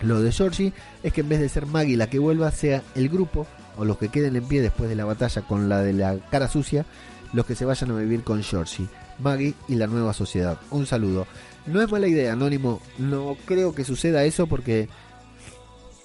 [0.02, 3.08] lo de Georgie, es que en vez de ser Maggie la que vuelva, sea el
[3.10, 3.46] grupo
[3.78, 6.48] o los que queden en pie después de la batalla con la de la cara
[6.48, 6.86] sucia,
[7.34, 8.88] los que se vayan a vivir con Georgie,
[9.20, 10.60] Maggie y la nueva sociedad.
[10.72, 11.28] Un saludo.
[11.68, 14.90] No es mala idea, Anónimo, no creo que suceda eso porque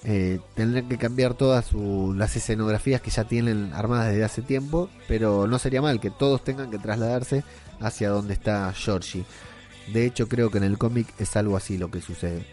[0.07, 0.39] eh,
[0.87, 5.57] que cambiar todas su- las escenografías que ya tienen armadas desde hace tiempo, pero no
[5.59, 7.43] sería mal que todos tengan que trasladarse
[7.79, 9.25] hacia donde está Georgie.
[9.93, 12.45] De hecho, creo que en el cómic es algo así lo que sucede.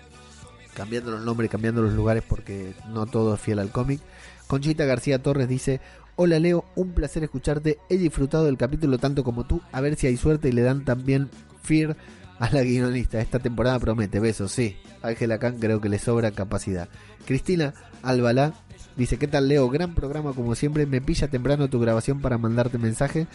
[0.75, 4.01] Cambiando los nombres, cambiando los lugares porque no todo es fiel al cómic.
[4.47, 5.81] Conchita García Torres dice,
[6.17, 10.07] hola Leo, un placer escucharte, he disfrutado del capítulo tanto como tú, a ver si
[10.07, 11.29] hay suerte y le dan también
[11.63, 11.97] Fear
[12.43, 13.21] a la guionista.
[13.21, 14.77] Esta temporada promete, besos, sí.
[15.01, 16.89] Ángela Khan creo que le sobra capacidad.
[17.25, 18.53] Cristina Albalá
[18.97, 19.71] dice, ¿qué tal Leo?
[19.71, 23.29] Gran programa como siempre, me pilla temprano tu grabación para mandarte mensaje.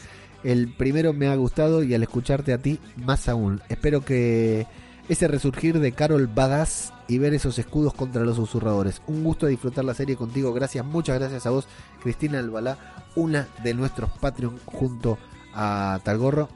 [0.43, 3.61] El primero me ha gustado y al escucharte a ti más aún.
[3.69, 4.67] Espero que
[5.07, 9.01] ese resurgir de Carol Badass y ver esos escudos contra los susurradores.
[9.07, 10.51] Un gusto disfrutar la serie contigo.
[10.51, 11.65] Gracias, muchas gracias a vos,
[12.03, 15.17] Cristina Albalá, una de nuestros Patreon junto
[15.53, 16.49] a Talgorro.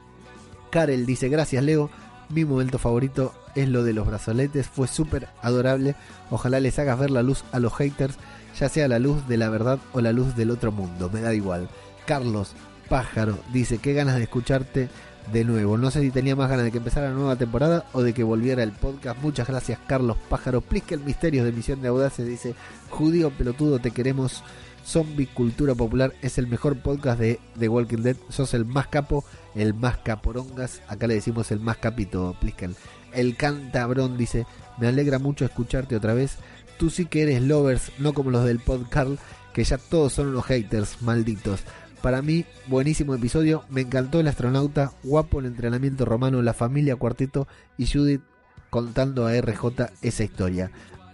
[0.70, 1.90] Karel dice, gracias Leo,
[2.32, 5.94] mi momento favorito es lo de los brazaletes, fue súper adorable.
[6.30, 8.16] Ojalá les hagas ver la luz a los haters,
[8.58, 11.34] ya sea la luz de la verdad o la luz del otro mundo, me da
[11.34, 11.68] igual.
[12.06, 12.52] Carlos
[12.88, 14.88] Pájaro dice, qué ganas de escucharte
[15.32, 15.78] de nuevo.
[15.78, 18.24] No sé si tenía más ganas de que empezara la nueva temporada o de que
[18.24, 19.20] volviera el podcast.
[19.22, 20.60] Muchas gracias, Carlos Pájaro.
[20.60, 22.24] Plique el misterio de Misión de Audacia.
[22.24, 22.54] Dice:
[22.90, 24.42] Judío pelotudo, te queremos.
[24.84, 28.16] Zombie Cultura Popular es el mejor podcast de The Walking Dead.
[28.28, 30.82] Sos el más capo, el más caporongas.
[30.88, 32.74] Acá le decimos el más capito, Plisken.
[33.12, 34.46] El cantabrón dice:
[34.78, 36.36] Me alegra mucho escucharte otra vez.
[36.78, 39.12] Tú sí que eres lovers, no como los del podcast,
[39.52, 41.60] que ya todos son unos haters, malditos.
[42.02, 43.62] Para mí, buenísimo episodio.
[43.70, 47.46] Me encantó el astronauta, guapo el entrenamiento romano, la familia cuarteto
[47.78, 48.22] y Judith
[48.70, 50.72] contando a RJ esa historia.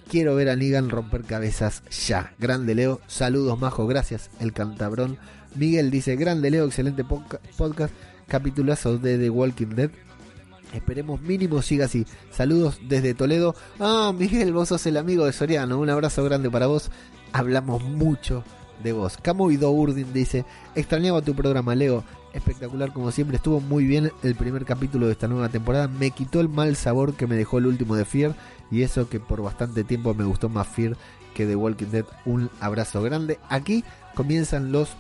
[0.08, 2.32] Quiero ver a Negan romper cabezas ya.
[2.38, 5.18] Grande Leo, saludos majo, gracias el cantabrón.
[5.54, 7.92] Miguel dice, grande Leo, excelente podcast,
[8.26, 9.90] capitulazo de The Walking Dead.
[10.72, 12.06] Esperemos mínimo siga así.
[12.30, 13.54] Saludos desde Toledo.
[13.78, 15.78] Ah, Miguel, vos sos el amigo de Soriano.
[15.78, 16.90] Un abrazo grande para vos.
[17.32, 18.44] Hablamos mucho
[18.82, 19.18] de voz.
[19.20, 20.44] Camo y Urdin dice,
[20.74, 22.02] extrañaba tu programa, Leo.
[22.32, 25.88] Espectacular como siempre, estuvo muy bien el primer capítulo de esta nueva temporada.
[25.88, 28.34] Me quitó el mal sabor que me dejó el último de Fear.
[28.70, 30.96] Y eso que por bastante tiempo me gustó más Fear
[31.34, 32.04] que The Walking Dead.
[32.24, 33.38] Un abrazo grande.
[33.48, 33.84] Aquí
[34.14, 34.90] comienzan los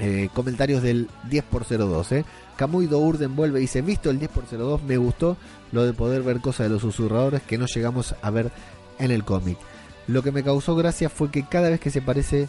[0.00, 2.12] eh, comentarios del 10x02.
[2.12, 2.24] Eh.
[2.56, 5.36] Camuy Urden vuelve y dice: Visto el 10x02, me gustó
[5.72, 8.50] lo de poder ver cosas de los susurradores que no llegamos a ver
[8.98, 9.58] en el cómic.
[10.06, 12.48] Lo que me causó gracia fue que cada vez que se parece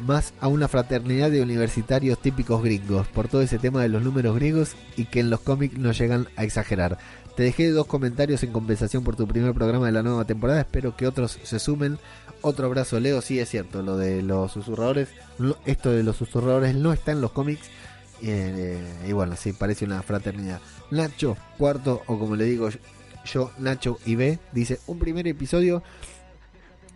[0.00, 4.34] más a una fraternidad de universitarios típicos gringos, por todo ese tema de los números
[4.34, 6.98] griegos y que en los cómics no llegan a exagerar.
[7.36, 10.96] Te dejé dos comentarios en compensación por tu primer programa de la nueva temporada, espero
[10.96, 11.98] que otros se sumen.
[12.42, 15.08] Otro abrazo, Leo, sí es cierto, lo de los susurradores,
[15.64, 17.68] esto de los susurradores no está en los cómics.
[18.22, 18.78] Eh,
[19.08, 20.60] y bueno, sí, parece una fraternidad.
[20.92, 22.68] Nacho, cuarto, o como le digo
[23.24, 25.82] yo, Nacho y B, dice, un primer episodio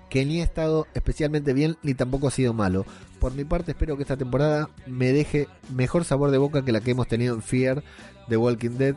[0.08, 2.86] que ni ha estado especialmente bien ni tampoco ha sido malo.
[3.18, 6.80] Por mi parte espero que esta temporada me deje mejor sabor de boca que la
[6.80, 7.82] que hemos tenido en Fear
[8.28, 8.94] de Walking Dead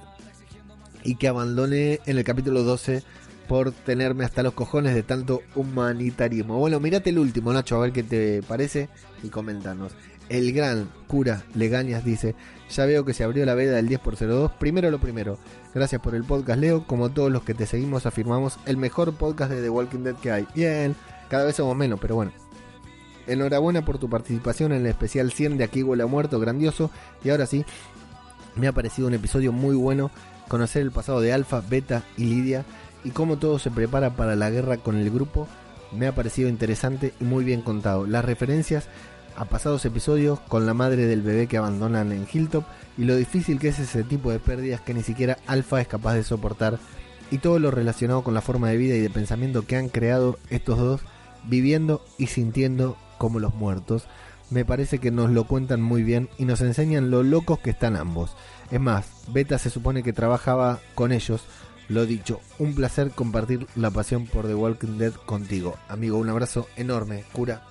[1.03, 3.03] y que abandone en el capítulo 12
[3.47, 6.57] por tenerme hasta los cojones de tanto humanitarismo.
[6.57, 8.87] Bueno, mirate el último, Nacho, a ver qué te parece
[9.23, 9.93] y comentanos.
[10.29, 12.35] El gran cura Legañas dice,
[12.69, 14.53] ya veo que se abrió la veda del 10x02.
[14.57, 15.37] Primero lo primero,
[15.75, 19.51] gracias por el podcast Leo, como todos los que te seguimos afirmamos, el mejor podcast
[19.51, 20.47] de The Walking Dead que hay.
[20.55, 20.95] Bien,
[21.29, 22.31] cada vez somos menos, pero bueno.
[23.27, 26.89] Enhorabuena por tu participación en el especial 100 de Aquí huele a muerto, grandioso.
[27.23, 27.65] Y ahora sí,
[28.55, 30.11] me ha parecido un episodio muy bueno
[30.51, 32.65] conocer el pasado de Alpha, Beta y Lidia
[33.05, 35.47] y cómo todo se prepara para la guerra con el grupo.
[35.93, 38.05] Me ha parecido interesante y muy bien contado.
[38.05, 38.89] Las referencias
[39.37, 42.65] a pasados episodios con la madre del bebé que abandonan en Hilltop
[42.97, 46.15] y lo difícil que es ese tipo de pérdidas que ni siquiera Alpha es capaz
[46.15, 46.79] de soportar
[47.31, 50.37] y todo lo relacionado con la forma de vida y de pensamiento que han creado
[50.49, 50.99] estos dos
[51.45, 54.03] viviendo y sintiendo como los muertos.
[54.51, 57.95] Me parece que nos lo cuentan muy bien y nos enseñan lo locos que están
[57.95, 58.35] ambos.
[58.69, 61.41] Es más, Beta se supone que trabajaba con ellos.
[61.87, 65.77] Lo dicho, un placer compartir la pasión por The Walking Dead contigo.
[65.87, 67.63] Amigo, un abrazo enorme, cura.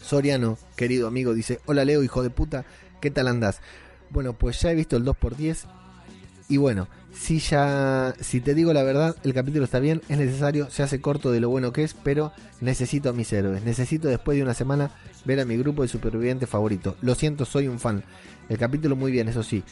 [0.00, 2.64] Soriano, querido amigo, dice, hola Leo, hijo de puta,
[3.00, 3.60] ¿qué tal andas?
[4.10, 5.66] Bueno, pues ya he visto el 2x10
[6.48, 10.70] y bueno, si ya, si te digo la verdad, el capítulo está bien, es necesario,
[10.70, 14.36] se hace corto de lo bueno que es, pero necesito a mis héroes, necesito después
[14.36, 14.90] de una semana
[15.24, 16.96] ver a mi grupo de supervivientes favorito.
[17.00, 18.04] Lo siento, soy un fan.
[18.48, 19.62] El capítulo muy bien, eso sí.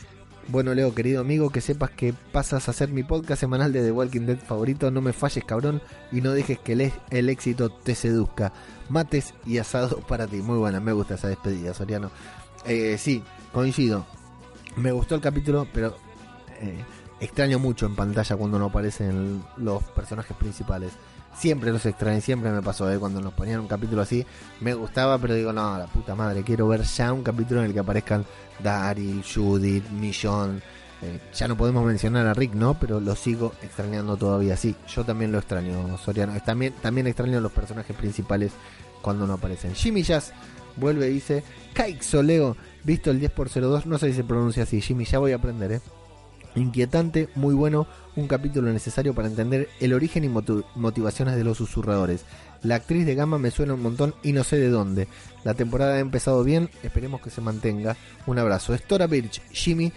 [0.49, 3.93] Bueno, Leo, querido amigo, que sepas que pasas a ser mi podcast semanal de The
[3.93, 4.91] Walking Dead favorito.
[4.91, 5.81] No me falles, cabrón,
[6.11, 8.53] y no dejes que el, el éxito te seduzca.
[8.89, 10.39] Mates y asado para ti.
[10.39, 12.11] Muy buena, me gusta esa despedida, Soriano.
[12.67, 13.23] Eh, sí,
[13.53, 14.05] coincido.
[14.77, 15.97] Me gustó el capítulo, pero
[16.61, 16.85] eh,
[17.21, 20.93] extraño mucho en pantalla cuando no aparecen los personajes principales.
[21.35, 24.25] Siempre los extrañé, siempre me pasó, eh, cuando nos ponían un capítulo así,
[24.61, 27.73] me gustaba, pero digo, no, la puta madre, quiero ver ya un capítulo en el
[27.73, 28.25] que aparezcan
[28.63, 30.63] Daryl, Judith, Millón.
[31.03, 32.75] Eh, ya no podemos mencionar a Rick, ¿no?
[32.79, 34.57] Pero lo sigo extrañando todavía.
[34.57, 36.39] Sí, yo también lo extraño, Soriano.
[36.43, 38.53] También, también extraño a los personajes principales
[39.01, 39.75] cuando no aparecen.
[39.75, 40.33] Jimmy Jazz
[40.77, 41.43] vuelve y dice:
[42.23, 44.81] Leo, visto el 10x02, no sé si se pronuncia así.
[44.81, 45.81] Jimmy, ya voy a aprender, ¿eh?
[46.55, 52.25] Inquietante, muy bueno, un capítulo necesario para entender el origen y motivaciones de los susurradores.
[52.63, 55.09] La actriz de Gama me suena un montón y no sé de dónde.
[55.45, 57.97] La temporada ha empezado bien, esperemos que se mantenga.
[58.27, 58.77] Un abrazo.
[58.77, 59.93] Stora Birch, Jimmy,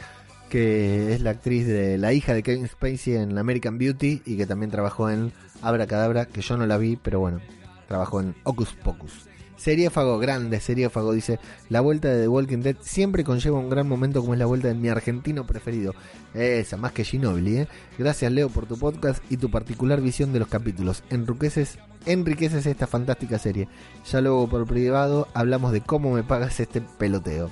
[0.49, 4.45] que es la actriz de la hija de Kevin Spacey en American Beauty y que
[4.45, 7.41] también trabajó en Abra Cadabra, que yo no la vi, pero bueno,
[7.88, 9.27] trabajó en Ocus Pocus.
[9.57, 14.22] Seriéfago, grande Seriéfago, dice, la vuelta de The Walking Dead siempre conlleva un gran momento
[14.22, 15.94] como es la vuelta de mi argentino preferido.
[16.34, 17.68] Esa, más que Ginobili, ¿eh?
[17.98, 21.03] Gracias Leo por tu podcast y tu particular visión de los capítulos.
[21.10, 23.69] Enriqueces, esta fantástica serie.
[24.11, 27.49] Ya luego por privado hablamos de cómo me pagas este peloteo.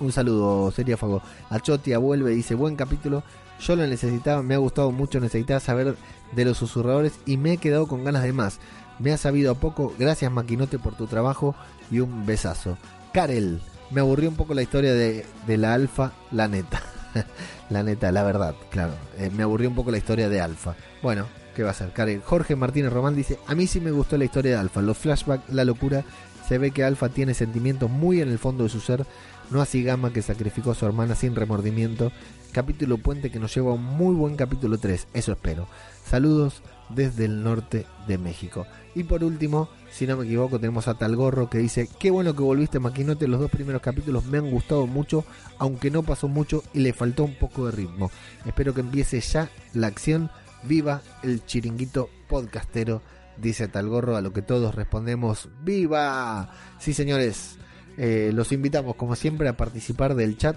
[0.00, 1.22] un saludo, Seriéfago.
[1.48, 3.22] Achotia vuelve, dice, buen capítulo.
[3.60, 5.96] Yo lo necesitaba, me ha gustado mucho, necesitaba saber
[6.32, 8.60] de los susurradores y me he quedado con ganas de más.
[8.98, 11.54] Me ha sabido a poco, gracias Maquinote por tu trabajo
[11.90, 12.76] y un besazo.
[13.12, 13.60] Karel,
[13.90, 16.82] me aburrió un poco la historia de, la alfa, la neta.
[17.70, 18.92] la neta, la verdad, claro.
[19.16, 20.74] Eh, me aburrió un poco la historia de alfa.
[21.02, 21.92] Bueno, ¿qué va a ser?
[21.92, 22.22] Karel.
[22.22, 24.82] Jorge Martínez Román dice, a mí sí me gustó la historia de alfa.
[24.82, 26.04] Los flashbacks, la locura.
[26.48, 29.04] Se ve que Alfa tiene sentimientos muy en el fondo de su ser,
[29.50, 32.10] no así Gama que sacrificó a su hermana sin remordimiento.
[32.52, 35.68] Capítulo puente que nos lleva a un muy buen capítulo 3, eso espero.
[36.06, 38.66] Saludos desde el norte de México.
[38.94, 42.42] Y por último, si no me equivoco, tenemos a Talgorro que dice, qué bueno que
[42.42, 45.24] volviste Maquinote, los dos primeros capítulos me han gustado mucho,
[45.58, 48.10] aunque no pasó mucho y le faltó un poco de ritmo.
[48.46, 50.30] Espero que empiece ya la acción,
[50.64, 53.02] viva el chiringuito podcastero,
[53.36, 56.50] dice Talgorro, a lo que todos respondemos, viva.
[56.78, 57.58] Sí señores,
[57.96, 60.56] eh, los invitamos como siempre a participar del chat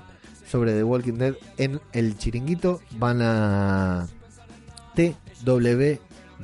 [0.50, 2.82] sobre The Walking Dead en el chiringuito.
[2.98, 4.08] Van a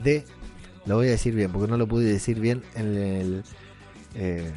[0.04, 0.24] TWD.
[0.86, 3.44] Lo voy a decir bien porque no lo pude decir bien en el
[4.16, 4.52] eh,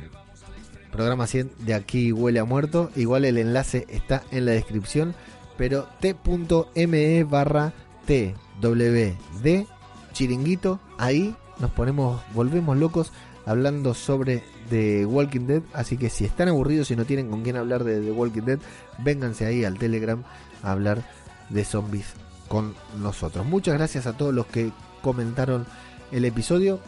[0.93, 2.91] programa 100 de aquí huele a muerto.
[2.97, 5.15] Igual el enlace está en la descripción.
[5.57, 7.73] Pero t.me barra
[8.07, 9.67] TWD
[10.13, 10.81] chiringuito.
[10.99, 13.13] Ahí nos ponemos, volvemos locos
[13.47, 15.63] hablando sobre The Walking Dead.
[15.73, 18.59] Así que si están aburridos y no tienen con quién hablar de The Walking Dead,
[18.99, 20.23] vénganse ahí al Telegram
[20.63, 21.03] a hablar
[21.49, 22.15] de zombies
[22.49, 23.47] con nosotros.
[23.47, 25.67] Muchas gracias a todos los que comentaron
[26.13, 26.81] el episodio.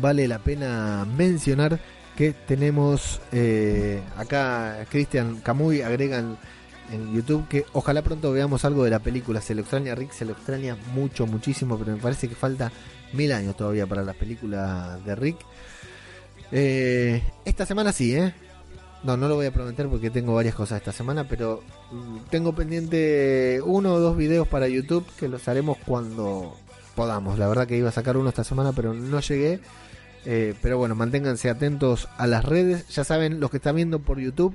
[0.00, 1.78] Vale la pena mencionar
[2.16, 6.38] que tenemos eh, acá Cristian Camuy agregan
[6.90, 9.40] en YouTube que ojalá pronto veamos algo de la película.
[9.40, 12.70] Se lo extraña Rick, se lo extraña mucho, muchísimo, pero me parece que falta
[13.12, 15.36] mil años todavía para la película de Rick.
[16.50, 18.34] Eh, esta semana sí, ¿eh?
[19.04, 22.54] No, no lo voy a prometer porque tengo varias cosas esta semana, pero mm, tengo
[22.54, 26.56] pendiente uno o dos videos para YouTube que los haremos cuando
[26.92, 27.38] podamos.
[27.38, 29.60] La verdad que iba a sacar uno esta semana, pero no llegué.
[30.24, 32.88] Eh, pero bueno, manténganse atentos a las redes.
[32.88, 34.54] Ya saben, los que están viendo por YouTube,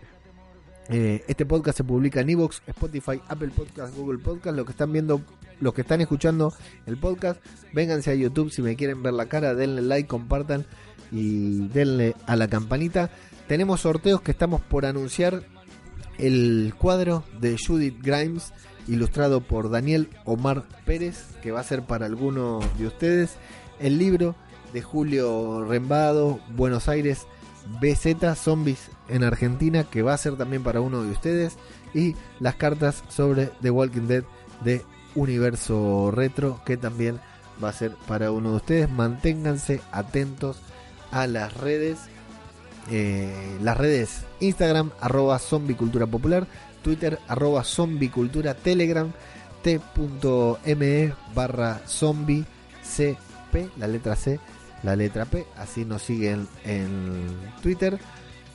[0.89, 4.55] eh, este podcast se publica en Evox, Spotify, Apple Podcast, Google Podcast.
[4.55, 5.22] Los que están viendo,
[5.59, 6.53] los que están escuchando
[6.85, 7.43] el podcast,
[7.73, 10.65] vénganse a YouTube si me quieren ver la cara, denle like, compartan
[11.11, 13.09] y denle a la campanita.
[13.47, 15.43] Tenemos sorteos que estamos por anunciar.
[16.18, 18.51] El cuadro de Judith Grimes,
[18.88, 23.35] ilustrado por Daniel Omar Pérez, que va a ser para alguno de ustedes.
[23.80, 24.35] El libro
[24.73, 27.26] de Julio Rembado, Buenos Aires,
[27.81, 31.57] BZ, Zombies en Argentina, que va a ser también para uno de ustedes.
[31.93, 34.23] Y las cartas sobre The Walking Dead
[34.64, 34.84] de
[35.15, 37.19] Universo Retro, que también
[37.64, 38.89] va a ser para uno de ustedes.
[38.89, 40.57] Manténganse atentos
[41.11, 41.97] a las redes
[42.89, 45.39] eh, las redes Instagram, arroba
[46.09, 46.47] popular,
[46.81, 49.11] Twitter, arroba zombicultura, Telegram,
[49.61, 52.45] t.me barra zombie
[52.83, 54.39] cp, la letra C,
[54.83, 57.27] la letra P, así nos siguen en
[57.61, 57.99] Twitter.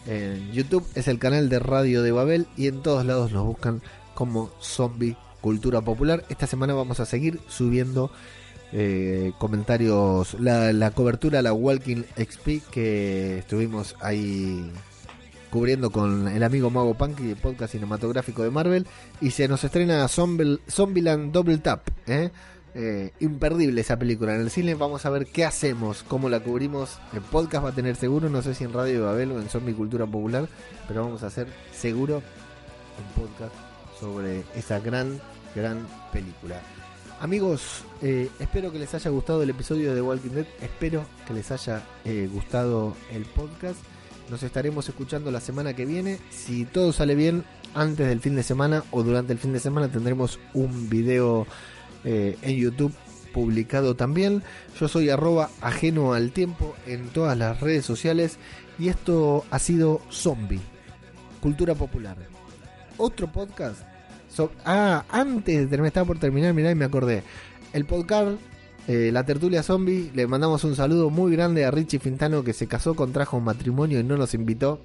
[0.07, 3.83] En YouTube es el canal de Radio de Babel y en todos lados nos buscan
[4.15, 6.25] como Zombie Cultura Popular.
[6.29, 8.11] Esta semana vamos a seguir subiendo
[8.73, 14.73] eh, comentarios, la, la cobertura, la Walking XP que estuvimos ahí
[15.53, 18.87] cubriendo con el amigo Mago Punk el podcast cinematográfico de Marvel.
[19.21, 21.89] Y se nos estrena Zombieland Double Tap.
[22.07, 22.31] ¿eh?
[22.75, 23.13] ¿eh?
[23.21, 24.75] imperdible esa película en el cine.
[24.75, 26.99] Vamos a ver qué hacemos, cómo la cubrimos.
[27.13, 29.51] El podcast va a tener seguro, no sé si en Radio de Babel o en
[29.51, 30.49] Zombie Cultura Popular,
[30.89, 32.23] pero vamos a hacer seguro
[32.99, 33.55] un podcast
[34.01, 35.21] sobre esa gran,
[35.55, 36.63] gran película.
[37.21, 41.51] Amigos, eh, espero que les haya gustado el episodio de Walking Dead, espero que les
[41.53, 41.83] haya
[42.33, 43.79] gustado el podcast.
[44.31, 46.19] Nos estaremos escuchando la semana que viene.
[46.31, 47.45] Si todo sale bien,
[47.75, 51.47] antes del fin de semana o durante el fin de semana tendremos un video
[52.05, 52.95] eh, en YouTube
[53.33, 54.43] publicado también.
[54.79, 58.39] Yo soy arroba ajeno al tiempo en todas las redes sociales
[58.79, 60.61] y esto ha sido Zombie,
[61.41, 62.17] Cultura Popular.
[62.99, 63.83] Otro podcast
[64.65, 67.23] ah, antes de terminar, estaba por terminar, mirá y me acordé.
[67.73, 68.39] El podcast,
[68.89, 72.67] eh, la tertulia zombie, le mandamos un saludo muy grande a Richie Fintano que se
[72.67, 74.81] casó, contrajo un matrimonio y no nos invitó.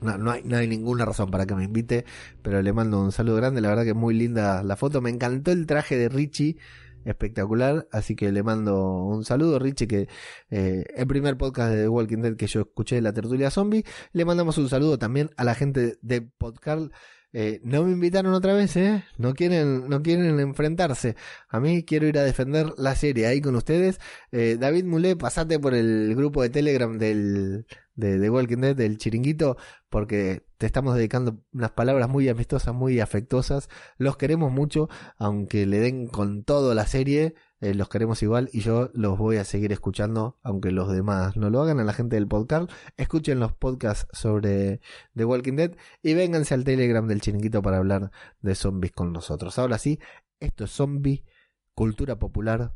[0.00, 2.04] No, no, hay, ninguna razón para que me invite,
[2.42, 3.60] pero le mando un saludo grande.
[3.60, 5.00] La verdad que es muy linda la foto.
[5.00, 6.56] Me encantó el traje de Richie.
[7.04, 10.08] espectacular, así que le mando un saludo, Richie, que
[10.50, 13.84] eh, el primer podcast de The Walking Dead que yo escuché de la tertulia zombie,
[14.12, 16.92] le mandamos un saludo también a la gente de Podcast.
[17.34, 19.04] Eh, no me invitaron otra vez, ¿eh?
[19.16, 21.16] No quieren, no quieren enfrentarse.
[21.48, 24.00] A mí quiero ir a defender la serie ahí con ustedes.
[24.32, 28.98] Eh, David Mulé, pasate por el grupo de Telegram del, de The Walking Dead, del
[28.98, 29.56] chiringuito,
[29.88, 33.68] porque te estamos dedicando unas palabras muy amistosas, muy afectuosas.
[33.96, 37.34] Los queremos mucho, aunque le den con todo la serie.
[37.62, 41.48] Eh, los queremos igual y yo los voy a seguir escuchando, aunque los demás no
[41.48, 41.78] lo hagan.
[41.78, 44.80] A la gente del podcast, escuchen los podcasts sobre
[45.14, 48.10] The Walking Dead y vénganse al Telegram del chiringuito para hablar
[48.40, 49.60] de zombies con nosotros.
[49.60, 50.00] Ahora sí,
[50.40, 51.24] esto es Zombie,
[51.72, 52.74] Cultura Popular,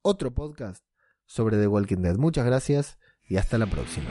[0.00, 0.82] otro podcast
[1.26, 2.16] sobre The Walking Dead.
[2.16, 2.98] Muchas gracias
[3.28, 4.08] y hasta la próxima.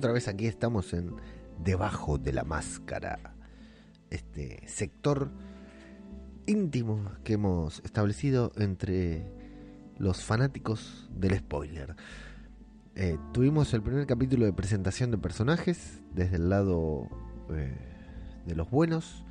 [0.00, 1.12] Otra vez aquí estamos en
[1.62, 3.34] Debajo de la Máscara,
[4.08, 5.30] este sector
[6.46, 9.30] íntimo que hemos establecido entre
[9.98, 11.96] los fanáticos del spoiler.
[12.94, 17.06] Eh, tuvimos el primer capítulo de presentación de personajes desde el lado
[17.50, 17.76] eh,
[18.46, 19.26] de los buenos.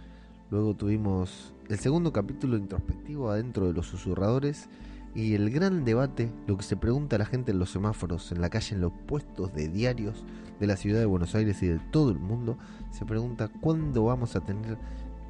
[0.51, 4.69] Luego tuvimos el segundo capítulo introspectivo adentro de los susurradores
[5.15, 8.49] y el gran debate, lo que se pregunta la gente en los semáforos, en la
[8.49, 10.25] calle, en los puestos de diarios
[10.59, 12.57] de la ciudad de Buenos Aires y de todo el mundo,
[12.91, 14.77] se pregunta cuándo vamos a tener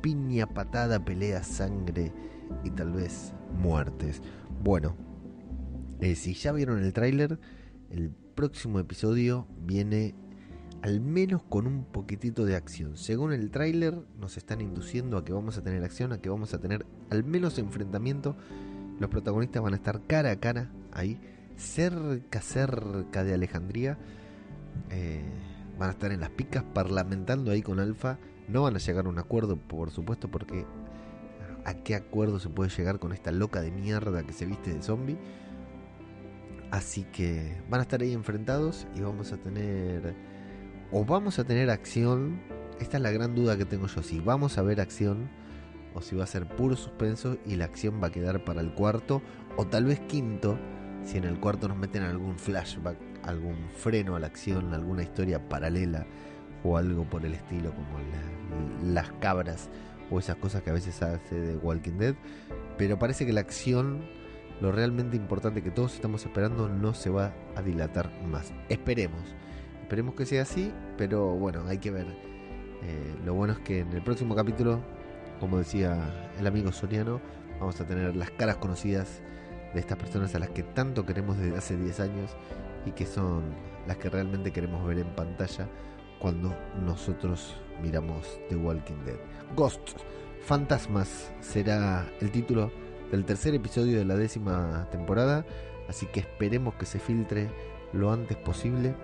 [0.02, 2.12] piña, patada, pelea, sangre
[2.64, 4.22] y tal vez muertes.
[4.64, 4.96] Bueno,
[6.02, 7.40] eh, si ya vieron el tráiler,
[7.90, 10.16] el próximo episodio viene
[10.82, 12.96] al menos con un poquitito de acción.
[12.98, 16.54] Según el tráiler nos están induciendo a que vamos a tener acción, a que vamos
[16.54, 18.36] a tener al menos enfrentamiento.
[19.00, 21.20] Los protagonistas van a estar cara a cara ahí,
[21.56, 23.98] cerca, cerca de Alejandría.
[24.90, 25.24] Eh,
[25.78, 28.18] van a estar en las picas parlamentando ahí con Alfa.
[28.50, 30.66] No van a llegar a un acuerdo, por supuesto, porque
[31.64, 34.82] ¿a qué acuerdo se puede llegar con esta loca de mierda que se viste de
[34.82, 35.18] zombie?
[36.72, 40.16] Así que van a estar ahí enfrentados y vamos a tener...
[40.92, 42.42] O vamos a tener acción.
[42.80, 44.02] Esta es la gran duda que tengo yo.
[44.02, 45.30] Si vamos a ver acción
[45.94, 48.74] o si va a ser puro suspenso y la acción va a quedar para el
[48.74, 49.22] cuarto
[49.58, 50.58] o tal vez quinto.
[51.04, 55.48] Si en el cuarto nos meten algún flashback, algún freno a la acción, alguna historia
[55.48, 56.06] paralela
[56.64, 58.00] o algo por el estilo como
[58.84, 59.70] las cabras
[60.12, 62.16] o esas cosas que a veces hace de Walking Dead.
[62.78, 64.04] Pero parece que la acción
[64.62, 68.52] lo realmente importante que todos estamos esperando no se va a dilatar más.
[68.68, 69.22] Esperemos,
[69.82, 72.08] esperemos que sea así, pero bueno, hay que ver.
[72.84, 74.82] Eh, lo bueno es que en el próximo capítulo,
[75.40, 77.22] como decía el amigo Soriano,
[77.60, 79.22] vamos a tener las caras conocidas
[79.74, 82.32] de estas personas a las que tanto queremos desde hace 10 años
[82.86, 83.44] y que son
[83.88, 85.68] las que realmente queremos ver en pantalla
[86.20, 89.20] cuando nosotros miramos The Walking Dead.
[89.56, 89.96] Ghosts,
[90.42, 92.72] Fantasmas será el título
[93.12, 95.46] del tercer episodio de la décima temporada,
[95.88, 97.50] así que esperemos que se filtre
[97.94, 98.96] lo antes posible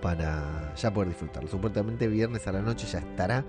[0.00, 1.48] para ya poder disfrutarlo.
[1.48, 3.44] Supuestamente viernes a la noche ya estará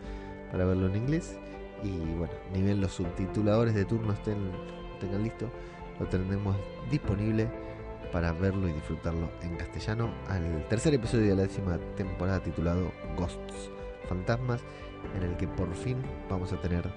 [0.52, 1.38] para verlo en inglés
[1.84, 4.52] y bueno, ni bien los subtituladores de turno estén
[5.00, 5.50] tengan listo,
[6.00, 6.56] lo tendremos
[6.90, 7.50] disponible
[8.12, 13.72] para verlo y disfrutarlo en castellano al tercer episodio de la décima temporada titulado Ghosts,
[14.08, 14.62] Fantasmas,
[15.16, 15.98] en el que por fin
[16.30, 16.90] vamos a tener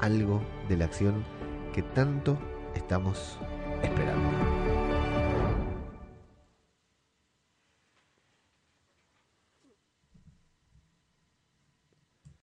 [0.00, 1.24] algo de la acción
[1.72, 2.36] que tanto
[2.74, 3.38] estamos
[3.82, 4.39] esperando.